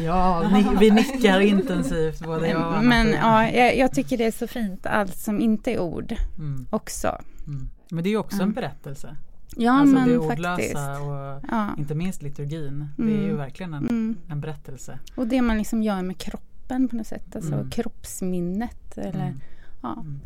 Ja, 0.04 0.50
ni, 0.52 0.76
vi 0.80 0.90
nickar 0.90 1.40
intensivt 1.40 2.20
både 2.20 2.48
jag 2.48 2.66
och 2.66 2.76
Anna 2.76 2.88
Men 2.88 3.12
ja, 3.12 3.50
jag, 3.50 3.76
jag, 3.76 3.94
tycker 3.94 4.18
det 4.18 4.24
är 4.24 4.32
så 4.32 4.46
fint 4.46 4.86
allt 4.86 5.16
som 5.16 5.40
inte 5.40 5.72
är 5.72 5.80
ord 5.80 6.14
mm. 6.38 6.66
också. 6.70 7.18
Mm. 7.46 7.70
Men 7.90 8.04
det 8.04 8.10
är 8.10 8.16
också 8.16 8.36
mm. 8.36 8.48
en 8.48 8.52
berättelse. 8.52 9.16
Ja 9.56 9.72
alltså 9.72 9.94
men 9.94 10.08
det 10.08 10.18
ordlösa 10.18 11.00
och 11.00 11.40
ja. 11.50 11.74
inte 11.78 11.94
minst 11.94 12.22
liturgin. 12.22 12.88
Det 12.96 13.02
är 13.02 13.08
ju 13.08 13.24
mm. 13.24 13.36
verkligen 13.36 13.74
en, 13.74 13.88
mm. 13.88 14.16
en 14.28 14.40
berättelse. 14.40 14.98
Och 15.14 15.26
det 15.26 15.42
man 15.42 15.58
liksom 15.58 15.82
gör 15.82 16.02
med 16.02 16.18
kroppen 16.18 16.48
kroppen 16.72 16.88
på 16.88 16.96
något 16.96 17.06
sätt. 17.06 17.36
Alltså 17.36 17.54
mm. 17.54 17.70
kroppsminnet. 17.70 18.98
Eller, 18.98 19.26
mm. 19.26 19.40
ja. 19.82 19.92
Mm. 19.92 20.20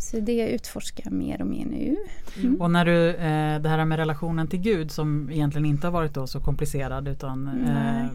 Så 0.00 0.20
det 0.20 0.48
utforskar 0.48 1.04
jag 1.04 1.12
mer 1.12 1.40
och 1.40 1.46
mer 1.46 1.66
nu. 1.66 1.96
Mm. 2.36 2.60
Och 2.60 2.70
när 2.70 2.84
du, 2.84 3.08
eh, 3.10 3.60
det 3.60 3.68
här 3.68 3.84
med 3.84 3.98
relationen 3.98 4.48
till 4.48 4.60
Gud 4.60 4.90
som 4.90 5.30
egentligen 5.30 5.66
inte 5.66 5.86
har 5.86 5.92
varit 5.92 6.14
då 6.14 6.26
så 6.26 6.40
komplicerad 6.40 7.08
utan 7.08 7.48
eh, 7.66 8.06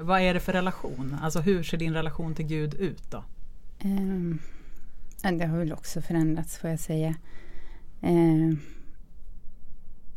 Vad 0.00 0.20
är 0.20 0.34
det 0.34 0.40
för 0.40 0.52
relation? 0.52 1.16
Alltså 1.22 1.40
hur 1.40 1.62
ser 1.62 1.78
din 1.78 1.94
relation 1.94 2.34
till 2.34 2.46
Gud 2.46 2.74
ut 2.74 3.10
då? 3.10 3.24
Eh, 3.78 5.32
det 5.32 5.46
har 5.46 5.58
väl 5.58 5.72
också 5.72 6.00
förändrats 6.00 6.58
får 6.58 6.70
jag 6.70 6.80
säga. 6.80 7.14
Eh, 8.00 8.56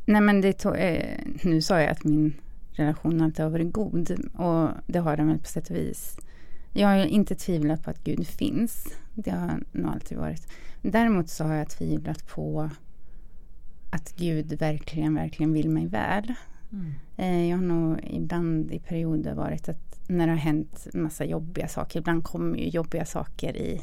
nej 0.06 0.22
men 0.22 0.42
det 0.42 0.54
tog, 0.54 0.76
eh, 0.78 1.18
nu 1.44 1.62
sa 1.62 1.82
jag 1.82 1.90
att 1.90 2.04
min 2.04 2.34
relation 2.72 3.22
alltid 3.22 3.44
har 3.44 3.52
varit 3.52 3.74
god. 3.74 4.12
Och 4.34 4.70
det 4.88 5.00
har 5.00 5.18
den 5.18 5.28
väl 5.28 5.40
på 5.40 5.48
sätt 5.48 5.70
och 5.70 5.76
vis. 5.76 6.18
Jag 6.74 6.88
har 6.88 7.06
inte 7.06 7.36
tvivlat 7.36 7.84
på 7.84 7.90
att 7.90 8.04
Gud 8.04 8.28
finns. 8.28 8.88
Det 9.14 9.32
har 9.32 9.64
nog 9.72 9.92
alltid 9.92 10.18
varit. 10.18 10.48
Däremot 10.82 11.30
så 11.30 11.44
har 11.44 11.56
jag 11.56 11.70
tvivlat 11.70 12.28
på 12.28 12.70
att 13.90 14.14
Gud 14.18 14.54
verkligen, 14.60 15.16
verkligen 15.16 15.54
vill 15.54 15.70
mig 15.70 15.88
väl. 15.88 16.34
Mm. 16.72 16.94
Eh, 17.18 17.50
jag 17.50 17.58
har 17.58 17.64
nog 17.64 18.00
ibland 18.04 18.72
i 18.72 18.80
perioder 18.80 19.34
varit 19.34 19.70
att 19.70 20.00
när 20.08 20.28
det 20.28 20.32
har 20.32 20.40
hänt 20.40 20.88
massa 20.94 21.26
jobbiga 21.26 21.68
saker, 21.68 22.00
ibland 22.00 22.24
kommer 22.24 22.58
ju 22.58 22.68
jobbiga 22.68 23.06
saker 23.06 23.58
i, 23.58 23.82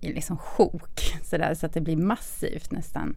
i 0.00 0.12
liksom 0.12 0.36
sjok, 0.36 1.00
så, 1.22 1.38
där, 1.38 1.54
så 1.54 1.66
att 1.66 1.72
det 1.72 1.80
blir 1.80 1.96
massivt 1.96 2.70
nästan. 2.70 3.16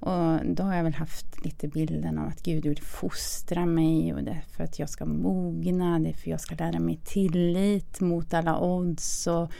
Och 0.00 0.46
då 0.46 0.62
har 0.62 0.74
jag 0.74 0.84
väl 0.84 0.94
haft 0.94 1.44
lite 1.44 1.68
bilden 1.68 2.18
av 2.18 2.28
att 2.28 2.42
Gud 2.42 2.66
vill 2.66 2.82
fostra 2.82 3.66
mig 3.66 4.14
och 4.14 4.22
det 4.22 4.30
är 4.30 4.44
för 4.56 4.64
att 4.64 4.78
jag 4.78 4.90
ska 4.90 5.04
mogna, 5.04 5.98
det 5.98 6.08
är 6.08 6.12
för 6.12 6.20
att 6.20 6.26
jag 6.26 6.40
ska 6.40 6.54
lära 6.54 6.78
mig 6.78 7.00
tillit 7.04 8.00
mot 8.00 8.34
alla 8.34 8.60
odds. 8.60 9.26
Och 9.26 9.50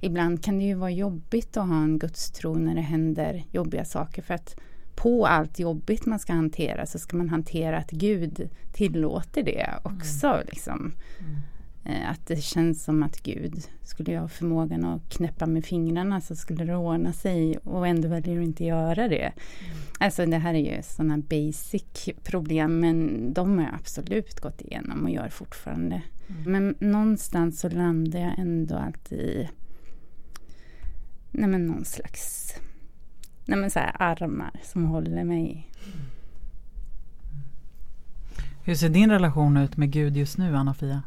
ibland 0.00 0.44
kan 0.44 0.58
det 0.58 0.64
ju 0.64 0.74
vara 0.74 0.90
jobbigt 0.90 1.56
att 1.56 1.68
ha 1.68 1.82
en 1.82 1.98
gudstro 1.98 2.54
när 2.54 2.74
det 2.74 2.80
händer 2.80 3.44
jobbiga 3.50 3.84
saker 3.84 4.22
för 4.22 4.34
att 4.34 4.56
på 4.94 5.26
allt 5.26 5.58
jobbigt 5.58 6.06
man 6.06 6.18
ska 6.18 6.32
hantera 6.32 6.86
så 6.86 6.98
ska 6.98 7.16
man 7.16 7.28
hantera 7.28 7.78
att 7.78 7.90
Gud 7.90 8.48
tillåter 8.72 9.42
det 9.42 9.70
också. 9.82 10.26
Mm. 10.26 10.46
Liksom. 10.46 10.94
Mm. 11.20 11.40
Eh, 11.84 12.10
att 12.10 12.26
det 12.26 12.42
känns 12.42 12.84
som 12.84 13.02
att 13.02 13.22
Gud, 13.22 13.54
skulle 13.82 14.12
jag 14.12 14.20
ha 14.20 14.28
förmågan 14.28 14.84
att 14.84 15.08
knäppa 15.08 15.46
med 15.46 15.64
fingrarna 15.64 16.20
så 16.20 16.36
skulle 16.36 16.64
det 16.64 16.76
ordna 16.76 17.12
sig 17.12 17.58
och 17.58 17.86
ändå 17.86 18.08
väljer 18.08 18.36
du 18.36 18.42
inte 18.42 18.64
göra 18.64 19.08
det. 19.08 19.16
Mm. 19.26 19.76
Alltså 19.98 20.26
det 20.26 20.38
här 20.38 20.54
är 20.54 20.76
ju 20.76 20.82
sådana 20.82 21.18
basic 21.18 22.08
problem 22.24 22.80
men 22.80 23.32
de 23.32 23.58
har 23.58 23.64
jag 23.64 23.74
absolut 23.74 24.40
gått 24.40 24.60
igenom 24.60 25.04
och 25.04 25.10
gör 25.10 25.28
fortfarande. 25.28 26.02
Mm. 26.28 26.52
Men 26.52 26.90
någonstans 26.90 27.60
så 27.60 27.68
landar 27.68 28.20
jag 28.20 28.38
ändå 28.38 28.76
alltid 28.76 29.18
i 29.18 29.48
nej 31.30 31.48
men 31.48 31.66
någon 31.66 31.84
slags 31.84 32.54
nej 33.44 33.58
men 33.58 33.70
så 33.70 33.80
armar 33.80 34.60
som 34.62 34.84
håller 34.84 35.24
mig. 35.24 35.70
Mm. 35.84 36.06
Hur 38.62 38.74
ser 38.74 38.88
din 38.88 39.10
relation 39.10 39.56
ut 39.56 39.76
med 39.76 39.90
Gud 39.90 40.16
just 40.16 40.38
nu 40.38 40.56
Anna-Fia? 40.56 41.02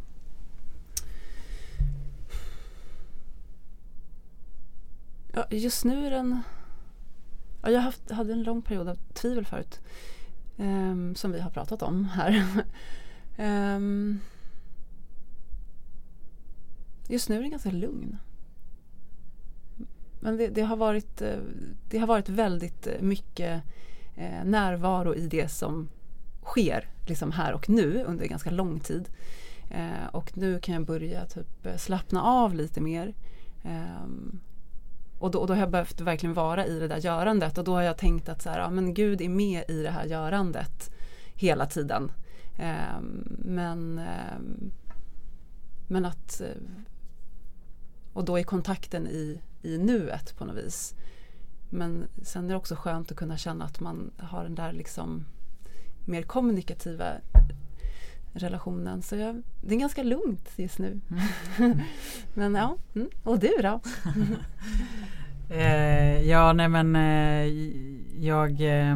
Ja, 5.37 5.45
just 5.49 5.85
nu 5.85 6.05
är 6.07 6.11
den... 6.11 6.41
Ja, 7.61 7.69
jag 7.69 7.81
haft, 7.81 8.11
hade 8.11 8.33
en 8.33 8.43
lång 8.43 8.61
period 8.61 8.89
av 8.89 8.97
tvivel 9.13 9.45
förut. 9.45 9.81
Um, 10.57 11.15
som 11.15 11.31
vi 11.31 11.39
har 11.39 11.49
pratat 11.49 11.81
om 11.81 12.05
här. 12.05 12.63
um, 13.75 14.19
just 17.07 17.29
nu 17.29 17.35
är 17.37 17.41
den 17.41 17.51
ganska 17.51 17.71
lugn. 17.71 18.17
Men 20.19 20.37
det, 20.37 20.47
det, 20.47 20.61
har 20.61 20.77
varit, 20.77 21.21
eh, 21.21 21.39
det 21.89 21.97
har 21.97 22.07
varit 22.07 22.29
väldigt 22.29 22.87
eh, 22.87 23.01
mycket 23.01 23.63
eh, 24.15 24.43
närvaro 24.43 25.15
i 25.15 25.27
det 25.27 25.47
som 25.47 25.89
sker 26.43 26.89
liksom 27.07 27.31
här 27.31 27.53
och 27.53 27.69
nu 27.69 28.03
under 28.03 28.25
ganska 28.25 28.51
lång 28.51 28.79
tid. 28.79 29.09
Eh, 29.69 30.07
och 30.11 30.37
nu 30.37 30.59
kan 30.59 30.73
jag 30.75 30.85
börja 30.85 31.25
typ 31.25 31.67
slappna 31.77 32.23
av 32.23 32.55
lite 32.55 32.81
mer. 32.81 33.13
Ehm, 33.63 34.39
och 35.19 35.31
då, 35.31 35.39
och 35.39 35.47
då, 35.47 35.53
har 35.53 35.59
jag 35.59 35.71
behövt 35.71 36.01
verkligen 36.01 36.33
vara 36.33 36.65
i 36.65 36.79
det 36.79 36.87
där 36.87 36.97
görandet 36.97 37.57
och 37.57 37.63
då 37.63 37.73
har 37.73 37.81
jag 37.81 37.97
tänkt 37.97 38.29
att 38.29 38.41
så 38.41 38.49
här, 38.49 38.59
ja, 38.59 38.69
men 38.69 38.93
Gud 38.93 39.21
är 39.21 39.29
med 39.29 39.63
i 39.67 39.83
det 39.83 39.91
här 39.91 40.05
görandet 40.05 40.91
hela 41.35 41.65
tiden. 41.65 42.11
Eh, 42.57 43.01
men, 43.39 43.99
eh, 43.99 44.39
men 45.87 46.05
att 46.05 46.41
eh, 46.41 46.47
och 48.13 48.25
då 48.25 48.39
är 48.39 48.43
kontakten 48.43 49.07
i, 49.07 49.41
i 49.61 49.77
nuet 49.77 50.37
på 50.37 50.45
något 50.45 50.55
vis. 50.55 50.95
Men 51.69 52.07
sen 52.23 52.45
är 52.45 52.49
det 52.49 52.55
också 52.55 52.75
skönt 52.75 53.11
att 53.11 53.17
kunna 53.17 53.37
känna 53.37 53.65
att 53.65 53.79
man 53.79 54.11
har 54.17 54.43
den 54.43 54.55
där 54.55 54.73
liksom 54.73 55.25
mer 56.05 56.21
kommunikativa 56.21 57.13
relationen. 58.37 59.01
Så 59.01 59.15
jag, 59.15 59.43
det 59.61 59.75
är 59.75 59.79
ganska 59.79 60.03
lugnt 60.03 60.51
just 60.55 60.79
nu. 60.79 60.99
Mm. 61.57 61.79
men 62.33 62.55
ja, 62.55 62.77
mm. 62.95 63.09
och 63.23 63.39
du 63.39 63.53
då? 63.61 63.81
eh, 65.55 66.21
ja, 66.21 66.53
nej 66.53 66.69
men 66.69 66.95
eh, 66.95 67.47
jag, 68.25 68.61
eh, 68.61 68.95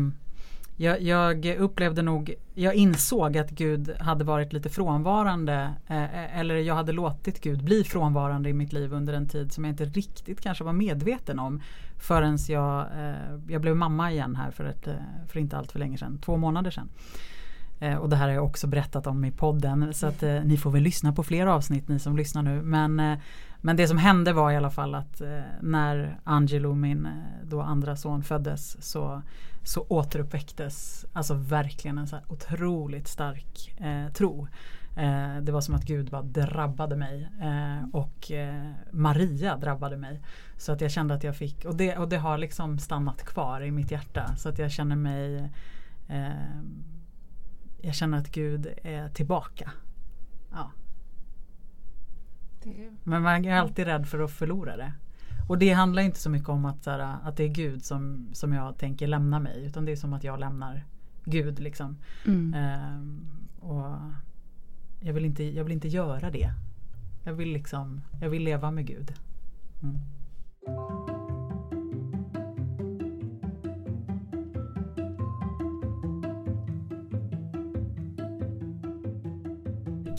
jag, 0.81 1.01
jag, 1.01 1.45
upplevde 1.45 2.01
nog, 2.01 2.33
jag 2.53 2.75
insåg 2.75 3.37
att 3.37 3.49
Gud 3.49 3.91
hade 3.99 4.23
varit 4.23 4.53
lite 4.53 4.69
frånvarande 4.69 5.73
eh, 5.87 6.39
eller 6.39 6.55
jag 6.55 6.75
hade 6.75 6.91
låtit 6.91 7.41
Gud 7.41 7.63
bli 7.63 7.83
frånvarande 7.83 8.49
i 8.49 8.53
mitt 8.53 8.73
liv 8.73 8.93
under 8.93 9.13
en 9.13 9.29
tid 9.29 9.53
som 9.53 9.63
jag 9.63 9.71
inte 9.71 9.85
riktigt 9.85 10.41
kanske 10.41 10.63
var 10.63 10.73
medveten 10.73 11.39
om 11.39 11.61
förrän 11.99 12.37
jag, 12.47 12.79
eh, 12.81 13.39
jag 13.47 13.61
blev 13.61 13.75
mamma 13.75 14.11
igen 14.11 14.35
här 14.35 14.51
för, 14.51 14.65
ett, 14.65 14.87
eh, 14.87 14.93
för 15.27 15.39
inte 15.39 15.57
allt 15.57 15.71
för 15.71 15.79
länge 15.79 15.97
sedan, 15.97 16.17
två 16.17 16.37
månader 16.37 16.71
sedan. 16.71 16.89
Eh, 17.81 17.95
och 17.95 18.09
det 18.09 18.15
här 18.15 18.27
har 18.27 18.33
jag 18.33 18.45
också 18.45 18.67
berättat 18.67 19.07
om 19.07 19.25
i 19.25 19.31
podden 19.31 19.93
så 19.93 20.07
att 20.07 20.23
eh, 20.23 20.41
ni 20.43 20.57
får 20.57 20.71
väl 20.71 20.83
lyssna 20.83 21.13
på 21.13 21.23
fler 21.23 21.47
avsnitt 21.47 21.87
ni 21.87 21.99
som 21.99 22.17
lyssnar 22.17 22.41
nu. 22.41 22.61
Men, 22.61 22.99
eh, 22.99 23.19
men 23.61 23.75
det 23.75 23.87
som 23.87 23.97
hände 23.97 24.33
var 24.33 24.51
i 24.51 24.55
alla 24.55 24.69
fall 24.69 24.95
att 24.95 25.21
eh, 25.21 25.39
när 25.61 26.19
Angelo, 26.23 26.73
min 26.73 27.05
eh, 27.05 27.11
då 27.43 27.61
andra 27.61 27.95
son, 27.95 28.23
föddes 28.23 28.83
så, 28.83 29.21
så 29.63 29.85
återuppväcktes 29.89 31.05
alltså 31.13 31.33
verkligen 31.33 31.97
en 31.97 32.07
så 32.07 32.15
här 32.15 32.25
otroligt 32.27 33.07
stark 33.07 33.75
eh, 33.77 34.13
tro. 34.13 34.47
Eh, 34.97 35.37
det 35.41 35.51
var 35.51 35.61
som 35.61 35.75
att 35.75 35.85
Gud 35.85 36.09
bara 36.09 36.21
drabbade 36.21 36.95
mig 36.95 37.29
eh, 37.41 37.89
och 37.95 38.31
Maria 38.91 39.57
drabbade 39.57 39.97
mig. 39.97 40.21
Så 40.57 40.71
att 40.71 40.81
jag 40.81 40.91
kände 40.91 41.13
att 41.13 41.23
jag 41.23 41.35
fick, 41.35 41.65
och 41.65 41.75
det, 41.75 41.97
och 41.97 42.09
det 42.09 42.17
har 42.17 42.37
liksom 42.37 42.79
stannat 42.79 43.23
kvar 43.23 43.61
i 43.61 43.71
mitt 43.71 43.91
hjärta. 43.91 44.35
Så 44.37 44.49
att 44.49 44.59
jag 44.59 44.71
känner 44.71 44.95
mig 44.95 45.49
jag 47.81 47.95
känner 47.95 48.17
att 48.17 48.31
Gud 48.31 48.67
är 48.83 49.09
tillbaka. 49.09 49.71
Ja. 50.51 50.71
Det... 52.63 52.91
Men 53.03 53.21
man 53.21 53.45
är 53.45 53.55
alltid 53.55 53.85
rädd 53.85 54.07
för 54.07 54.19
att 54.19 54.31
förlora 54.31 54.77
det. 54.77 54.93
Och 55.49 55.57
det 55.57 55.69
handlar 55.69 56.03
inte 56.03 56.19
så 56.19 56.29
mycket 56.29 56.49
om 56.49 56.65
att, 56.65 56.85
här, 56.85 57.17
att 57.23 57.37
det 57.37 57.43
är 57.43 57.47
Gud 57.47 57.85
som, 57.85 58.29
som 58.33 58.53
jag 58.53 58.77
tänker 58.77 59.07
lämna 59.07 59.39
mig. 59.39 59.65
Utan 59.65 59.85
det 59.85 59.91
är 59.91 59.95
som 59.95 60.13
att 60.13 60.23
jag 60.23 60.39
lämnar 60.39 60.85
Gud. 61.25 61.59
Liksom. 61.59 61.97
Mm. 62.27 62.53
Ehm, 62.53 63.27
och 63.59 63.97
jag 64.99 65.13
vill, 65.13 65.25
inte, 65.25 65.43
jag 65.43 65.63
vill 65.63 65.73
inte 65.73 65.87
göra 65.87 66.31
det. 66.31 66.53
Jag 67.23 67.33
vill, 67.33 67.49
liksom, 67.53 68.01
jag 68.21 68.29
vill 68.29 68.43
leva 68.43 68.71
med 68.71 68.87
Gud. 68.87 69.13
Mm. 69.83 71.10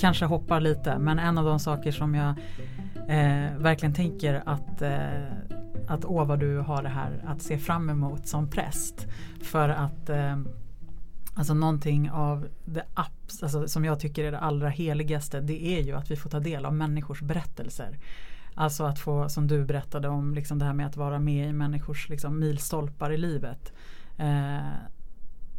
Kanske 0.03 0.25
hoppar 0.25 0.61
lite 0.61 0.99
men 0.99 1.19
en 1.19 1.39
av 1.39 1.45
de 1.45 1.59
saker 1.61 1.93
som 1.93 2.15
jag 2.15 2.29
eh, 3.09 3.57
verkligen 3.59 3.95
tänker 3.95 4.43
att 4.47 4.83
eh, 4.83 5.25
att 5.89 6.05
åh 6.05 6.27
vad 6.27 6.41
du 6.41 6.59
har 6.59 6.83
det 6.83 6.89
här 6.89 7.25
att 7.27 7.43
se 7.43 7.59
fram 7.59 7.91
emot 7.91 8.29
som 8.29 8.51
präst. 8.51 9.07
För 9.43 9.69
att 9.69 10.09
eh, 10.09 10.39
Alltså 11.35 11.55
någonting 11.55 12.11
av 12.11 12.49
det 12.65 12.85
apps, 12.95 13.43
alltså, 13.43 13.69
som 13.69 13.85
jag 13.85 14.01
tycker 14.01 14.25
är 14.25 14.33
det 14.33 14.39
allra 14.39 14.69
heligaste 14.69 15.41
det 15.41 15.67
är 15.67 15.83
ju 15.83 15.97
att 15.97 16.11
vi 16.11 16.17
får 16.17 16.31
ta 16.31 16.41
del 16.41 16.65
av 16.65 16.75
människors 16.75 17.21
berättelser. 17.21 17.99
Alltså 18.55 18.85
att 18.85 18.99
få, 18.99 19.29
som 19.29 19.47
du 19.47 19.65
berättade 19.65 20.09
om, 20.09 20.35
liksom 20.35 20.59
det 20.59 20.65
här 20.65 20.73
med 20.73 20.87
att 20.87 20.97
vara 20.97 21.19
med 21.19 21.49
i 21.49 21.53
människors 21.53 22.09
liksom, 22.09 22.39
milstolpar 22.41 23.11
i 23.11 23.17
livet. 23.17 23.73
Eh, 24.19 24.75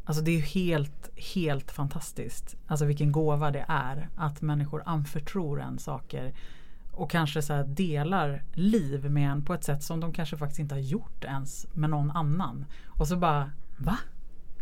alltså 0.04 0.24
det 0.24 0.32
är 0.32 0.36
ju 0.36 0.42
helt, 0.42 1.10
helt 1.34 1.72
fantastiskt. 1.72 2.56
Alltså 2.68 2.86
vilken 2.86 3.12
gåva 3.12 3.52
det 3.52 3.66
är 3.68 4.10
att 4.16 4.42
människor 4.42 4.84
anförtror 4.86 5.62
en 5.62 5.80
saker 5.80 6.34
och 6.92 7.12
kanske 7.12 7.42
så 7.42 7.64
delar 7.64 8.44
liv 8.54 9.12
med 9.12 9.32
en 9.32 9.46
på 9.46 9.54
ett 9.54 9.64
sätt 9.64 9.84
som 9.84 10.00
de 10.00 10.14
kanske 10.14 10.38
faktiskt 10.38 10.60
inte 10.60 10.76
har 10.76 10.80
gjort 10.80 11.24
ens 11.24 11.68
med 11.74 11.90
någon 11.90 12.12
annan. 12.12 12.66
Och 12.88 13.08
så 13.08 13.18
bara, 13.18 13.52
va? 13.78 13.98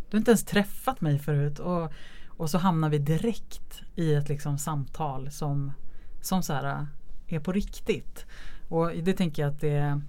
Du 0.09 0.17
har 0.17 0.19
inte 0.19 0.31
ens 0.31 0.43
träffat 0.43 1.01
mig 1.01 1.19
förut. 1.19 1.59
Och, 1.59 1.91
och 2.27 2.49
så 2.49 2.57
hamnar 2.57 2.89
vi 2.89 2.97
direkt 2.97 3.81
i 3.95 4.13
ett 4.13 4.29
liksom 4.29 4.57
samtal 4.57 5.31
som, 5.31 5.71
som 6.21 6.43
så 6.43 6.53
här, 6.53 6.65
eh, 6.65 7.35
är 7.35 7.39
på 7.39 7.51
riktigt. 7.51 8.25
Och 8.69 8.91
det 9.03 9.13
tänker 9.13 9.41
jag 9.41 9.51
att 9.51 9.61
det 9.61 10.01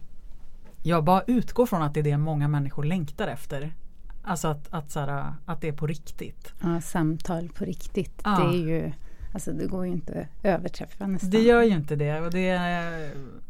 jag 0.83 1.05
bara 1.05 1.22
utgår 1.22 1.66
från 1.66 1.83
att 1.83 1.95
det 1.95 2.01
är 2.01 2.05
det 2.05 2.18
många 2.18 2.49
människor 2.49 2.85
längtar 2.85 3.28
efter. 3.28 3.74
Alltså 4.23 4.49
att, 4.49 4.66
att, 4.70 4.91
så 4.91 5.01
här, 5.01 5.33
att 5.45 5.61
det 5.61 5.68
är 5.68 5.73
på 5.73 5.87
riktigt. 5.87 6.53
Ja, 6.61 6.81
samtal 6.81 7.49
på 7.49 7.64
riktigt. 7.64 8.20
Ja. 8.25 8.31
Det 8.31 8.57
är 8.57 8.68
ju 8.68 8.93
Alltså 9.35 9.53
det 9.53 9.66
går 9.66 9.87
ju 9.87 9.93
inte 9.93 10.20
att 10.20 10.47
överträffa 10.47 11.07
nästan. 11.07 11.31
Det 11.31 11.41
gör 11.41 11.62
ju 11.62 11.75
inte 11.75 11.97
det. 11.97 12.20
Och 12.20 12.31
det, 12.31 12.61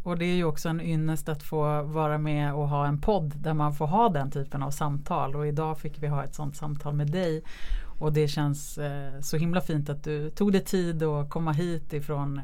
och 0.03 0.18
det 0.18 0.25
är 0.25 0.35
ju 0.35 0.45
också 0.45 0.68
en 0.68 0.81
ynnest 0.81 1.29
att 1.29 1.43
få 1.43 1.83
vara 1.83 2.18
med 2.18 2.55
och 2.55 2.68
ha 2.68 2.87
en 2.87 3.01
podd 3.01 3.33
där 3.37 3.55
man 3.55 3.75
får 3.75 3.87
ha 3.87 4.09
den 4.09 4.31
typen 4.31 4.62
av 4.62 4.70
samtal. 4.70 5.37
Och 5.37 5.47
idag 5.47 5.79
fick 5.79 6.03
vi 6.03 6.07
ha 6.07 6.25
ett 6.25 6.35
sånt 6.35 6.57
samtal 6.57 6.95
med 6.95 7.11
dig. 7.11 7.43
Och 7.99 8.12
det 8.12 8.29
känns 8.29 8.79
eh, 8.79 9.20
så 9.20 9.37
himla 9.37 9.61
fint 9.61 9.89
att 9.89 10.05
du 10.05 10.31
tog 10.31 10.53
dig 10.53 10.64
tid 10.64 11.03
att 11.03 11.31
komma 11.31 11.53
hit 11.53 11.93
ifrån 11.93 12.41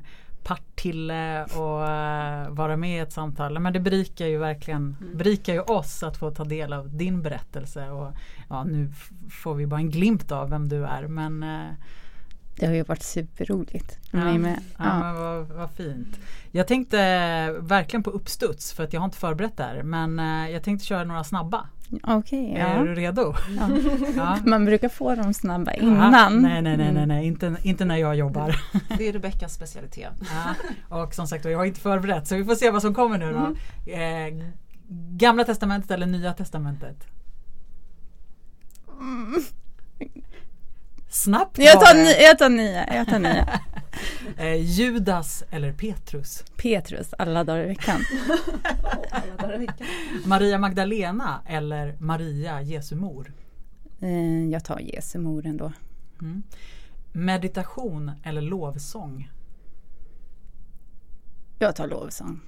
Partille 0.49 1.45
och 1.45 1.81
uh, 1.81 2.57
vara 2.57 2.77
med 2.77 2.97
i 2.97 2.99
ett 2.99 3.13
samtal. 3.13 3.59
Men 3.59 3.73
det 3.73 3.81
berikar 3.81 4.27
ju 4.27 4.39
verkligen 4.39 4.97
mm. 5.01 5.17
berikar 5.17 5.53
ju 5.53 5.61
oss 5.61 6.03
att 6.03 6.17
få 6.17 6.31
ta 6.31 6.45
del 6.45 6.73
av 6.73 6.97
din 6.97 7.23
berättelse. 7.23 7.91
Och 7.91 8.13
ja, 8.49 8.65
Nu 8.65 8.93
får 9.31 9.55
vi 9.55 9.67
bara 9.67 9.81
en 9.81 9.91
glimt 9.91 10.33
av 10.33 10.51
vem 10.51 10.69
du 10.69 10.85
är. 10.85 11.07
Men 11.07 11.43
uh, 11.43 11.73
det 12.59 12.67
har 12.67 12.75
ju 12.75 12.83
varit 12.83 13.03
superroligt. 13.03 13.99
Ja, 14.11 14.39
med. 14.39 14.61
Ja. 14.77 14.85
ja 14.85 14.99
men 14.99 15.15
vad, 15.15 15.47
vad, 15.47 15.71
fint. 15.71 16.19
Jag 16.51 16.67
tänkte 16.67 16.97
verkligen 17.59 18.03
på 18.03 18.11
uppstuds 18.11 18.73
för 18.73 18.85
att 18.85 18.93
jag 18.93 19.01
har 19.01 19.05
inte 19.05 19.19
förberett 19.19 19.57
det 19.57 19.63
här. 19.63 19.83
Men 19.83 20.19
uh, 20.19 20.51
jag 20.51 20.63
tänkte 20.63 20.87
köra 20.87 21.05
några 21.05 21.25
snabba. 21.25 21.67
Okej. 22.03 22.51
Okay, 22.51 22.63
ja. 22.63 22.67
Är 22.67 22.85
du 22.85 22.95
redo? 22.95 23.35
Ja. 23.59 23.69
ja. 24.17 24.39
Man 24.45 24.65
brukar 24.65 24.89
få 24.89 25.15
dem 25.15 25.35
snabba 25.35 25.73
innan. 25.73 26.43
Nej, 26.43 26.63
nej, 26.63 26.77
nej, 26.77 26.93
nej, 26.93 27.07
nej. 27.07 27.27
Inte, 27.27 27.57
inte 27.63 27.85
när 27.85 27.97
jag 27.97 28.17
jobbar. 28.17 28.61
Det 28.99 29.09
är 29.09 29.13
Rebeckas 29.13 29.55
specialitet. 29.55 30.13
Ja. 30.21 30.55
Och 31.03 31.15
som 31.15 31.27
sagt 31.27 31.45
jag 31.45 31.59
har 31.59 31.65
inte 31.65 31.81
förberett 31.81 32.27
så 32.27 32.37
vi 32.37 32.45
får 32.45 32.55
se 32.55 32.71
vad 32.71 32.83
som 32.83 32.95
kommer 32.95 33.19
nu 33.19 33.33
då. 33.33 33.55
Mm. 33.93 34.41
Eh, 34.41 34.45
gamla 35.11 35.45
testamentet 35.45 35.91
eller 35.91 36.07
nya 36.07 36.33
testamentet? 36.33 37.07
Mm. 39.01 39.43
Snabbt 41.09 41.59
jag 41.59 41.81
tar, 41.81 41.95
ni, 41.95 42.23
jag 42.23 42.39
tar 42.39 42.49
nya. 42.49 42.95
Jag 42.95 43.09
tar 43.09 43.19
nya. 43.19 43.61
eh, 44.37 44.55
Judas 44.55 45.45
eller 45.51 45.73
Petrus? 45.73 46.45
Petrus 46.57 47.15
alla 47.19 47.45
dagar 47.45 47.65
i 47.65 47.67
veckan. 47.67 48.05
alla 49.11 49.37
dagar 49.37 49.55
i 49.55 49.59
veckan. 49.59 49.87
Maria 50.25 50.59
Magdalena 50.59 51.43
eller 51.47 51.97
Maria 51.99 52.63
Jesu 52.63 52.97
mor? 52.97 53.33
Eh, 54.01 54.49
jag 54.49 54.65
tar 54.65 54.79
Jesu 54.79 55.19
mor 55.19 55.47
ändå. 55.47 55.73
Mm. 56.21 56.43
Meditation 57.13 58.13
eller 58.25 58.41
lovsång? 58.41 59.31
Jag 61.59 61.77
tar 61.77 61.87
lovsång. 61.87 62.41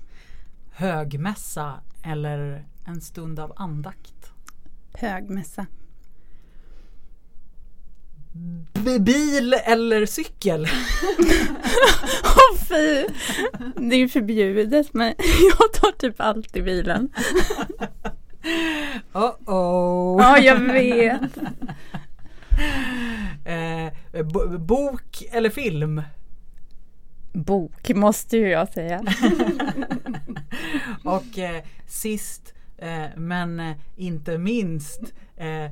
Högmässa 0.71 1.81
eller 2.03 2.67
en 2.87 3.01
stund 3.01 3.41
av 3.41 3.53
andakt? 3.57 4.33
Högmässa. 4.93 5.67
Bil 9.01 9.53
eller 9.53 10.07
cykel? 10.07 10.67
Åh 12.25 12.55
oh, 12.55 12.59
fy! 12.69 13.07
Det 13.77 13.95
är 13.95 13.99
ju 13.99 14.09
förbjudet 14.09 14.95
men 14.95 15.07
jag 15.59 15.73
tar 15.73 15.93
typ 15.99 16.21
alltid 16.21 16.65
bilen. 16.65 17.13
Oh 19.13 19.35
oh. 19.47 20.23
Ja, 20.23 20.39
jag 20.39 20.57
vet. 20.57 21.37
Eh, 23.45 24.23
bok 24.59 25.23
eller 25.33 25.51
film? 25.51 26.03
Bok 27.33 27.91
måste 27.95 28.37
ju 28.37 28.49
jag 28.49 28.69
säga. 28.69 29.03
Och 31.05 31.39
eh, 31.39 31.63
sist 31.87 32.55
eh, 32.79 33.07
men 33.17 33.75
inte 33.97 34.39
minst 34.39 35.01
eh, 35.37 35.71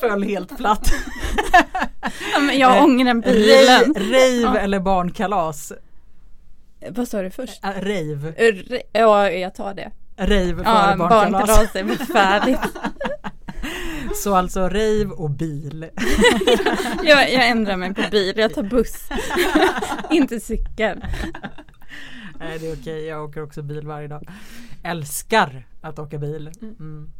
föll 0.00 0.22
helt 0.22 0.56
platt. 0.56 0.92
ja, 2.32 2.40
men 2.40 2.58
jag 2.58 2.84
ångrar 2.84 3.14
bilen. 3.14 3.94
Rave 3.94 4.54
ja. 4.54 4.58
eller 4.58 4.80
barnkalas? 4.80 5.72
Vad 6.88 7.08
sa 7.08 7.22
du 7.22 7.30
först? 7.30 7.64
Äh, 7.64 7.68
rave. 7.68 8.34
R 8.36 8.82
ja, 8.92 9.30
jag 9.30 9.54
tar 9.54 9.74
det. 9.74 9.90
Rave 10.16 10.54
före 10.54 10.64
ja, 10.64 10.96
barnkalas. 10.98 11.30
barnkalas 11.30 11.76
är 11.76 11.84
förfärligt. 11.84 12.60
Så 14.14 14.34
alltså 14.34 14.60
rave 14.60 15.04
och 15.04 15.30
bil. 15.30 15.90
jag, 17.02 17.32
jag 17.32 17.48
ändrar 17.48 17.76
mig 17.76 17.94
på 17.94 18.02
bil, 18.10 18.32
jag 18.36 18.54
tar 18.54 18.62
buss. 18.62 19.08
Inte 20.10 20.40
cykel. 20.40 21.04
Nej 22.38 22.58
det 22.58 22.66
är 22.66 22.74
okej, 22.74 23.04
jag 23.04 23.24
åker 23.24 23.42
också 23.42 23.62
bil 23.62 23.86
varje 23.86 24.08
dag. 24.08 24.28
Älskar 24.82 25.66
att 25.80 25.98
åka 25.98 26.18
bil. 26.18 26.50
Mm. 26.62 27.10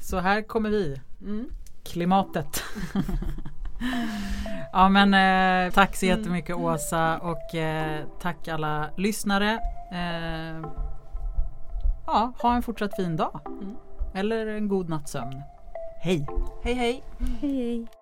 Mm. 0.00 0.08
Så 0.08 0.18
här 0.18 0.42
kommer 0.42 0.70
vi. 0.70 1.00
Mm. 1.20 1.50
Klimatet. 1.84 2.62
ja 4.72 4.88
men 4.88 5.14
eh, 5.14 5.72
tack 5.72 5.96
så 5.96 6.06
jättemycket 6.06 6.56
mm. 6.56 6.64
Åsa 6.64 7.18
och 7.18 7.54
eh, 7.54 8.04
tack 8.20 8.48
alla 8.48 8.90
lyssnare. 8.96 9.60
Eh, 9.92 10.70
ja, 12.06 12.32
ha 12.38 12.54
en 12.54 12.62
fortsatt 12.62 12.96
fin 12.96 13.16
dag. 13.16 13.40
Mm. 13.46 13.76
Eller 14.14 14.46
en 14.46 14.68
god 14.68 14.88
nattsömn. 14.88 15.42
Hej! 16.02 16.26
Hej 16.62 16.74
hej! 16.74 17.04
Hej 17.40 17.56
hej! 17.56 17.99